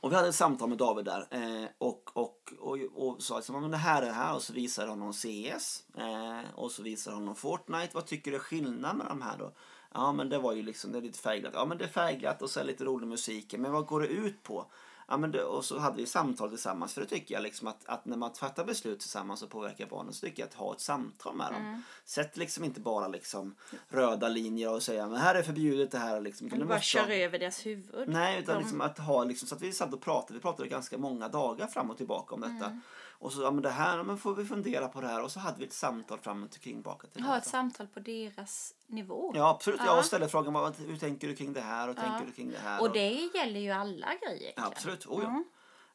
Och 0.00 0.12
vi 0.12 0.16
hade 0.16 0.28
ett 0.28 0.34
samtal 0.34 0.68
med 0.68 0.78
David 0.78 1.04
där 1.04 1.26
eh, 1.30 1.68
och, 1.78 2.10
och, 2.12 2.52
och, 2.58 2.78
och 2.94 3.22
sa 3.22 3.36
liksom, 3.36 3.60
men 3.60 3.70
det 3.70 3.76
här 3.76 4.02
är 4.02 4.06
det 4.06 4.12
här 4.12 4.34
och 4.34 4.42
så 4.42 4.52
visar 4.52 4.86
honom 4.86 5.12
CS 5.12 5.84
eh, 5.98 6.54
och 6.54 6.70
så 6.70 6.82
visar 6.82 7.12
honom 7.12 7.36
Fortnite. 7.36 7.90
Vad 7.92 8.06
tycker 8.06 8.30
du 8.30 8.36
är 8.36 8.40
skillnaden 8.40 8.98
med 8.98 9.06
de 9.06 9.22
här 9.22 9.38
då? 9.38 9.52
Ja 9.94 10.12
men 10.12 10.28
det 10.28 10.38
var 10.38 10.52
ju 10.52 10.62
liksom, 10.62 10.92
det 10.92 10.98
är 10.98 11.02
lite 11.02 11.18
färgglatt. 11.18 11.52
Ja 11.54 11.64
men 11.64 11.78
det 11.78 11.84
är 11.84 11.88
färgglatt 11.88 12.42
och 12.42 12.50
så 12.50 12.60
är 12.60 12.64
det 12.64 12.70
lite 12.70 12.84
rolig 12.84 13.08
musik. 13.08 13.54
Men 13.58 13.72
vad 13.72 13.86
går 13.86 14.00
det 14.00 14.06
ut 14.06 14.42
på? 14.42 14.70
Ja, 15.08 15.16
men 15.16 15.30
det, 15.30 15.44
och 15.44 15.64
så 15.64 15.78
hade 15.78 15.96
vi 15.96 16.06
samtal 16.06 16.48
tillsammans. 16.48 16.94
För 16.94 17.00
det 17.00 17.06
tycker 17.06 17.34
jag 17.34 17.42
liksom 17.42 17.68
att, 17.68 17.86
att 17.86 18.04
när 18.04 18.16
man 18.16 18.34
fattar 18.34 18.64
beslut 18.64 19.00
tillsammans 19.00 19.42
och 19.42 19.50
påverkar 19.50 19.86
barnen 19.86 20.12
så 20.12 20.26
tycker 20.26 20.42
jag 20.42 20.48
att 20.48 20.54
ha 20.54 20.74
ett 20.74 20.80
samtal 20.80 21.36
med 21.36 21.52
dem. 21.52 21.82
Sätt 22.04 22.36
liksom 22.36 22.64
inte 22.64 22.80
bara 22.80 23.08
liksom 23.08 23.54
röda 23.88 24.28
linjer 24.28 24.72
och 24.72 24.82
säga 24.82 25.06
men 25.06 25.20
här 25.20 25.34
är 25.34 25.42
förbjudet 25.42 25.90
det 25.90 25.98
här. 25.98 26.20
Liksom. 26.20 26.48
Du 26.48 26.64
bara 26.64 26.80
kör 26.80 27.10
över 27.10 27.38
deras 27.38 27.66
huvud. 27.66 28.08
Nej, 28.08 28.40
utan 28.40 28.54
De- 28.54 28.60
liksom 28.60 28.80
att 28.80 28.98
ha 28.98 29.24
liksom, 29.24 29.48
så 29.48 29.54
att 29.54 29.62
vi 29.62 29.72
satt 29.72 29.94
och 29.94 30.00
pratade. 30.00 30.34
Vi 30.34 30.40
pratade 30.40 30.68
ganska 30.68 30.98
många 30.98 31.28
dagar 31.28 31.66
fram 31.66 31.90
och 31.90 31.96
tillbaka 31.96 32.34
om 32.34 32.40
detta. 32.40 32.66
Mm. 32.66 32.80
Och 33.18 33.32
så, 33.32 33.42
ja 33.42 33.50
men 33.50 33.62
det 33.62 33.70
här, 33.70 34.02
men 34.02 34.18
får 34.18 34.34
vi 34.34 34.44
fundera 34.44 34.88
på 34.88 35.00
det 35.00 35.06
här. 35.06 35.22
Och 35.22 35.30
så 35.30 35.40
hade 35.40 35.58
vi 35.58 35.64
ett 35.64 35.72
samtal 35.72 36.18
fram 36.18 36.42
och 36.42 36.50
tillbaka 36.50 37.06
till 37.06 37.22
Ha 37.22 37.36
ett 37.36 37.46
samtal 37.46 37.86
på 37.86 38.00
deras 38.00 38.74
nivå. 38.86 39.32
Ja, 39.34 39.48
absolut. 39.50 39.80
Ja. 39.84 39.96
Jag 39.96 40.04
ställer 40.04 40.28
frågan, 40.28 40.52
vad, 40.52 40.76
hur 40.76 40.96
tänker 40.96 41.28
du 41.28 41.36
kring 41.36 41.52
det 41.52 41.60
här 41.60 41.88
och 41.88 41.96
tänker 41.96 42.26
du 42.26 42.32
kring 42.32 42.50
det 42.50 42.58
här? 42.58 42.80
Och 42.80 42.92
det 42.92 43.30
gäller 43.34 43.60
ju 43.60 43.70
alla 43.70 44.14
grejer. 44.14 44.52
Ja, 44.56 44.66
absolut. 44.66 45.06
Oh, 45.06 45.22
ja. 45.22 45.28
Mm. 45.28 45.44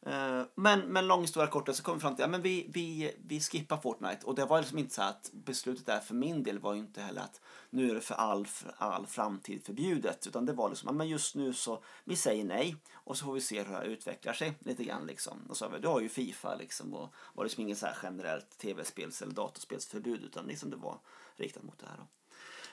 Eh, 0.06 0.46
Men, 0.56 0.80
men 0.80 1.08
lång 1.08 1.22
historia 1.22 1.50
kort 1.50 1.76
så 1.76 1.84
kom 1.84 1.94
vi 1.94 2.02
fram 2.02 2.16
till 2.16 2.24
att 2.24 2.28
ja, 2.28 2.32
men 2.32 2.42
vi, 2.42 2.68
vi, 2.70 3.16
vi 3.26 3.40
skippar 3.40 3.78
Fortnite. 3.78 4.26
Och 4.26 4.36
det 4.36 4.46
var 4.46 4.60
liksom 4.60 4.78
inte 4.78 4.96
så 4.96 5.02
att 5.02 5.30
beslutet 5.34 5.86
där 5.86 6.00
för 6.00 6.14
min 6.14 6.44
del 6.44 6.60
var 6.60 6.74
ju 6.74 6.80
inte 6.80 7.02
heller 7.02 7.22
att 7.22 7.42
nu 7.70 7.90
är 7.90 7.96
det 7.96 8.02
för 8.02 8.16
all, 8.16 8.48
för 8.48 8.74
all 8.78 9.08
framtid 9.08 9.66
förbjudet. 9.66 10.28
Utan 10.28 10.46
det 10.46 10.54
var 10.54 10.70
liksom, 10.70 10.88
ja, 10.88 10.94
men 10.94 11.08
just 11.08 11.36
nu 11.36 11.54
så 11.54 11.84
vi 12.04 12.16
säger 12.16 12.44
nej 12.44 12.76
och 12.94 13.18
så 13.18 13.26
får 13.26 13.34
vi 13.34 13.42
se 13.42 13.58
hur 13.58 13.66
det 13.66 13.78
här 13.78 13.84
utvecklar 13.84 14.34
sig 14.34 14.54
lite 14.60 14.84
grann 14.84 15.08
liksom. 15.08 15.46
Och 15.50 15.58
så 15.58 15.66
har 15.66 15.72
vi, 15.72 15.80
du 15.80 15.88
har 15.88 16.00
ju 16.00 16.10
Fifa 16.10 16.56
liksom 16.56 16.94
och 16.94 17.14
var 17.34 17.44
liksom 17.44 17.64
inget 17.64 17.78
så 17.78 17.86
här 17.86 17.98
generellt 18.04 18.58
tv-spels 18.58 19.22
eller 19.22 19.34
datorspelsförbud 19.34 20.24
utan 20.24 20.46
liksom 20.46 20.70
det 20.70 20.78
var 20.78 21.00
riktat 21.36 21.64
mot 21.64 21.80
det 21.80 21.86
här 21.86 21.98
då. 21.98 22.08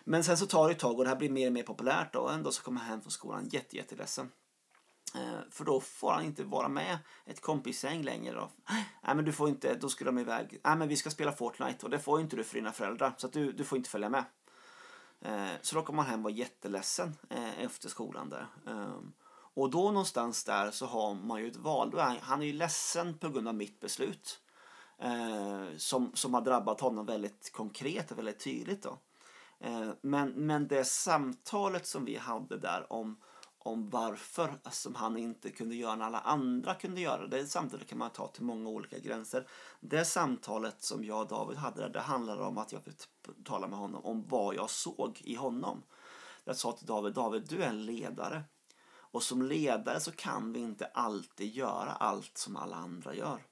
Men 0.09 0.25
sen 0.25 0.39
så 0.39 0.47
tar 0.47 0.67
det 0.67 0.73
ett 0.73 0.79
tag 0.79 0.99
och 0.99 1.05
det 1.05 1.11
här 1.11 1.17
blir 1.17 1.31
mer 1.31 1.47
och 1.47 1.53
mer 1.53 1.63
populärt 1.63 2.13
då. 2.13 2.21
och 2.21 2.33
en 2.33 2.43
dag 2.43 2.55
så 2.55 2.63
kommer 2.63 2.81
han 2.81 2.89
hem 2.89 3.01
från 3.01 3.11
skolan 3.11 3.49
jätte, 3.49 3.77
jätteledsen. 3.77 4.31
Eh, 5.15 5.41
för 5.51 5.65
då 5.65 5.81
får 5.81 6.13
han 6.13 6.25
inte 6.25 6.45
vara 6.45 6.69
med 6.69 6.99
ett 7.27 7.41
kompisgäng 7.41 8.03
längre. 8.03 8.35
Då. 8.35 8.51
Nej 9.03 9.15
men 9.15 9.25
du 9.25 9.33
får 9.33 9.49
inte, 9.49 9.75
då 9.75 9.89
skulle 9.89 10.09
de 10.09 10.19
iväg. 10.19 10.61
Nej 10.65 10.77
men 10.77 10.89
vi 10.89 10.97
ska 10.97 11.11
spela 11.11 11.33
Fortnite 11.33 11.87
och 11.87 11.91
det 11.91 11.99
får 11.99 12.21
inte 12.21 12.37
du 12.37 12.45
för 12.45 12.55
dina 12.55 12.73
föräldrar. 12.73 13.15
Så 13.19 13.27
att 13.27 13.33
du, 13.33 13.53
du 13.53 13.65
får 13.65 13.79
inte 13.79 13.91
följa 13.91 14.09
med. 14.09 14.25
Eh, 15.21 15.57
så 15.63 15.77
då 15.77 15.83
kommer 15.83 16.03
han 16.03 16.11
hem 16.11 16.21
och 16.21 16.25
var 16.25 16.39
jätteledsen 16.39 17.17
eh, 17.31 17.61
efter 17.61 17.89
skolan 17.89 18.29
där. 18.29 18.47
Ehm, 18.67 19.13
och 19.55 19.71
då 19.71 19.91
någonstans 19.91 20.45
där 20.45 20.71
så 20.71 20.87
har 20.87 21.15
man 21.15 21.41
ju 21.41 21.49
ett 21.49 21.57
val. 21.57 21.99
Han, 22.21 22.43
är 22.43 22.47
ju 22.47 22.53
ledsen 22.53 23.19
på 23.19 23.29
grund 23.29 23.49
av 23.49 23.55
mitt 23.55 23.81
beslut. 23.81 24.41
Som, 25.77 26.11
som 26.15 26.35
har 26.35 26.41
drabbat 26.41 26.81
honom 26.81 27.07
väldigt 27.07 27.53
konkret 27.53 28.11
och 28.11 28.19
väldigt 28.19 28.45
tydligt 28.45 28.83
då. 28.83 28.99
Eh, 29.61 29.91
men, 30.01 30.31
men 30.31 30.69
det 30.69 30.85
samtalet 30.85 31.87
som 31.87 32.05
vi 32.05 32.17
hade 32.17 32.59
där 32.59 32.93
om, 32.93 33.17
om 33.59 33.91
varför 33.91 34.59
som 34.71 34.95
han 34.95 35.17
inte 35.17 35.51
kunde 35.51 35.75
göra 35.75 35.97
när 35.97 36.05
alla 36.05 36.21
andra 36.21 36.75
kunde 36.75 37.01
göra 37.01 37.27
det 37.27 37.47
samtalet 37.47 37.87
kan 37.87 37.99
man 37.99 38.11
ta 38.11 38.29
till 38.29 38.45
många 38.45 38.69
olika 38.69 38.99
gränser. 38.99 39.49
Det 39.81 40.05
samtalet 40.05 40.83
som 40.83 41.05
jag 41.05 41.21
och 41.21 41.29
David 41.29 41.59
hade 41.59 41.81
där, 41.81 41.89
det 41.89 42.01
handlade 42.01 42.43
om 42.43 42.59
att 42.59 42.73
jag 42.73 42.85
fick 42.85 42.97
tala 43.45 43.69
med 43.69 43.79
honom 43.79 44.05
om 44.05 44.25
vad 44.29 44.55
jag 44.55 44.71
såg 44.71 45.21
i 45.25 45.35
honom. 45.35 45.83
Jag 46.45 46.57
sa 46.57 46.73
till 46.73 46.87
David, 46.87 47.15
David 47.15 47.49
du 47.49 47.63
är 47.63 47.69
en 47.69 47.87
ledare. 47.87 48.43
Och 49.11 49.23
som 49.23 49.43
ledare 49.43 50.01
så 50.01 50.13
kan 50.13 50.53
vi 50.53 50.61
inte 50.61 50.87
alltid 50.87 51.55
göra 51.55 51.93
allt 51.93 52.39
som 52.39 52.57
alla 52.57 52.77
andra 52.77 53.15
gör. 53.15 53.43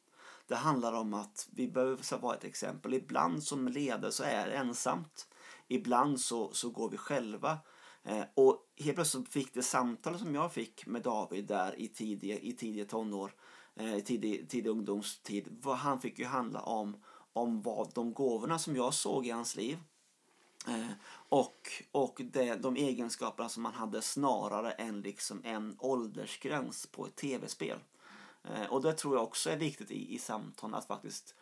Det 0.47 0.55
handlar 0.55 0.93
om 0.93 1.15
att 1.15 1.49
vi 1.53 1.69
behöver 1.69 2.19
vara 2.19 2.37
ett 2.37 2.45
exempel. 2.45 2.95
Ibland 2.95 3.43
som 3.43 3.69
ledare 3.69 4.13
så 4.13 4.23
är 4.23 4.47
det 4.47 4.53
ensamt. 4.53 5.29
Ibland 5.69 6.21
så, 6.21 6.53
så 6.53 6.71
går 6.71 6.91
vi 6.91 6.97
själva. 6.97 7.59
Eh, 8.03 8.25
och 8.35 8.67
helt 8.77 8.95
plötsligt 8.95 9.29
fick 9.29 9.55
det 9.55 9.63
samtal 9.63 10.19
som 10.19 10.35
jag 10.35 10.53
fick 10.53 10.87
med 10.87 11.03
David 11.03 11.47
där 11.47 11.81
i 11.81 11.89
tidiga, 11.89 12.39
i 12.39 12.53
tidiga 12.53 12.85
tonår, 12.85 13.35
eh, 13.75 13.99
tidig, 13.99 14.49
tidig 14.49 14.71
ungdomstid. 14.71 15.57
Vad 15.63 15.77
han 15.77 16.01
fick 16.01 16.19
ju 16.19 16.25
handla 16.25 16.61
om, 16.61 16.97
om 17.33 17.63
vad 17.63 17.95
de 17.95 18.13
gåvorna 18.13 18.59
som 18.59 18.77
jag 18.77 18.95
såg 18.95 19.27
i 19.27 19.31
hans 19.31 19.57
liv 19.57 19.79
Eh, 20.67 20.93
och 21.29 21.85
och 21.93 22.21
det, 22.25 22.55
de 22.55 22.77
egenskaperna 22.77 23.49
som 23.49 23.65
han 23.65 23.75
hade 23.75 24.03
snarare 24.03 24.71
än 24.71 25.01
liksom 25.01 25.41
en 25.45 25.77
åldersgräns 25.79 26.87
på 26.87 27.07
ett 27.07 27.17
tv-spel. 27.17 27.79
Eh, 28.45 28.67
och 28.73 28.83
det 28.83 28.93
tror 28.93 29.15
jag 29.15 29.25
också 29.25 29.51
är 29.51 29.57
viktigt 29.57 29.91
i, 29.91 30.15
i 30.15 30.19
samtal 30.19 30.75
att 30.75 30.87
faktiskt 30.87 31.35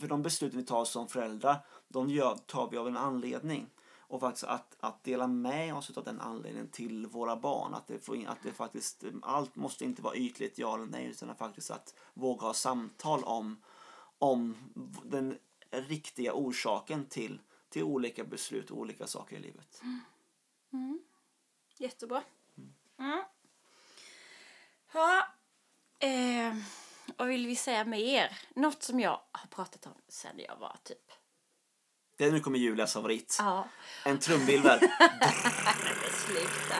för 0.00 0.08
de 0.08 0.22
besluten 0.22 0.58
vi 0.58 0.64
tar 0.64 0.84
som 0.84 1.08
föräldrar, 1.08 1.66
de 1.88 2.10
gör, 2.10 2.36
tar 2.36 2.70
vi 2.70 2.76
av 2.76 2.88
en 2.88 2.96
anledning. 2.96 3.70
Och 4.08 4.20
faktiskt 4.20 4.44
att, 4.44 4.76
att 4.80 5.04
dela 5.04 5.26
med 5.26 5.74
oss 5.74 5.96
av 5.96 6.04
den 6.04 6.20
anledningen 6.20 6.68
till 6.68 7.06
våra 7.06 7.36
barn. 7.36 7.74
Att 7.74 7.86
det, 7.86 7.98
får, 7.98 8.16
in- 8.16 8.28
att 8.28 8.42
det 8.42 8.52
faktiskt, 8.52 9.04
allt 9.22 9.56
måste 9.56 9.84
inte 9.84 10.02
vara 10.02 10.14
ytligt 10.16 10.58
ja 10.58 10.74
eller 10.74 10.86
nej 10.86 11.06
utan 11.06 11.30
att 11.30 11.38
faktiskt 11.38 11.70
att 11.70 11.94
våga 12.14 12.46
ha 12.46 12.54
samtal 12.54 13.24
om, 13.24 13.62
om 14.18 14.56
den 15.04 15.38
riktiga 15.70 16.32
orsaken 16.34 17.06
till, 17.06 17.40
till 17.68 17.82
olika 17.82 18.24
beslut 18.24 18.70
och 18.70 18.78
olika 18.78 19.06
saker 19.06 19.36
i 19.36 19.40
livet. 19.40 19.82
Jättebra. 21.78 22.22
Mm. 22.98 23.22
Ja, 24.92 25.26
eh, 25.98 26.56
vad 27.16 27.28
vill 27.28 27.46
vi 27.46 27.56
säga 27.56 27.84
mer? 27.84 28.38
Något 28.54 28.82
som 28.82 29.00
jag 29.00 29.20
har 29.32 29.46
pratat 29.50 29.86
om 29.86 29.94
sedan 30.08 30.38
jag 30.48 30.56
var 30.56 30.76
typ... 30.82 30.98
Det 32.18 32.24
är 32.24 32.32
nu 32.32 32.40
kommer 32.40 32.58
Julias 32.58 32.92
favorit. 32.92 33.36
Ja, 33.38 33.68
En 34.04 34.18
trumvirvel. 34.18 34.78
sluta. 36.26 36.76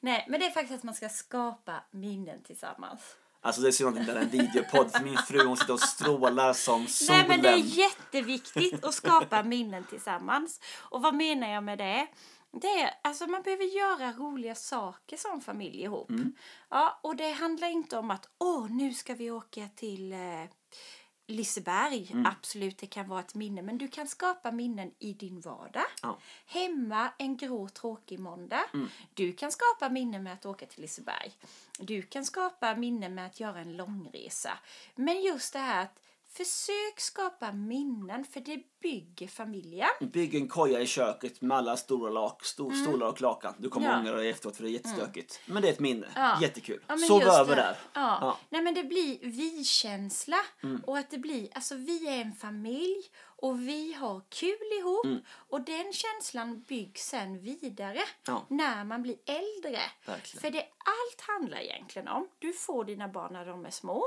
Nej, 0.00 0.26
men 0.28 0.40
det 0.40 0.46
är 0.46 0.50
faktiskt 0.50 0.78
att 0.78 0.82
man 0.82 0.94
ska 0.94 1.08
skapa 1.08 1.84
minnen 1.90 2.42
tillsammans. 2.42 3.00
Alltså 3.40 3.62
det 3.62 3.68
är 3.68 3.72
synd 3.72 3.88
att 3.88 3.94
det 3.94 4.00
inte 4.00 4.12
är 4.12 4.16
en 4.16 4.28
videopodd 4.28 4.92
för 4.92 5.04
min 5.04 5.18
fru 5.18 5.46
hon 5.46 5.56
sitter 5.56 5.72
och 5.72 5.80
strålar 5.80 6.52
som 6.52 6.86
solen. 6.86 7.18
Nej, 7.18 7.28
men 7.28 7.42
det 7.42 7.48
är 7.48 7.78
jätteviktigt 7.78 8.84
att 8.84 8.94
skapa 8.94 9.42
minnen 9.42 9.84
tillsammans. 9.84 10.60
Och 10.78 11.02
vad 11.02 11.14
menar 11.14 11.48
jag 11.48 11.64
med 11.64 11.78
det? 11.78 12.06
Det 12.60 12.80
är, 12.80 12.90
alltså 13.02 13.26
man 13.26 13.42
behöver 13.42 13.64
göra 13.64 14.12
roliga 14.12 14.54
saker 14.54 15.16
som 15.16 15.40
familj 15.40 15.82
ihop. 15.82 16.10
Ja, 16.68 16.98
och 17.02 17.16
det 17.16 17.30
handlar 17.30 17.68
inte 17.68 17.98
om 17.98 18.10
att 18.10 18.28
åh, 18.38 18.70
nu 18.70 18.94
ska 18.94 19.14
vi 19.14 19.30
åka 19.30 19.68
till 19.76 20.12
eh, 20.12 20.44
Liseberg, 21.28 22.10
Mm. 22.12 22.26
absolut 22.26 22.78
det 22.78 22.86
kan 22.86 23.08
vara 23.08 23.20
ett 23.20 23.34
minne. 23.34 23.62
Men 23.62 23.78
du 23.78 23.88
kan 23.88 24.06
skapa 24.08 24.52
minnen 24.52 24.90
i 24.98 25.12
din 25.12 25.40
vardag. 25.40 25.84
Ja. 26.02 26.18
Hemma 26.46 27.12
en 27.18 27.36
grå 27.36 27.68
tråkig 27.68 28.18
måndag. 28.18 28.64
Mm. 28.74 28.88
Du 29.14 29.32
kan 29.32 29.52
skapa 29.52 29.88
minnen 29.88 30.22
med 30.22 30.32
att 30.32 30.46
åka 30.46 30.66
till 30.66 30.80
Liseberg. 30.80 31.32
Du 31.78 32.02
kan 32.02 32.24
skapa 32.24 32.74
minnen 32.74 33.14
med 33.14 33.26
att 33.26 33.40
göra 33.40 33.60
en 33.60 33.76
långresa. 33.76 34.58
Men 34.94 35.22
just 35.22 35.52
det 35.52 35.58
här 35.58 35.82
att 35.82 36.02
försök 36.36 37.00
skapa 37.00 37.52
minnen 37.52 38.24
för 38.24 38.40
det 38.40 38.62
bygger 38.82 39.28
familjen. 39.28 39.88
Bygg 40.00 40.34
en 40.34 40.48
koja 40.48 40.80
i 40.80 40.86
köket 40.86 41.40
med 41.40 41.56
alla 41.56 41.76
stora 41.76 42.10
lak, 42.10 42.44
sto, 42.44 42.70
stolar 42.70 43.06
och 43.06 43.20
lakan. 43.20 43.54
Du 43.58 43.68
kommer 43.68 43.86
Mm. 43.86 43.98
Ja. 44.06 44.10
ångra 44.10 44.20
dig 44.20 44.30
efteråt 44.30 44.56
för 44.56 44.62
det 44.62 44.68
är 44.68 44.72
jättestökigt. 44.72 45.40
Men 45.46 45.62
det 45.62 45.68
är 45.68 45.72
ett 45.72 45.80
minne. 45.80 46.06
Ja. 46.14 46.38
Jättekul. 46.42 46.80
Ja, 46.86 46.96
Sov 46.98 47.22
över 47.22 47.56
det. 47.56 47.62
där. 47.62 47.76
Ja. 47.94 48.18
Ja. 48.20 48.38
Nej 48.50 48.62
men 48.62 48.74
det 48.74 48.82
blir 48.84 49.18
vi-känsla. 49.22 50.36
Mm. 50.62 50.80
Och 50.86 50.98
att 50.98 51.10
det 51.10 51.18
blir, 51.18 51.48
alltså 51.54 51.74
vi 51.74 52.08
är 52.08 52.20
en 52.20 52.32
familj 52.32 53.02
och 53.38 53.60
vi 53.68 53.92
har 53.92 54.22
kul 54.28 54.78
ihop. 54.80 55.04
Mm. 55.04 55.20
Och 55.48 55.60
den 55.60 55.92
känslan 55.92 56.62
byggs 56.68 57.08
sen 57.08 57.38
vidare 57.40 58.00
Ja. 58.26 58.46
när 58.48 58.84
man 58.84 59.02
blir 59.02 59.16
äldre. 59.26 59.80
Verkligen. 60.06 60.40
För 60.42 60.50
det 60.50 60.62
allt 60.78 61.20
handlar 61.20 61.58
egentligen 61.58 62.08
om, 62.08 62.28
du 62.38 62.52
får 62.52 62.84
dina 62.84 63.08
barn 63.08 63.32
när 63.32 63.46
de 63.46 63.66
är 63.66 63.70
små. 63.70 64.04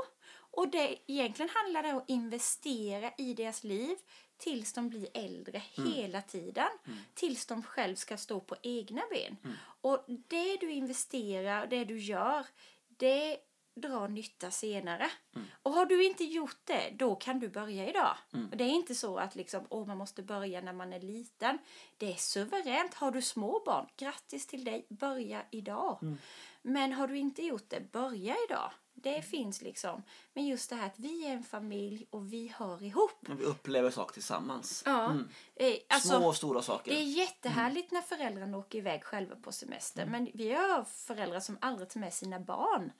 Och 0.50 0.68
det 0.68 0.98
egentligen 1.06 1.50
handlar 1.54 1.82
det 1.82 1.92
om 1.92 1.98
att 1.98 2.10
investera 2.10 3.12
i 3.18 3.34
deras 3.34 3.64
liv 3.64 3.96
tills 4.38 4.72
de 4.72 4.88
blir 4.88 5.08
äldre 5.14 5.62
Mm. 5.78 5.92
hela 5.92 6.22
tiden. 6.22 6.68
Tills 7.14 7.46
de 7.46 7.62
själv 7.62 7.94
ska 7.96 8.16
stå 8.16 8.40
på 8.40 8.56
egna 8.62 9.02
ben. 9.10 9.36
Mm. 9.44 9.56
Och 9.80 10.04
det 10.28 10.56
du 10.56 10.70
investerar, 10.70 11.66
det 11.66 11.84
du 11.84 11.98
gör, 11.98 12.46
det 12.88 13.36
drar 13.74 14.08
nytta 14.08 14.50
senare. 14.50 15.10
Mm. 15.34 15.46
Och 15.62 15.72
har 15.72 15.86
du 15.86 16.04
inte 16.04 16.24
gjort 16.24 16.60
det, 16.64 16.90
då 16.90 17.14
kan 17.14 17.38
du 17.40 17.48
börja 17.48 17.88
idag. 17.88 18.16
Mm. 18.32 18.48
Och 18.50 18.56
det 18.56 18.64
är 18.64 18.68
inte 18.68 18.94
så 18.94 19.16
att 19.18 19.34
liksom, 19.34 19.66
åh, 19.68 19.86
man 19.86 19.96
måste 19.98 20.22
börja 20.22 20.60
när 20.60 20.72
man 20.72 20.92
är 20.92 21.00
liten. 21.00 21.58
Det 21.96 22.12
är 22.12 22.16
suveränt. 22.16 22.94
Har 22.94 23.10
du 23.10 23.22
små 23.22 23.62
barn, 23.66 23.86
grattis 23.96 24.46
till 24.46 24.64
dig, 24.64 24.86
börja 24.88 25.42
idag. 25.50 25.98
Mm. 26.02 26.18
Men 26.62 26.92
har 26.92 27.08
du 27.08 27.18
inte 27.18 27.42
gjort 27.42 27.70
det, 27.70 27.92
börja 27.92 28.36
idag. 28.48 28.72
Det 29.02 29.22
finns 29.22 29.62
liksom. 29.62 30.02
Men 30.34 30.46
just 30.46 30.70
det 30.70 30.76
här 30.76 30.86
att 30.86 30.98
vi 30.98 31.26
är 31.26 31.32
en 31.32 31.42
familj 31.42 32.06
och 32.10 32.32
vi 32.32 32.52
hör 32.56 32.82
ihop. 32.82 33.18
Men 33.20 33.36
Vi 33.36 33.44
upplever 33.44 33.90
saker 33.90 34.12
tillsammans. 34.14 34.82
Ja. 34.86 35.14
Eh, 35.56 35.74
alltså, 35.88 36.08
Små 36.08 36.28
och 36.28 36.36
stora 36.36 36.62
saker. 36.62 36.92
det 36.92 36.98
är 36.98 37.04
jättehärligt 37.04 37.92
när 37.92 38.02
föräldrarna 38.02 38.58
åker 38.58 38.78
iväg 38.78 39.04
själva 39.04 39.36
på 39.36 39.52
semester. 39.52 40.06
Men 40.06 40.28
vi 40.34 40.52
har 40.52 40.84
föräldrar 40.84 41.40
som 41.40 41.58
aldrig 41.60 41.88
tar 41.88 42.00
med 42.00 42.14
sina 42.14 42.40
barn. 42.40 42.92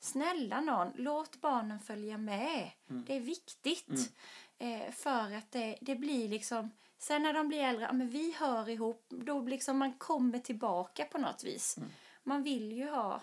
Snälla 0.00 0.60
någon, 0.60 0.92
låt 0.96 1.40
barnen 1.40 1.80
följa 1.80 2.18
med. 2.18 2.70
Det 2.86 3.16
är 3.16 3.20
viktigt. 3.20 4.12
Eh, 4.58 4.92
för 4.92 5.36
att 5.36 5.52
det, 5.52 5.78
det 5.80 5.94
blir 5.96 6.28
liksom... 6.28 6.70
Sen 7.00 7.22
när 7.22 7.32
de 7.32 7.48
blir 7.48 7.58
äldre, 7.58 7.84
ja, 7.84 7.92
men 7.92 8.08
vi 8.08 8.34
hör 8.38 8.68
ihop. 8.68 9.06
Då 9.08 9.40
liksom 9.40 9.78
man 9.78 9.92
kommer 9.92 10.38
tillbaka 10.38 11.04
på 11.04 11.18
något 11.18 11.44
vis. 11.44 11.78
Man 12.22 12.42
vill 12.42 12.72
ju 12.72 12.90
ha... 12.90 13.20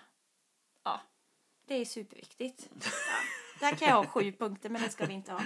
Det 1.68 1.82
är 1.82 1.86
superviktigt. 1.86 2.70
Ja. 2.84 2.90
Där 3.60 3.76
kan 3.76 3.88
jag 3.88 3.96
ha 3.96 4.06
sju 4.06 4.32
punkter, 4.32 4.70
men 4.70 4.82
det 4.82 4.90
ska 4.90 5.06
vi 5.06 5.14
inte 5.14 5.32
ha. 5.32 5.42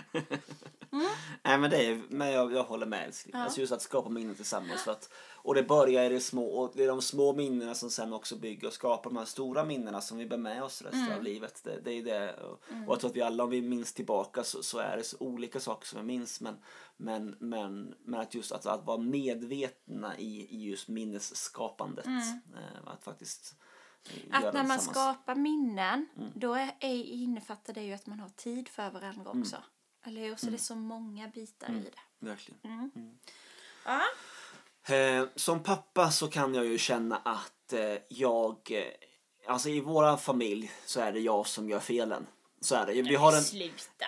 Nej 1.43 1.57
men 1.57 1.69
det 1.69 1.85
är, 1.85 2.01
men 2.09 2.31
jag, 2.31 2.53
jag 2.53 2.63
håller 2.63 2.85
med 2.85 3.05
älskling. 3.05 3.31
Ja. 3.37 3.43
Alltså 3.43 3.59
just 3.59 3.73
att 3.73 3.81
skapa 3.81 4.09
minnen 4.09 4.35
tillsammans. 4.35 4.81
För 4.83 4.91
att, 4.91 5.09
och 5.35 5.55
det 5.55 5.63
börjar 5.63 6.03
i 6.03 6.09
det 6.09 6.19
små 6.19 6.45
och 6.45 6.71
det 6.75 6.83
är 6.83 6.87
de 6.87 7.01
små 7.01 7.33
minnena 7.33 7.75
som 7.75 7.89
sen 7.89 8.13
också 8.13 8.35
bygger 8.35 8.67
och 8.67 8.73
skapar 8.73 9.09
de 9.09 9.17
här 9.17 9.25
stora 9.25 9.65
minnena 9.65 10.01
som 10.01 10.17
vi 10.17 10.25
bär 10.25 10.37
med 10.37 10.63
oss 10.63 10.81
resten 10.81 10.99
Mm. 11.01 11.17
av 11.17 11.23
livet. 11.23 11.61
Det, 11.63 11.79
det 11.83 11.91
är 11.91 12.03
det. 12.03 12.33
Och, 12.33 12.51
och 12.51 12.59
jag 12.93 12.99
tror 12.99 13.09
att 13.09 13.15
vi 13.15 13.21
alla 13.21 13.43
om 13.43 13.49
vi 13.49 13.61
minns 13.61 13.93
tillbaka 13.93 14.43
så, 14.43 14.63
så 14.63 14.77
är 14.77 14.97
det 14.97 15.03
så 15.03 15.17
olika 15.19 15.59
saker 15.59 15.87
som 15.87 15.99
vi 15.99 16.05
minns. 16.05 16.41
Men, 16.41 16.55
men, 16.97 17.35
men, 17.39 17.93
men 18.03 18.19
att 18.19 18.35
just 18.35 18.51
att, 18.51 18.65
att 18.65 18.85
vara 18.85 18.97
medvetna 18.97 20.17
i, 20.17 20.47
i 20.55 20.69
just 20.69 20.87
minnesskapandet. 20.87 22.05
Eh, 22.05 22.87
att 22.93 23.03
faktiskt 23.03 23.53
Mm. 23.53 23.65
Att 24.31 24.53
när 24.53 24.63
man 24.63 24.79
skapar 24.79 25.35
minnen, 25.35 26.07
då 26.35 26.53
är, 26.53 26.75
är, 26.79 27.03
innefattar 27.03 27.73
det 27.73 27.83
ju 27.83 27.93
att 27.93 28.05
man 28.05 28.19
har 28.19 28.29
tid 28.29 28.67
för 28.67 28.89
varandra 28.89 29.31
också. 29.31 29.63
Eller 30.05 30.21
hur? 30.21 30.35
Så 30.35 30.45
det 30.45 30.55
är 30.55 30.57
så 30.57 30.75
många 30.75 31.27
bitar 31.27 31.69
i 31.69 31.79
det. 31.79 32.25
Verkligen. 32.25 32.91
Ja. 33.85 34.01
Eh, 34.95 35.27
som 35.35 35.63
pappa 35.63 36.11
så 36.11 36.27
kan 36.27 36.55
jag 36.55 36.65
ju 36.65 36.77
känna 36.77 37.17
att 37.17 37.73
eh, 37.73 37.97
jag, 38.09 38.57
eh, 38.71 38.83
alltså 39.47 39.69
i 39.69 39.79
våra 39.79 40.17
familj 40.17 40.71
så 40.85 40.99
är 40.99 41.11
det 41.11 41.19
jag 41.19 41.47
som 41.47 41.69
gör 41.69 41.79
felen. 41.79 42.27
Så 42.61 42.75
är 42.75 42.85
det. 42.85 43.01
Vi 43.01 43.15
har 43.15 43.33
en, 43.33 43.41
Sluta! 43.43 44.05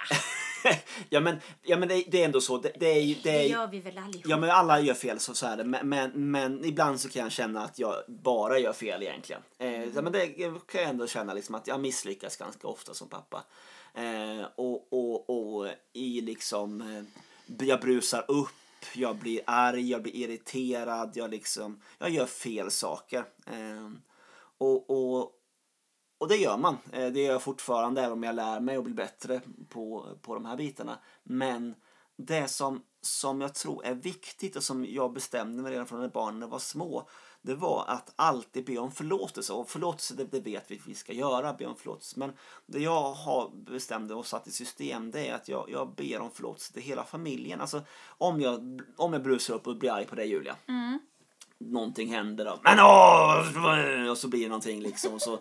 ja 1.09 1.19
men, 1.19 1.37
ja 1.61 1.77
men 1.77 1.89
det, 1.89 2.03
det 2.07 2.21
är 2.21 2.25
ändå 2.25 2.41
så. 2.41 2.57
Det, 2.57 2.71
det 2.79 2.85
är 2.85 3.15
det 3.23 3.29
är 3.29 3.37
Det 3.39 3.47
gör 3.47 3.67
vi 3.67 3.79
väl 3.79 3.97
allihop? 3.97 4.25
ja 4.25 4.37
men 4.37 4.49
alla 4.49 4.79
gör 4.79 4.93
fel 4.93 5.19
så, 5.19 5.33
så 5.33 5.45
är 5.45 5.57
det. 5.57 5.63
Men, 5.63 5.89
men, 5.89 6.31
men 6.31 6.65
ibland 6.65 6.99
så 6.99 7.09
kan 7.09 7.21
jag 7.21 7.31
känna 7.31 7.63
att 7.63 7.79
jag 7.79 7.95
bara 8.07 8.59
gör 8.59 8.73
fel 8.73 9.03
egentligen. 9.03 9.41
Eh, 9.57 9.83
ja, 9.83 10.01
men 10.01 10.11
det 10.11 10.27
kan 10.27 10.81
jag 10.81 10.89
ändå 10.89 11.07
känna 11.07 11.33
liksom 11.33 11.55
att 11.55 11.67
jag 11.67 11.79
misslyckas 11.79 12.37
ganska 12.37 12.67
ofta 12.67 12.93
som 12.93 13.07
pappa. 13.07 13.43
Eh, 13.93 14.45
och, 14.55 14.87
och, 14.93 15.29
och 15.29 15.67
i 15.93 16.21
liksom, 16.21 16.81
eh, 16.81 17.67
jag 17.67 17.79
brusar 17.79 18.25
upp, 18.27 18.49
jag 18.93 19.15
blir 19.15 19.41
arg, 19.45 19.89
jag 19.89 20.01
blir 20.01 20.15
irriterad, 20.15 21.11
jag 21.13 21.29
liksom, 21.29 21.81
jag 21.97 22.09
gör 22.09 22.25
fel 22.25 22.71
saker. 22.71 23.23
Eh, 23.47 23.91
och, 24.57 24.89
och, 24.89 25.31
och 26.21 26.27
det 26.27 26.35
gör 26.35 26.57
man. 26.57 26.77
Eh, 26.91 27.07
det 27.07 27.19
gör 27.21 27.31
jag 27.31 27.41
fortfarande 27.41 28.01
även 28.01 28.11
om 28.11 28.23
jag 28.23 28.35
lär 28.35 28.59
mig 28.59 28.77
och 28.77 28.83
blir 28.83 28.93
bättre 28.95 29.41
på, 29.69 30.17
på 30.21 30.33
de 30.33 30.45
här 30.45 30.57
bitarna. 30.57 30.99
Men 31.23 31.75
det 32.17 32.47
som, 32.47 32.83
som 33.01 33.41
jag 33.41 33.53
tror 33.53 33.85
är 33.85 33.93
viktigt 33.93 34.55
och 34.55 34.63
som 34.63 34.85
jag 34.85 35.13
bestämde 35.13 35.63
mig 35.63 35.71
redan 35.71 35.85
från 35.85 35.99
när 35.99 36.07
barnen 36.07 36.49
var 36.49 36.59
små. 36.59 37.09
Det 37.41 37.55
var 37.55 37.85
att 37.87 38.13
alltid 38.15 38.65
be 38.65 38.77
om 38.77 38.91
förlåtelse. 38.91 39.53
Och 39.53 39.69
förlåtelse 39.69 40.15
det, 40.15 40.23
det 40.23 40.39
vet 40.39 40.71
vi 40.71 40.75
att 40.75 40.87
vi 40.87 40.93
ska 40.93 41.13
göra, 41.13 41.53
be 41.53 41.65
om 41.65 41.75
förlåtelse. 41.75 42.19
Men 42.19 42.33
det 42.65 42.79
jag 42.79 43.11
har 43.11 43.49
bestämde 43.49 44.13
och 44.13 44.25
satt 44.25 44.47
i 44.47 44.51
system 44.51 45.11
det 45.11 45.27
är 45.27 45.35
att 45.35 45.47
jag, 45.47 45.69
jag 45.69 45.95
ber 45.95 46.19
om 46.19 46.31
förlåtelse 46.31 46.73
till 46.73 46.81
hela 46.81 47.03
familjen. 47.03 47.61
Alltså 47.61 47.81
om 48.05 48.41
jag, 48.41 48.81
om 48.97 49.13
jag 49.13 49.23
brusar 49.23 49.53
upp 49.53 49.67
och 49.67 49.77
blir 49.77 49.91
arg 49.91 50.05
på 50.05 50.15
dig 50.15 50.29
Julia 50.29 50.55
mm 50.67 50.99
någonting 51.61 52.13
händer 52.13 52.45
då. 52.45 52.59
Men 52.63 52.79
åh! 52.79 54.11
Och 54.11 54.17
så 54.17 54.27
blir 54.27 54.41
det 54.41 54.47
någonting 54.47 54.81
liksom. 54.81 55.13
Och 55.13 55.21
så 55.21 55.39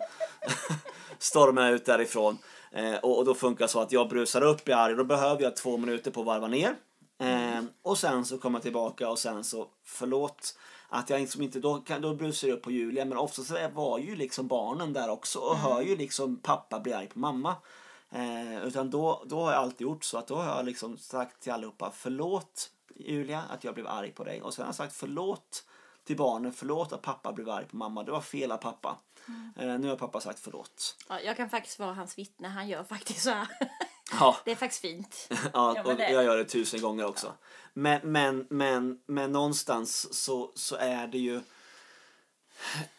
stormar 1.19 1.61
jag 1.61 1.71
ut 1.71 1.85
därifrån. 1.85 2.37
Eh, 2.71 2.95
och, 2.95 3.17
och 3.17 3.25
då 3.25 3.33
funkar 3.33 3.65
det 3.65 3.69
så 3.69 3.79
att 3.79 3.91
jag 3.91 4.09
brusar 4.09 4.41
upp 4.41 4.69
i 4.69 4.73
arg. 4.73 4.95
Då 4.95 5.03
behöver 5.03 5.43
jag 5.43 5.55
två 5.55 5.77
minuter 5.77 6.11
på 6.11 6.19
att 6.19 6.25
varva 6.25 6.47
ner. 6.47 6.75
Eh, 7.19 7.63
och 7.81 7.97
sen 7.97 8.25
så 8.25 8.37
kommer 8.37 8.59
jag 8.59 8.63
tillbaka 8.63 9.09
och 9.09 9.19
sen 9.19 9.43
så 9.43 9.67
förlåt 9.85 10.57
att 10.89 11.09
jag 11.09 11.21
liksom 11.21 11.41
inte, 11.41 11.59
då, 11.59 11.77
kan, 11.77 12.01
då 12.01 12.15
brusar 12.15 12.47
jag 12.47 12.55
upp 12.55 12.63
på 12.63 12.71
Julia. 12.71 13.05
Men 13.05 13.17
ofta 13.17 13.41
så 13.41 13.69
var 13.73 13.99
ju 13.99 14.15
liksom 14.15 14.47
barnen 14.47 14.93
där 14.93 15.09
också 15.09 15.39
och 15.39 15.57
hör 15.57 15.81
ju 15.81 15.95
liksom 15.95 16.41
pappa 16.41 16.79
bli 16.79 16.93
arg 16.93 17.07
på 17.07 17.19
mamma. 17.19 17.55
Eh, 18.11 18.63
utan 18.63 18.89
då, 18.89 19.23
då 19.25 19.39
har 19.41 19.51
jag 19.51 19.61
alltid 19.61 19.81
gjort 19.81 20.03
så 20.03 20.17
att 20.17 20.27
då 20.27 20.35
har 20.35 20.57
jag 20.57 20.65
liksom 20.65 20.97
sagt 20.97 21.41
till 21.41 21.51
allihopa 21.51 21.91
förlåt 21.95 22.69
Julia 22.95 23.43
att 23.49 23.63
jag 23.63 23.73
blev 23.73 23.87
arg 23.87 24.11
på 24.11 24.23
dig. 24.23 24.41
Och 24.41 24.53
sen 24.53 24.63
har 24.63 24.67
jag 24.67 24.75
sagt 24.75 24.95
förlåt 24.95 25.63
till 26.03 26.17
barnen, 26.17 26.53
förlåt 26.53 26.93
att 26.93 27.01
pappa 27.01 27.33
blev 27.33 27.49
arg 27.49 27.65
på 27.65 27.75
mamma. 27.75 28.03
Det 28.03 28.11
var 28.11 28.21
fel 28.21 28.51
av 28.51 28.57
pappa. 28.57 28.97
Eh, 29.57 29.79
nu 29.79 29.89
har 29.89 29.95
pappa 29.95 30.19
sagt 30.19 30.39
förlåt. 30.39 30.97
Ja, 31.09 31.19
jag 31.19 31.37
kan 31.37 31.49
faktiskt 31.49 31.79
vara 31.79 31.93
hans 31.93 32.17
vittne. 32.17 32.47
Han 32.47 32.67
gör 32.67 32.83
faktiskt 32.83 33.21
så 33.21 33.29
här. 33.29 33.47
Ja, 34.19 34.37
Det 34.45 34.51
är 34.51 34.55
faktiskt 34.55 34.81
fint. 34.81 35.27
ja, 35.53 35.73
Ja, 35.75 35.83
och 35.83 35.99
jag 35.99 36.23
gör 36.23 36.37
det 36.37 36.45
tusen 36.45 36.81
gånger 36.81 37.05
också. 37.05 37.33
Men, 37.73 38.11
men, 38.11 38.47
men, 38.49 38.99
men 39.05 39.31
någonstans 39.31 40.13
så, 40.23 40.51
så 40.55 40.75
är 40.75 41.07
det 41.07 41.17
ju 41.17 41.41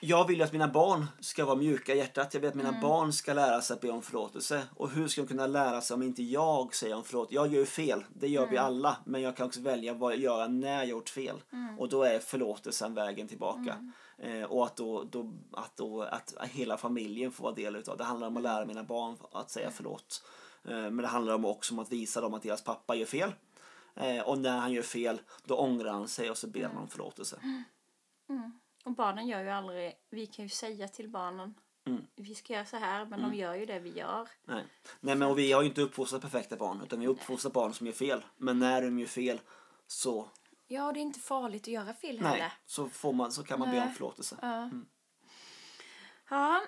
jag 0.01 0.27
vill 0.27 0.43
att 0.43 0.53
mina 0.53 0.69
barn 0.69 1.07
ska 1.21 1.45
vara 1.45 1.57
mjuka 1.57 1.95
i 1.95 1.99
hjärtat. 1.99 2.35
Jag 2.35 2.41
vill 2.41 2.49
att 2.49 2.55
mina 2.55 2.81
barn 2.81 3.13
ska 3.13 3.33
lära 3.33 3.61
sig 3.61 3.75
att 3.75 3.81
be 3.81 3.91
om 3.91 4.03
förlåtelse. 4.03 4.63
Och 4.77 4.91
hur 4.91 5.09
ska 5.09 5.21
de 5.21 5.29
kunna 5.29 5.47
lära 5.47 5.81
sig 5.81 5.95
om 5.95 6.03
inte 6.03 6.23
jag 6.23 6.75
säger 6.75 6.97
om 6.97 7.05
förlåt? 7.05 7.33
Jag 7.33 7.47
gör 7.47 7.61
ju 7.61 7.67
fel, 7.67 8.05
det 8.15 8.29
gör 8.29 8.47
vi 8.47 8.57
alla. 8.57 8.97
Men 9.05 9.23
jag 9.23 9.37
kan 9.37 9.47
också 9.47 9.61
välja 9.61 9.95
vad 9.95 10.13
jag 10.13 10.21
gör 10.21 10.49
när 10.49 10.77
jag 10.77 10.87
gjort 10.87 11.09
fel. 11.09 11.37
Och 11.79 11.89
då 11.89 12.03
är 12.03 12.19
förlåtelsen 12.19 12.95
vägen 12.95 13.29
tillbaka. 13.29 13.93
Eh, 14.19 14.43
och 14.43 14.67
att 14.67 14.77
då, 14.77 15.05
då, 15.05 15.33
att 15.53 15.77
då 15.77 16.03
att 16.03 16.35
hela 16.43 16.77
familjen 16.77 17.33
får 17.33 17.45
vara 17.45 17.55
del 17.55 17.77
utav 17.77 17.97
det. 17.97 18.05
handlar 18.05 18.27
om 18.27 18.37
att 18.37 18.43
lära 18.43 18.65
mina 18.65 18.83
barn 18.83 19.17
att 19.33 19.51
säga 19.51 19.71
förlåt. 19.71 20.25
Eh, 20.65 20.71
men 20.71 20.97
det 20.97 21.07
handlar 21.07 21.35
om 21.35 21.45
också 21.45 21.75
om 21.75 21.79
att 21.79 21.93
visa 21.93 22.21
dem 22.21 22.35
att 22.35 22.43
deras 22.43 22.65
pappa 22.65 22.95
gör 22.95 23.07
fel. 23.07 23.33
Eh, 23.95 24.21
och 24.21 24.39
när 24.39 24.59
han 24.59 24.73
gör 24.73 24.83
fel, 24.83 25.21
då 25.45 25.57
ångrar 25.57 25.93
han 25.93 26.09
sig 26.09 26.31
och 26.31 26.37
så 26.37 26.47
ber 26.47 26.65
han 26.65 26.77
om 26.77 26.89
förlåtelse. 26.89 27.37
Och 28.83 28.93
barnen 28.93 29.27
gör 29.27 29.43
ju 29.43 29.51
aldrig... 29.51 29.95
Vi 30.11 30.27
kan 30.27 30.45
ju 30.45 30.49
säga 30.49 30.89
till 30.89 31.09
barnen 31.09 31.55
Mm. 31.85 32.07
vi 32.17 32.35
ska 32.35 32.53
göra 32.53 32.65
så 32.65 32.77
här, 32.77 33.05
men 33.05 33.23
de 33.23 33.35
gör 33.35 33.55
ju 33.55 33.67
det 33.67 33.79
vi 33.79 33.91
gör. 33.91 34.29
Nej. 34.45 34.65
Nej 35.01 35.15
men 35.17 35.29
och 35.31 35.39
vi 35.39 35.53
har 35.53 35.63
ju 35.63 35.69
inte 35.69 35.83
uppfostrat 35.83 36.23
perfekta 36.23 36.57
barn 36.57 36.81
utan 36.85 37.01
vi 37.01 37.07
har 37.07 37.13
uppfostrat 37.13 37.53
barn 37.53 37.75
som 37.75 37.87
gör 37.87 37.95
fel. 37.95 38.25
Men 38.37 38.59
när 38.59 38.83
de 38.83 38.99
gör 38.99 39.07
fel 39.07 39.41
så, 39.87 40.31
Ja, 40.67 40.93
det 40.93 41.01
är 41.01 41.03
inte 41.03 41.21
farligt 41.21 41.63
att 41.63 41.69
göra 41.69 41.95
fel 41.95 42.21
nej, 42.21 42.33
heller. 42.33 42.53
så, 42.67 42.89
får 42.89 43.13
man, 43.13 43.33
så 43.33 43.45
kan 43.45 43.59
man 43.59 43.71
be 43.71 43.79
om 43.81 43.85
Nej. 43.87 43.95
förlåtelse. 43.95 44.37
Ja. 44.43 44.71
Ja. 46.31 46.63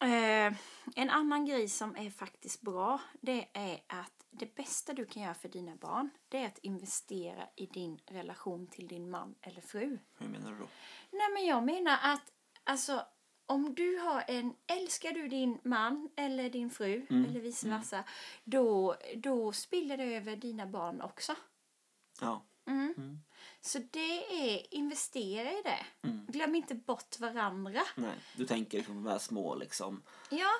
Eh, 0.00 0.46
eh, 0.46 0.54
en 0.96 1.10
annan 1.10 1.44
grej 1.46 1.68
som 1.68 1.96
är 1.96 2.10
faktiskt 2.10 2.60
bra, 2.60 3.00
det 3.20 3.48
är 3.52 3.80
att 3.86 4.23
det 4.38 4.54
bästa 4.54 4.92
du 4.92 5.06
kan 5.06 5.22
göra 5.22 5.34
för 5.34 5.48
dina 5.48 5.76
barn, 5.76 6.10
det 6.28 6.38
är 6.38 6.46
att 6.46 6.58
investera 6.58 7.48
i 7.56 7.66
din 7.66 7.98
relation 8.06 8.66
till 8.66 8.88
din 8.88 9.10
man 9.10 9.34
eller 9.40 9.60
fru. 9.60 9.98
Hur 10.18 10.28
menar 10.28 10.52
du 10.52 10.58
då? 10.58 10.68
Nej 11.10 11.32
men 11.34 11.46
jag 11.46 11.64
menar 11.64 11.98
att, 12.02 12.32
alltså 12.64 13.06
om 13.46 13.74
du 13.74 13.98
har 13.98 14.24
en, 14.28 14.54
älskar 14.66 15.12
du 15.12 15.28
din 15.28 15.58
man 15.64 16.10
eller 16.16 16.50
din 16.50 16.70
fru 16.70 17.06
eller 17.08 17.40
vice 17.40 17.68
versa, 17.68 18.04
då, 18.44 18.96
då 19.16 19.52
spiller 19.52 19.96
det 19.96 20.16
över 20.16 20.36
dina 20.36 20.66
barn 20.66 21.00
också. 21.00 21.34
Ja. 22.20 22.42
Mm. 22.66 23.18
Så 23.60 23.78
det 23.78 24.54
är, 24.54 24.74
investera 24.74 25.52
i 25.52 25.62
det. 25.62 25.86
Mm. 26.08 26.26
Glöm 26.28 26.54
inte 26.54 26.74
bort 26.74 27.20
varandra. 27.20 27.82
Nej, 27.96 28.18
du 28.36 28.46
tänker 28.46 28.78
liksom 28.78 28.94
på 28.94 29.08
de 29.08 29.10
här 29.10 29.18
små 29.18 29.54
liksom 29.54 30.02
Ja, 30.30 30.50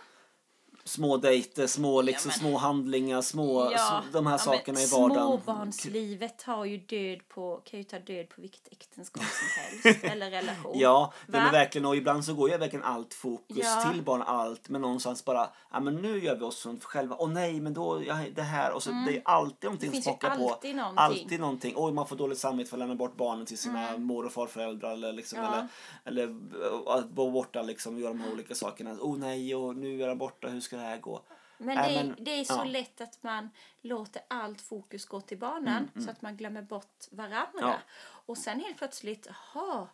små 0.87 1.17
dejter, 1.17 1.67
små, 1.67 2.03
liksom, 2.03 2.29
men- 2.29 2.39
små 2.39 2.59
handlingar, 2.59 3.21
små, 3.23 3.71
ja. 3.73 4.03
de 4.13 4.27
här 4.27 4.35
ja, 4.35 4.39
sakerna 4.39 4.79
men 4.79 4.83
i 4.83 4.87
vardagen. 5.01 5.41
Småbarnslivet 5.45 6.43
har 6.43 6.65
ju 6.65 6.77
död 6.79 7.29
på, 7.29 7.61
kan 7.65 7.79
ju 7.81 7.85
ta 7.85 7.99
död 7.99 8.29
på 8.29 8.41
vilket 8.41 8.69
äktenskap 8.73 9.23
som 9.23 9.63
helst. 9.85 10.05
eller 10.13 10.31
relation. 10.31 10.79
Ja, 10.79 11.13
det 11.27 11.33
Va? 11.39 11.39
är 11.49 11.53
verkligen, 11.53 11.85
och 11.87 11.97
ibland 11.97 12.25
så 12.25 12.35
går 12.35 12.51
ju 12.51 12.57
verkligen 12.59 12.85
allt 12.85 13.15
fokus 13.15 13.57
Ja. 13.63 13.91
till 13.93 14.03
barn, 14.03 14.23
allt, 14.23 14.69
men 14.69 14.81
någonstans 14.81 15.25
bara, 15.25 15.49
ja 15.73 15.81
men 15.81 15.95
nu 15.97 16.25
gör 16.25 16.37
vi 16.37 16.43
oss 16.45 16.59
som 16.61 16.81
själva, 16.81 17.17
åh 17.19 17.29
nej, 17.31 17.61
men 17.61 17.75
då, 17.75 18.03
ja, 18.07 18.19
det 18.35 18.43
här, 18.43 18.73
och 18.73 18.83
så 18.83 18.91
det 18.91 19.17
är 19.17 19.23
alltid 19.25 19.65
någonting 19.65 19.91
Mm. 19.91 20.03
Som 20.03 20.13
pockar 20.13 20.31
på. 20.31 20.37
någonting. 20.43 20.79
Alltid 20.97 21.41
någonting. 21.41 21.73
Oj, 21.77 21.93
man 21.93 22.07
får 22.07 22.17
dåligt 22.17 22.39
samvete 22.39 22.71
för 22.71 22.77
att 22.77 22.79
lämna 22.79 22.95
bort 22.95 23.17
barnen 23.17 23.47
till 23.47 23.59
sina 23.59 23.97
mor 23.99 24.27
och 24.27 24.33
farföräldrar 24.33 24.93
eller 24.93 25.13
liksom, 25.13 25.39
Mm. 25.39 25.51
Ja. 25.53 25.67
eller, 26.05 26.23
eller 26.25 26.99
att 26.99 27.11
vara 27.11 27.31
borta 27.31 27.63
liksom, 27.63 27.99
göra 27.99 28.09
de 28.13 28.21
här 28.21 28.33
olika 28.33 28.55
sakerna. 28.55 28.97
Åh 29.01 29.17
nej, 29.19 29.55
och 29.55 29.77
nu 29.77 30.03
är 30.03 30.09
han 30.09 30.19
borta, 30.19 30.49
hur 30.49 30.61
ska 30.61 30.74
det 30.77 30.83
här 30.83 30.99
gå? 30.99 31.25
Men, 31.59 31.77
Nej, 31.77 31.93
det, 31.95 32.01
är, 32.01 32.05
men- 32.05 32.25
det 32.25 32.31
är 32.41 32.45
så 32.45 32.55
ja. 32.55 32.65
lätt 32.65 33.01
att 33.01 33.23
man 33.23 33.51
låter 33.81 34.23
allt 34.29 34.61
fokus 34.61 35.05
gå 35.07 35.21
till 35.21 35.39
barnen 35.39 35.91
så 36.05 36.11
att 36.11 36.23
man 36.23 36.37
glömmer 36.37 36.63
bort 36.63 37.05
varandra. 37.11 37.49
Mm, 37.59 37.69
Ja. 37.69 37.79
Och 38.27 38.39
sen 38.39 38.61
helt 38.61 38.79
plötsligt, 38.79 39.27
jaha, 39.55 39.89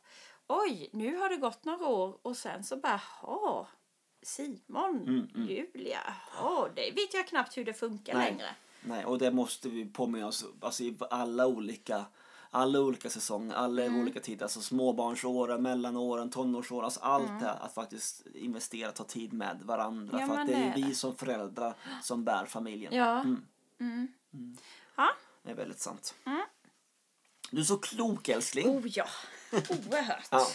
oj, 0.46 0.90
nu 0.92 1.16
har 1.16 1.28
det 1.28 1.36
gått 1.36 1.64
några 1.64 1.86
år 1.86 2.18
och 2.22 2.36
sen 2.36 2.64
så 2.64 2.76
bara, 2.76 3.00
jaha, 3.22 3.66
Simon, 4.22 5.02
Mm, 5.08 5.48
Julia, 5.48 6.14
jaha, 6.36 6.68
det 6.74 6.90
vet 6.90 7.14
jag 7.14 7.26
knappt 7.26 7.56
hur 7.56 7.64
det 7.64 7.74
funkar 7.74 8.14
Nej. 8.14 8.30
längre. 8.30 8.48
Nej, 8.82 9.04
och 9.04 9.18
det 9.18 9.30
måste 9.30 9.68
vi 9.68 9.84
påminna 9.86 10.26
oss 10.26 10.44
alltså 10.60 10.82
i 10.82 10.96
alla 11.10 11.46
olika 11.46 12.04
alla 12.50 12.80
olika 12.80 13.10
säsonger, 13.10 13.54
alla 13.54 13.82
Mm. 13.84 14.00
olika 14.02 14.20
tider, 14.20 14.42
alltså 14.42 14.60
småbarnsåren, 14.60 15.62
mellanåren, 15.62 16.30
tonårsåren, 16.30 16.84
alltså 16.84 17.00
allt 17.00 17.28
Mm. 17.28 17.40
det 17.40 17.46
här, 17.46 17.58
att 17.60 17.74
faktiskt 17.74 18.26
investera, 18.34 18.92
ta 18.92 19.04
tid 19.04 19.32
med 19.32 19.60
varandra. 19.64 20.20
Ja, 20.20 20.26
för 20.26 20.36
att 20.38 20.46
det 20.46 20.54
är 20.54 20.74
det 20.76 20.82
vi 20.86 20.94
som 20.94 21.16
föräldrar 21.16 21.74
som 22.02 22.24
bär 22.24 22.44
familjen. 22.46 22.94
Ja. 22.94 23.20
Mm. 23.20 23.42
Mm. 23.80 24.08
Ja. 24.96 25.08
Det 25.42 25.50
är 25.50 25.54
väldigt 25.54 25.80
sant. 25.80 26.14
Mm. 26.26 26.40
Du 27.50 27.60
är 27.60 27.64
så 27.64 27.76
klok 27.78 28.28
älskling. 28.28 28.68
Oh 28.68 28.86
ja, 28.86 29.06
oerhört. 29.52 30.28
Ja. 30.30 30.46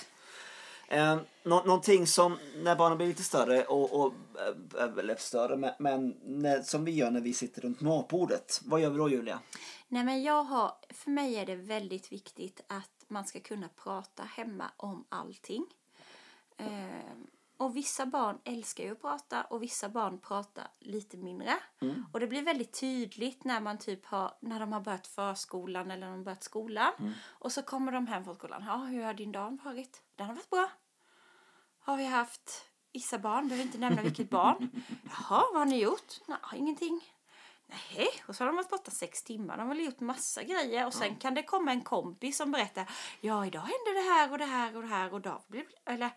Eh, 0.88 1.18
nå- 1.44 1.64
någonting 1.66 2.08
som 2.08 2.38
när 2.56 2.76
barnen 2.76 2.98
blir 2.98 3.08
lite 3.08 3.24
större 3.24 3.64
och, 3.66 3.94
och 4.06 4.14
äh, 5.10 5.16
större 5.18 5.56
men, 5.58 5.72
men 5.80 6.16
när, 6.26 6.62
som 6.62 6.86
vi 6.86 6.92
gör 6.92 7.12
när 7.12 7.22
vi 7.22 7.34
sitter 7.34 7.62
runt 7.62 7.82
matbordet. 7.82 8.62
Vad 8.66 8.82
gör 8.82 8.90
vi 8.90 8.98
då 8.98 9.10
Julia? 9.10 9.40
Nej 9.88 10.04
men 10.04 10.24
jag 10.24 10.44
har, 10.44 10.78
för 10.90 11.12
mig 11.12 11.36
är 11.36 11.46
det 11.46 11.56
väldigt 11.56 12.12
viktigt 12.12 12.62
att 12.70 13.06
man 13.08 13.26
ska 13.26 13.40
kunna 13.40 13.70
prata 13.70 14.24
hemma 14.24 14.72
om 14.78 15.06
allting. 15.10 15.66
Ehm, 16.58 17.28
och 17.58 17.76
vissa 17.76 18.06
barn 18.06 18.40
älskar 18.44 18.84
ju 18.84 18.92
att 18.92 19.02
prata 19.02 19.44
och 19.44 19.64
vissa 19.64 19.90
barn 19.90 20.20
pratar 20.20 20.68
lite 20.80 21.18
mindre. 21.18 21.54
Och 22.14 22.20
det 22.20 22.28
blir 22.28 22.42
väldigt 22.42 22.80
tydligt 22.80 23.44
när 23.44 23.60
man 23.60 23.78
typ 23.78 24.06
har, 24.06 24.34
när 24.42 24.60
de 24.60 24.74
har 24.74 24.82
börjat 24.82 25.08
förskolan 25.08 25.92
eller 25.92 26.06
när 26.06 26.12
de 26.12 26.18
har 26.18 26.24
börjat 26.24 26.44
skolan. 26.44 26.92
Och 27.26 27.52
så 27.52 27.62
kommer 27.62 27.92
de 27.92 28.08
hem 28.08 28.24
från 28.24 28.36
skolan. 28.36 28.64
Ja, 28.68 28.76
hur 28.78 29.04
har 29.04 29.14
din 29.14 29.32
dag 29.32 29.58
varit? 29.64 30.04
Den 30.16 30.28
har 30.28 30.34
varit 30.34 30.50
bra. 30.50 30.70
Har 31.80 31.98
vi 31.98 32.06
haft 32.06 32.66
vissa 32.94 33.20
barn, 33.20 33.48
behöver 33.48 33.66
inte 33.66 33.78
nämna 33.78 34.02
vilket 34.02 34.30
barn. 34.30 34.70
Jaha, 35.04 35.44
vad 35.54 35.60
har 35.62 35.66
ni 35.66 35.82
gjort? 35.82 36.14
Nej, 36.28 36.38
ingenting. 36.56 37.02
Nej, 37.68 38.08
och 38.28 38.36
så 38.36 38.44
har 38.44 38.48
de 38.48 38.56
varit 38.56 38.70
borta 38.70 38.92
sex 38.92 39.24
timmar. 39.24 39.58
De 39.58 39.68
har 39.68 39.76
gjort 39.76 40.00
massa 40.00 40.44
grejer. 40.44 40.86
Och 40.86 40.94
sen 40.94 41.16
kan 41.16 41.36
det 41.36 41.44
komma 41.44 41.72
en 41.72 41.82
kompis 41.82 42.38
som 42.38 42.52
berättar. 42.52 42.90
Ja, 43.22 43.46
idag 43.46 43.60
hände 43.60 43.94
det 43.94 44.10
här 44.14 44.32
och 44.32 44.38
det 44.38 44.46
här 44.46 44.76
och 44.76 44.82
det 44.82 44.88
här. 44.88 45.14
Och 45.14 45.22
David 45.22 45.44
blev... 45.48 45.66
Eller, 45.86 46.10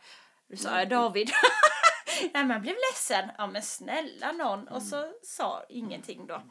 nu 0.47 0.57
sa 0.57 0.79
jag 0.79 0.89
David. 0.89 1.31
Nej, 2.35 2.45
man 2.45 2.61
blev 2.61 2.75
ledsen. 2.91 3.31
Ja, 3.39 3.47
men 3.47 3.63
snälla 3.63 4.33
någon. 4.33 4.69
Och 4.69 4.83
så 4.83 5.13
sa 5.23 5.63
ingenting 5.69 6.27
då. 6.27 6.43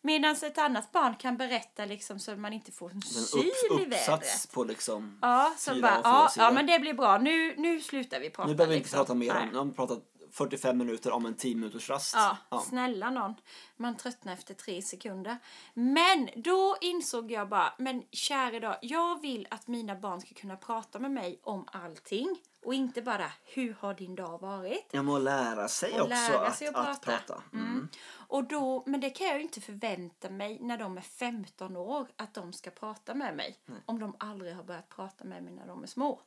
Medan 0.00 0.32
ett 0.32 0.58
annat 0.58 0.92
barn 0.92 1.14
kan 1.16 1.36
berätta 1.36 1.84
liksom 1.84 2.18
så 2.18 2.36
man 2.36 2.52
inte 2.52 2.72
får 2.72 2.90
en 2.90 3.02
syl 3.02 3.52
upp, 3.70 3.80
i 3.80 3.84
vädret. 3.84 4.52
på 4.52 4.64
liksom 4.64 5.18
Ja, 5.22 5.54
som 5.56 5.80
bara, 5.80 6.00
ja, 6.04 6.30
ja, 6.36 6.50
men 6.50 6.66
det 6.66 6.78
blir 6.78 6.94
bra. 6.94 7.18
Nu, 7.18 7.54
nu 7.56 7.80
slutar 7.80 8.20
vi 8.20 8.30
prata. 8.30 8.48
Nu 8.48 8.54
behöver 8.54 8.70
vi 8.70 8.76
inte 8.76 8.86
liksom. 8.86 8.98
prata 8.98 9.14
mer 9.14 9.36
om, 9.36 9.48
nu 9.48 9.58
har 9.58 9.64
vi 9.64 9.72
pratat 9.72 9.98
45 10.34 10.78
minuter 10.78 11.10
om 11.12 11.26
en 11.26 11.34
10 11.34 11.54
minuters 11.56 11.90
rast. 11.90 12.14
Ja, 12.14 12.36
Ja. 12.48 12.60
snälla 12.60 13.10
någon. 13.10 13.34
Man 13.76 13.96
tröttnar 13.96 14.32
efter 14.32 14.54
tre 14.54 14.82
sekunder. 14.82 15.36
Men 15.74 16.28
då 16.36 16.76
insåg 16.80 17.30
jag 17.30 17.48
bara, 17.48 17.74
men 17.78 18.02
kära 18.12 18.60
dag, 18.60 18.76
jag 18.82 19.20
vill 19.22 19.46
att 19.50 19.66
mina 19.66 19.94
barn 19.96 20.20
ska 20.20 20.34
kunna 20.34 20.56
prata 20.56 20.98
med 20.98 21.10
mig 21.10 21.40
om 21.42 21.64
allting. 21.72 22.36
Och 22.64 22.74
inte 22.74 23.02
bara, 23.02 23.32
hur 23.44 23.76
har 23.80 23.94
din 23.94 24.14
dag 24.14 24.40
varit? 24.40 24.88
Jag 24.90 25.04
må 25.04 25.18
lära 25.18 25.68
sig 25.68 25.92
Och 25.92 26.00
också 26.00 26.08
lära 26.08 26.46
att, 26.46 26.56
sig 26.56 26.68
att 26.68 26.76
att 26.76 26.84
prata. 27.02 27.10
prata. 27.26 27.42
Mm. 27.52 27.66
Mm. 27.66 27.88
Och 28.28 28.44
då, 28.44 28.82
men 28.86 29.00
det 29.00 29.10
kan 29.10 29.26
jag 29.26 29.36
ju 29.36 29.42
inte 29.42 29.60
förvänta 29.60 30.30
mig 30.30 30.58
när 30.60 30.78
de 30.78 30.96
är 30.96 31.00
15 31.02 31.76
år 31.76 32.06
att 32.16 32.34
de 32.34 32.52
ska 32.52 32.70
prata 32.70 33.14
med 33.14 33.36
mig. 33.36 33.56
Om 33.86 33.98
de 34.00 34.16
aldrig 34.18 34.54
har 34.54 34.62
börjat 34.62 34.88
prata 34.88 35.24
med 35.24 35.42
mig 35.42 35.52
när 35.52 35.66
de 35.66 35.82
är 35.82 35.86
små. 35.86 36.20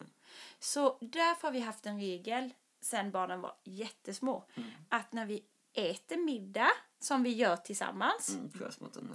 Så 0.60 0.98
därför 1.02 1.48
har 1.48 1.52
vi 1.54 1.60
haft 1.60 1.86
en 1.86 2.00
regel 2.00 2.54
sen 2.82 3.12
barnen 3.12 3.42
var 3.42 3.56
jättesmå. 3.64 4.46
Mm. 4.56 4.70
Att 4.90 5.14
när 5.14 5.26
vi 5.26 5.44
äter 5.74 6.18
middag, 6.18 6.72
som 7.00 7.24
vi 7.24 7.30
gör 7.30 7.56
tillsammans. 7.56 8.36
Mm. 8.36 8.52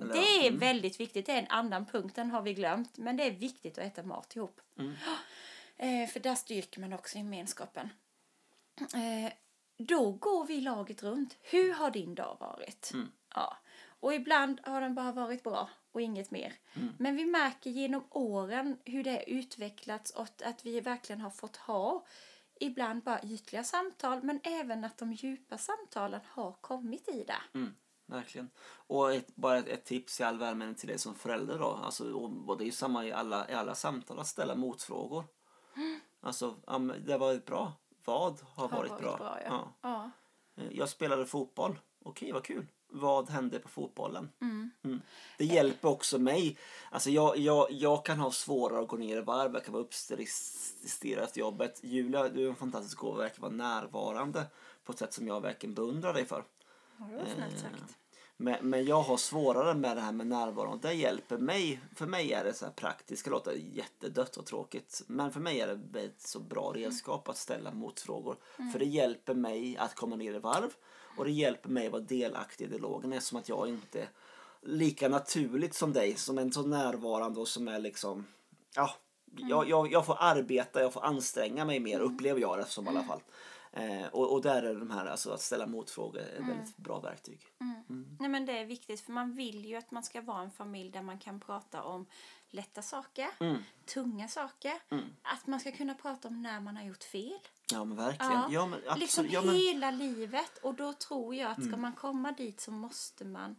Eller, 0.00 0.12
Det 0.12 0.46
är 0.46 0.48
mm. 0.48 0.58
väldigt 0.58 1.00
viktigt. 1.00 1.26
Det 1.26 1.32
är 1.32 1.38
en 1.38 1.48
annan 1.48 1.86
punkt, 1.86 2.16
den 2.16 2.30
har 2.30 2.42
vi 2.42 2.54
glömt. 2.54 2.98
Men 2.98 3.16
det 3.16 3.24
är 3.24 3.30
viktigt 3.30 3.78
att 3.78 3.84
äta 3.84 4.02
mat 4.02 4.36
ihop. 4.36 4.60
Mm. 4.78 4.92
Eh, 5.76 6.08
för 6.08 6.20
där 6.20 6.34
styrker 6.34 6.80
man 6.80 6.92
också 6.92 7.18
gemenskapen. 7.18 7.88
Eh, 8.80 9.32
då 9.76 10.10
går 10.10 10.46
vi 10.46 10.60
laget 10.60 11.02
runt. 11.02 11.36
Hur 11.40 11.72
har 11.72 11.90
din 11.90 12.14
dag 12.14 12.36
varit? 12.40 12.90
Mm. 12.94 13.12
Ja. 13.34 13.56
Och 14.00 14.14
ibland 14.14 14.60
har 14.64 14.80
den 14.80 14.94
bara 14.94 15.12
varit 15.12 15.42
bra 15.42 15.70
och 15.92 16.00
inget 16.00 16.30
mer. 16.30 16.54
Mm. 16.74 16.94
Men 16.98 17.16
vi 17.16 17.24
märker 17.24 17.70
genom 17.70 18.04
åren 18.10 18.78
hur 18.84 19.04
det 19.04 19.30
utvecklats 19.30 20.10
och 20.10 20.42
att 20.44 20.66
vi 20.66 20.80
verkligen 20.80 21.20
har 21.20 21.30
fått 21.30 21.56
ha 21.56 22.04
ibland 22.62 23.02
bara 23.02 23.22
ytliga 23.22 23.64
samtal 23.64 24.22
men 24.22 24.40
även 24.44 24.84
att 24.84 24.98
de 24.98 25.12
djupa 25.12 25.58
samtalen 25.58 26.20
har 26.28 26.52
kommit 26.52 27.08
i 27.08 27.24
det. 27.24 27.58
Mm, 27.58 27.74
verkligen. 28.06 28.50
Och 28.86 29.12
ett, 29.12 29.36
bara 29.36 29.58
ett, 29.58 29.68
ett 29.68 29.84
tips 29.84 30.20
i 30.20 30.22
all 30.22 30.38
värme 30.38 30.74
till 30.74 30.88
dig 30.88 30.98
som 30.98 31.14
förälder 31.14 31.58
då. 31.58 31.80
Alltså, 31.84 32.12
och, 32.12 32.48
och 32.48 32.58
det 32.58 32.64
är 32.64 32.66
ju 32.66 32.72
samma 32.72 33.06
i 33.06 33.12
alla, 33.12 33.50
i 33.50 33.54
alla 33.54 33.74
samtal, 33.74 34.18
att 34.18 34.26
ställa 34.26 34.54
motfrågor. 34.54 35.24
Alltså, 36.20 36.56
ja, 36.66 36.78
men 36.78 37.04
det 37.06 37.18
var 37.18 37.36
bra. 37.36 37.72
Vad 38.04 38.40
har, 38.54 38.68
varit, 38.68 38.98
bra? 38.98 39.38
ja. 39.44 39.74
Ja. 39.80 40.10
Eh, 40.56 40.68
Jag 40.72 40.88
spelade 40.88 41.26
fotboll. 41.26 41.78
Okej, 42.04 42.32
vad 42.32 42.44
kul. 42.44 42.66
Vad 42.92 43.30
hände 43.30 43.58
på 43.58 43.68
fotbollen? 43.68 44.28
Mm. 44.40 44.70
Mm. 44.84 45.02
Det 45.38 45.44
hjälper 45.44 45.88
också 45.88 46.18
mig. 46.18 46.58
Alltså 46.90 47.10
jag, 47.10 47.38
jag, 47.38 47.66
jag 47.70 48.04
kan 48.04 48.18
ha 48.18 48.30
svårare 48.30 48.82
att 48.82 48.88
gå 48.88 48.96
ner 48.96 49.16
i 49.16 49.20
varv. 49.20 49.54
Jag 49.54 49.64
kan 49.64 49.72
vara 49.72 49.82
uppstressad 49.82 51.18
efter 51.18 51.40
jobbet. 51.40 51.80
Julia, 51.82 52.28
du 52.28 52.44
är 52.44 52.48
en 52.48 52.56
fantastisk 52.56 52.98
gåva. 52.98 53.18
verkar 53.18 53.42
vara 53.42 53.52
närvarande 53.52 54.44
på 54.84 54.92
ett 54.92 54.98
sätt 54.98 55.12
som 55.12 55.26
jag 55.26 55.40
verkligen 55.40 55.74
beundrar 55.74 56.14
dig 56.14 56.26
för. 56.26 56.44
Ja, 56.98 57.04
det 57.04 57.16
var 57.16 57.24
snällt 57.24 57.54
Eh, 57.54 57.60
sagt. 57.60 57.98
Men, 58.36 58.70
men 58.70 58.84
jag 58.84 59.02
har 59.02 59.16
svårare 59.16 59.74
med 59.74 59.96
det 59.96 60.00
här 60.00 60.12
med 60.12 60.26
närvaron. 60.26 60.78
Det 60.82 60.92
hjälper 60.92 61.38
mig. 61.38 61.80
För 61.94 62.06
mig 62.06 62.32
är 62.32 62.44
det 62.44 62.54
så 62.54 62.64
här 62.64 62.72
praktiskt. 62.72 63.24
Det 63.24 63.30
låter 63.30 63.52
jättedött 63.52 64.36
och 64.36 64.46
tråkigt. 64.46 65.02
Men 65.06 65.32
för 65.32 65.40
mig 65.40 65.60
är 65.60 65.74
det 65.74 66.00
ett 66.00 66.20
så 66.20 66.40
bra 66.40 66.72
redskap 66.74 67.28
att 67.28 67.36
ställa 67.36 67.72
motfrågor. 67.72 68.36
För 68.72 68.78
det 68.78 68.84
hjälper 68.84 69.34
mig 69.34 69.76
att 69.76 69.94
komma 69.94 70.16
ner 70.16 70.34
i 70.34 70.38
varv. 70.38 70.70
Och 71.16 71.24
det 71.24 71.30
hjälper 71.30 71.68
mig 71.68 71.86
att 71.86 71.92
vara 71.92 72.02
delaktig 72.02 72.64
i 72.64 72.68
dialogen 72.68 73.12
eftersom 73.12 73.38
att 73.38 73.48
jag 73.48 73.68
inte 73.68 74.00
är 74.02 74.08
lika 74.62 75.08
naturligt 75.08 75.74
som 75.74 75.92
dig. 75.92 76.16
Som 76.16 76.38
en 76.38 76.52
så 76.52 76.62
närvarande 76.62 77.40
och 77.40 77.48
som 77.48 77.68
är 77.68 77.78
liksom... 77.78 78.26
Ja, 78.74 78.90
jag, 79.36 79.68
jag, 79.68 79.92
jag 79.92 80.06
får 80.06 80.16
arbeta, 80.20 80.80
jag 80.80 80.92
får 80.92 81.04
anstränga 81.04 81.64
mig 81.64 81.80
mer 81.80 82.00
upplever 82.00 82.40
jag 82.40 82.58
det 82.58 82.64
som 82.64 82.86
i 82.86 82.88
alla 82.88 83.02
fall. 83.02 83.20
Eh, 83.72 84.06
och, 84.06 84.32
och 84.32 84.42
där 84.42 84.62
är 84.62 84.74
de 84.74 84.90
här, 84.90 85.06
alltså 85.06 85.30
att 85.30 85.40
ställa 85.40 85.66
motfrågor, 85.66 86.20
ett 86.20 86.48
väldigt 86.48 86.76
bra 86.76 87.00
verktyg. 87.00 87.46
Nej 88.18 88.28
men 88.28 88.46
det 88.46 88.58
är 88.58 88.64
viktigt 88.64 89.00
för 89.00 89.12
man 89.12 89.34
vill 89.34 89.64
ju 89.64 89.76
att 89.76 89.90
man 89.90 90.02
ska 90.02 90.20
vara 90.20 90.42
en 90.42 90.50
familj 90.50 90.90
där 90.90 91.02
man 91.02 91.18
kan 91.18 91.40
prata 91.40 91.82
om 91.82 92.06
lätta 92.50 92.82
saker, 92.82 93.28
Mm. 93.40 93.62
tunga 93.86 94.28
saker. 94.28 94.72
Mm. 94.90 95.04
Att 95.22 95.46
man 95.46 95.60
ska 95.60 95.72
kunna 95.72 95.94
prata 95.94 96.28
om 96.28 96.42
när 96.42 96.60
man 96.60 96.76
har 96.76 96.84
gjort 96.84 97.04
fel. 97.04 97.38
Ja 97.72 97.84
men 97.84 97.96
verkligen. 97.96 98.32
Ja. 98.32 98.48
Ja, 98.50 98.66
men 98.66 98.78
absolut. 98.78 99.00
Liksom 99.00 99.26
ja, 99.30 99.42
men, 99.42 99.54
hela 99.54 99.90
livet. 99.90 100.58
Och 100.62 100.74
då 100.74 100.92
tror 100.92 101.34
jag 101.34 101.50
att 101.50 101.56
ska 101.58 101.66
Mm. 101.68 101.80
man 101.80 101.92
komma 101.92 102.32
dit 102.32 102.60
så 102.60 102.70
måste 102.70 103.24
man 103.24 103.56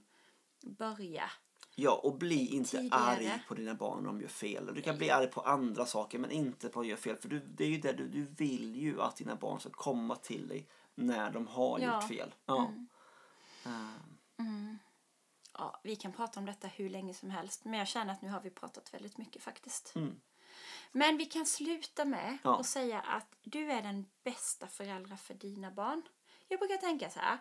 börja. 0.61 1.29
ja, 1.75 1.99
och 2.03 2.17
bli 2.17 2.47
inte 2.47 2.69
tidigare. 2.77 2.99
arg 3.01 3.43
på 3.47 3.53
dina 3.55 3.73
barn 3.75 3.97
om 3.97 4.03
de 4.05 4.21
gör 4.21 4.27
fel. 4.27 4.71
Du 4.75 4.81
kan 4.81 4.97
bli 4.97 5.09
arg 5.11 5.27
på 5.27 5.41
andra 5.41 5.85
saker 5.85 6.19
men 6.19 6.31
inte 6.31 6.69
på 6.69 6.79
att 6.79 6.83
de 6.85 6.89
gör 6.89 6.97
fel. 6.97 7.17
För 7.17 7.29
du, 7.29 7.39
det 7.39 7.63
är 7.63 7.69
ju 7.69 7.77
det 7.77 7.93
du, 7.93 8.07
du 8.07 8.23
vill 8.23 8.75
ju 8.75 9.01
att 9.01 9.15
dina 9.15 9.35
barn 9.35 9.59
ska 9.59 9.69
komma 9.69 10.15
till 10.15 10.47
dig 10.47 10.67
när 10.95 11.31
de 11.31 11.47
har 11.47 11.79
Ja. 11.79 11.95
gjort 11.95 12.07
fel. 12.09 12.33
Ja. 12.45 12.67
Mm. 12.67 12.87
Eh, 13.65 14.75
Ja, 15.57 15.79
vi 15.83 15.95
kan 15.95 16.11
prata 16.13 16.39
om 16.39 16.45
detta 16.45 16.67
hur 16.67 16.89
länge 16.89 17.13
som 17.13 17.29
helst. 17.29 17.65
Men 17.65 17.79
jag 17.79 17.87
känner 17.87 18.13
att 18.13 18.21
nu 18.21 18.29
har 18.29 18.41
vi 18.41 18.49
pratat 18.49 18.93
väldigt 18.93 19.17
mycket 19.17 19.41
faktiskt. 19.43 19.93
Mm. 20.93 21.07
Men 21.07 21.17
vi 21.17 21.25
kan 21.25 21.45
sluta 21.45 22.05
med 22.05 22.37
Ja. 22.43 22.59
att 22.59 22.65
säga 22.65 22.99
att 23.01 23.35
du 23.43 23.71
är 23.71 23.81
den 23.81 24.05
bästa 24.23 24.67
föräldrar 24.67 25.15
för 25.15 25.33
dina 25.33 25.71
barn. 25.71 26.01
Jag 26.47 26.59
brukar 26.59 26.77
tänka 26.77 27.09
så 27.09 27.19
här. 27.19 27.37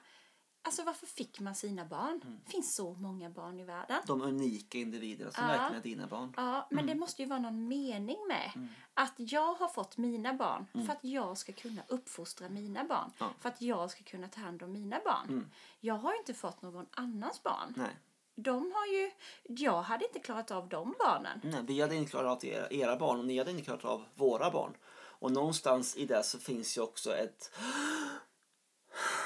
Alltså 0.64 0.82
varför 0.84 1.06
fick 1.06 1.40
man 1.40 1.54
sina 1.54 1.84
barn? 1.84 2.20
Mm. 2.24 2.40
Det 2.44 2.50
finns 2.50 2.74
så 2.74 2.94
många 2.94 3.30
barn 3.30 3.60
i 3.60 3.64
världen. 3.64 4.00
de 4.06 4.22
unika 4.22 4.78
individerna 4.78 5.30
som 5.30 5.44
Ja. 5.44 5.48
verkligen 5.48 5.74
är 5.80 5.82
dina 5.82 6.06
barn. 6.06 6.32
Ja, 6.36 6.66
men 6.70 6.78
Mm. 6.84 6.94
det 6.94 7.00
måste 7.00 7.22
ju 7.22 7.28
vara 7.28 7.38
någon 7.38 7.68
mening 7.68 8.16
med 8.28 8.68
att 8.94 9.12
jag 9.16 9.54
har 9.54 9.68
fått 9.68 9.96
mina 9.96 10.32
barn 10.34 10.66
för 10.72 10.92
att 10.92 11.04
jag 11.04 11.38
ska 11.38 11.52
kunna 11.52 11.82
uppfostra 11.88 12.48
mina 12.48 12.84
barn. 12.84 13.04
Mm. 13.04 13.12
Ja. 13.18 13.30
För 13.40 13.48
att 13.48 13.62
jag 13.62 13.90
ska 13.90 14.02
kunna 14.04 14.28
ta 14.28 14.40
hand 14.40 14.62
om 14.62 14.72
mina 14.72 15.00
barn. 15.04 15.28
Mm. 15.28 15.50
Jag 15.80 15.94
har 15.94 16.12
ju 16.12 16.18
inte 16.18 16.34
fått 16.34 16.62
någon 16.62 16.86
annans 16.90 17.42
barn. 17.42 17.74
Nej. 17.76 17.96
De 18.34 18.72
har 18.74 18.86
ju, 18.86 19.10
jag 19.42 19.82
hade 19.82 20.06
inte 20.06 20.18
klarat 20.18 20.50
av 20.50 20.68
de 20.68 20.94
barnen. 20.98 21.40
Nej, 21.44 21.62
vi 21.66 21.80
hade 21.80 21.94
inte 21.94 22.10
klarat 22.10 22.44
av 22.44 22.50
era, 22.50 22.70
era 22.70 22.96
barn 22.96 23.18
och 23.18 23.24
ni 23.24 23.38
hade 23.38 23.50
inte 23.50 23.64
klarat 23.64 23.84
av 23.84 24.04
våra 24.14 24.50
barn. 24.50 24.76
Och 24.94 25.32
någonstans 25.32 25.96
i 25.96 26.06
det 26.06 26.22
så 26.22 26.38
finns 26.38 26.76
ju 26.76 26.80
också 26.80 27.16
ett... 27.16 27.50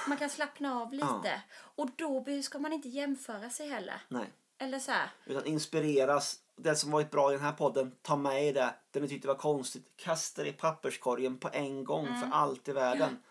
Man 0.08 0.18
kan 0.18 0.30
slappna 0.30 0.80
av 0.80 0.92
lite. 0.92 1.42
Och 1.52 1.88
då 1.96 2.24
ska 2.42 2.58
man 2.58 2.72
inte 2.72 2.88
jämföra 2.88 3.50
sig 3.50 3.68
heller. 3.68 4.02
Nej. 4.08 4.32
Eller 4.58 4.78
så 4.78 4.90
här. 4.90 5.10
Utan 5.24 5.46
inspireras. 5.46 6.40
Det 6.56 6.76
som 6.76 6.90
varit 6.90 7.10
bra 7.10 7.30
i 7.30 7.34
den 7.34 7.44
här 7.44 7.52
podden, 7.52 7.96
ta 8.02 8.16
med 8.16 8.54
det. 8.54 8.74
Det 8.90 9.00
ni 9.00 9.08
tyckte 9.08 9.28
var 9.28 9.34
konstigt, 9.34 9.92
kasta 9.96 10.42
det 10.42 10.48
i 10.48 10.52
papperskorgen 10.52 11.38
på 11.38 11.50
en 11.52 11.84
gång 11.84 12.06
för 12.06 12.28
allt 12.32 12.68
i 12.68 12.72
världen. 12.72 13.22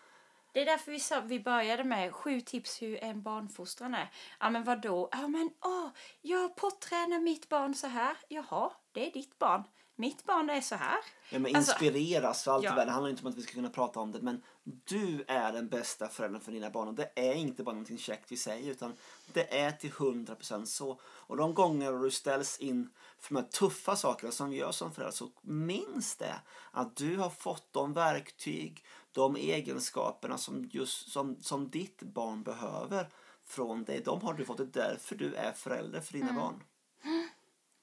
Det 0.56 0.62
är 0.62 0.66
därför 0.66 0.92
vi, 0.92 1.00
sa, 1.00 1.20
vi 1.20 1.40
började 1.40 1.84
med 1.84 2.14
sju 2.14 2.40
tips 2.40 2.82
hur 2.82 3.04
en 3.04 3.22
barnfostran 3.22 3.94
är. 3.94 4.10
Ja 4.40 4.50
men 4.50 4.64
vadå? 4.64 5.08
Ja 5.12 5.28
men 5.28 5.50
åh, 5.64 5.88
jag 6.22 6.56
pottränar 6.56 7.20
mitt 7.20 7.48
barn 7.48 7.74
så 7.74 7.86
här. 7.86 8.16
Jaha, 8.28 8.72
det 8.92 9.06
är 9.06 9.12
ditt 9.12 9.38
barn. 9.38 9.62
Mitt 9.96 10.24
barn 10.24 10.50
är 10.50 10.60
så 10.60 10.74
här. 10.74 10.98
Ja, 11.30 11.38
men 11.38 11.56
Alltså, 11.56 11.72
inspireras 11.72 12.44
för 12.44 12.52
allt 12.52 12.64
ja. 12.64 12.84
Det 12.84 12.90
handlar 12.90 13.10
inte 13.10 13.22
om 13.22 13.28
att 13.28 13.36
vi 13.36 13.42
ska 13.42 13.52
kunna 13.52 13.70
prata 13.70 14.00
om 14.00 14.12
det. 14.12 14.22
Men 14.22 14.42
du 14.64 15.24
är 15.28 15.52
den 15.52 15.68
bästa 15.68 16.08
föräldern 16.08 16.40
för 16.40 16.52
dina 16.52 16.70
barn. 16.70 16.88
Och 16.88 16.94
det 16.94 17.12
är 17.14 17.34
inte 17.34 17.62
bara 17.62 17.72
någonting 17.72 17.98
käckt 17.98 18.32
vi 18.32 18.36
säger. 18.36 18.70
Utan 18.70 18.96
det 19.32 19.58
är 19.58 19.72
till 19.72 19.92
100% 19.92 20.64
så. 20.64 21.00
Och 21.04 21.36
de 21.36 21.54
gånger 21.54 21.92
du 21.92 22.10
ställs 22.10 22.58
in 22.58 22.90
för 23.20 23.34
de 23.34 23.40
här 23.40 23.48
tuffa 23.48 23.96
sakerna 23.96 24.32
som 24.32 24.50
vi 24.50 24.56
gör 24.56 24.72
som 24.72 24.92
föräldrar. 24.92 25.12
Så 25.12 25.30
minns 25.42 26.16
det. 26.16 26.40
Att 26.70 26.96
du 26.96 27.16
har 27.16 27.30
fått 27.30 27.72
de 27.72 27.92
verktyg, 27.92 28.84
de 29.16 29.36
egenskaperna 29.36 30.38
som, 30.38 30.64
just, 30.72 31.10
som, 31.12 31.36
som 31.40 31.70
ditt 31.70 32.02
barn 32.02 32.42
behöver 32.42 33.08
från 33.44 33.84
dig. 33.84 34.00
De 34.00 34.22
har 34.22 34.34
du 34.34 34.44
fått. 34.44 34.56
Det 34.56 34.62
är 34.62 34.88
därför 34.88 35.16
du 35.16 35.34
är 35.34 35.52
förälder 35.52 36.00
för 36.00 36.14
Mm. 36.14 36.26
dina 36.26 36.40
barn. 36.40 36.62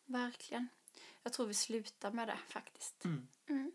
Verkligen. 0.06 0.68
Jag 1.24 1.34
tror 1.34 1.46
vi 1.48 1.54
slutar 1.54 2.12
med 2.12 2.28
det 2.28 2.38
faktiskt. 2.50 3.06
Mm. 3.06 3.28
Mm. 3.50 3.72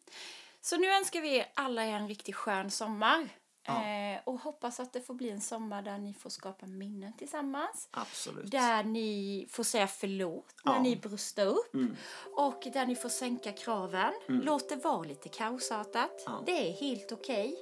Så 0.61 0.77
nu 0.77 0.87
önskar 0.93 1.21
vi 1.21 1.37
er 1.37 1.47
alla 1.55 1.83
en 1.83 2.09
riktigt 2.09 2.35
skön 2.37 2.71
sommar. 2.71 3.29
Ja. 3.69 3.85
Eh, 3.85 4.21
och 4.25 4.41
hoppas 4.41 4.81
att 4.81 4.93
det 4.93 5.01
får 5.01 5.15
bli 5.15 5.31
en 5.31 5.41
sommar 5.41 5.83
där 5.83 5.99
ni 5.99 6.15
får 6.15 6.31
skapa 6.31 6.67
minnen 6.67 7.13
tillsammans. 7.13 7.89
Absolut. 7.91 8.51
Där 8.51 8.83
ni 8.85 9.47
får 9.51 9.63
säga 9.65 9.87
förlåt 9.87 10.55
när 10.65 10.75
Ja. 10.75 10.83
ni 10.83 10.97
brustar 10.97 11.47
upp. 11.47 11.75
Mm. 11.75 11.97
Och 12.37 12.67
där 12.73 12.87
ni 12.87 12.97
får 12.97 13.09
sänka 13.09 13.53
kraven. 13.53 14.13
Låt 14.27 14.69
det 14.69 14.77
vara 14.77 15.03
lite 15.03 15.29
kaosartat. 15.29 16.23
Ja. 16.27 16.43
Det 16.47 16.69
är 16.69 16.73
helt 16.73 17.13
okej. 17.13 17.59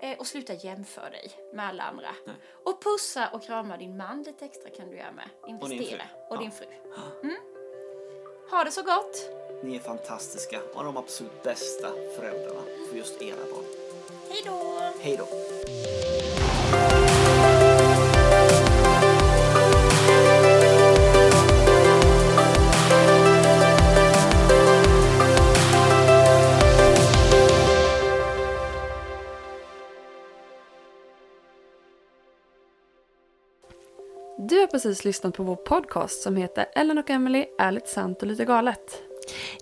Eh, 0.00 0.18
och 0.18 0.26
sluta 0.26 0.54
jämföra 0.54 1.10
dig 1.10 1.30
med 1.54 1.66
alla 1.68 1.82
andra. 1.82 2.08
Nej. 2.26 2.36
Och 2.64 2.82
pussa 2.82 3.28
och 3.32 3.42
krama 3.42 3.76
din 3.76 3.96
man 3.96 4.22
lite 4.22 4.44
extra 4.44 4.70
kan 4.70 4.88
du 4.90 4.96
göra 4.96 5.12
med. 5.12 5.28
Och 5.42 5.48
din 5.68 5.72
Investera. 5.72 6.02
fru. 6.02 6.08
Och 6.30 6.38
din 6.38 6.50
fru. 6.50 6.66
Mm. 7.22 7.36
Ha 8.50 8.64
det 8.64 8.70
så 8.70 8.82
gott! 8.82 9.30
Ni 9.64 9.76
är 9.76 9.80
fantastiska 9.80 10.60
och 10.74 10.84
de 10.84 10.96
absolut 10.96 11.42
bästa 11.42 11.88
föräldrarna 12.16 12.60
för 12.90 12.96
just 12.96 13.22
era 13.22 13.36
barn. 13.36 13.64
Hej 14.28 14.42
då! 14.44 14.80
Hej 15.00 15.16
då! 15.16 15.26
Du 34.48 34.60
har 34.60 34.66
precis 34.66 35.04
lyssnat 35.04 35.34
på 35.34 35.42
vår 35.42 35.56
podcast 35.56 36.22
som 36.22 36.36
heter 36.36 36.66
Ellen 36.74 36.98
och 36.98 37.10
Emily 37.10 37.46
är 37.58 37.72
lite 37.72 37.88
sant 37.88 38.22
och 38.22 38.28
lite 38.28 38.44
galet. 38.44 39.02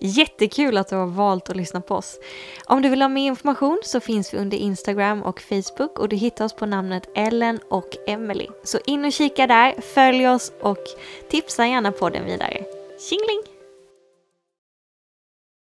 Jättekul 0.01 0.77
att 0.79 0.89
du 0.89 0.97
har 0.97 1.07
valt 1.07 1.51
att 1.51 1.57
lyssna 1.57 1.81
på 1.81 1.95
oss. 1.95 2.19
Om 2.67 2.83
du 2.83 2.89
vill 2.89 3.03
ha 3.03 3.09
mer 3.09 3.27
information 3.27 3.81
så 3.85 4.01
finns 4.01 4.35
vi 4.35 4.39
under 4.39 4.57
Instagram 4.57 5.23
och 5.23 5.41
Facebook 5.41 5.99
och 5.99 6.09
du 6.09 6.17
hittar 6.17 6.45
oss 6.45 6.57
på 6.57 6.67
namnet 6.67 7.09
Ellen 7.15 7.61
och 7.69 7.97
Emily. 8.07 8.47
Så 8.65 8.79
in 8.87 9.05
och 9.05 9.13
kika 9.13 9.47
där, 9.47 9.75
följ 9.95 10.29
oss 10.29 10.53
och 10.61 10.85
tipsa 11.31 11.67
gärna 11.67 11.93
podden 11.93 12.25
vidare. 12.25 12.65
Tjingeling! 13.09 13.54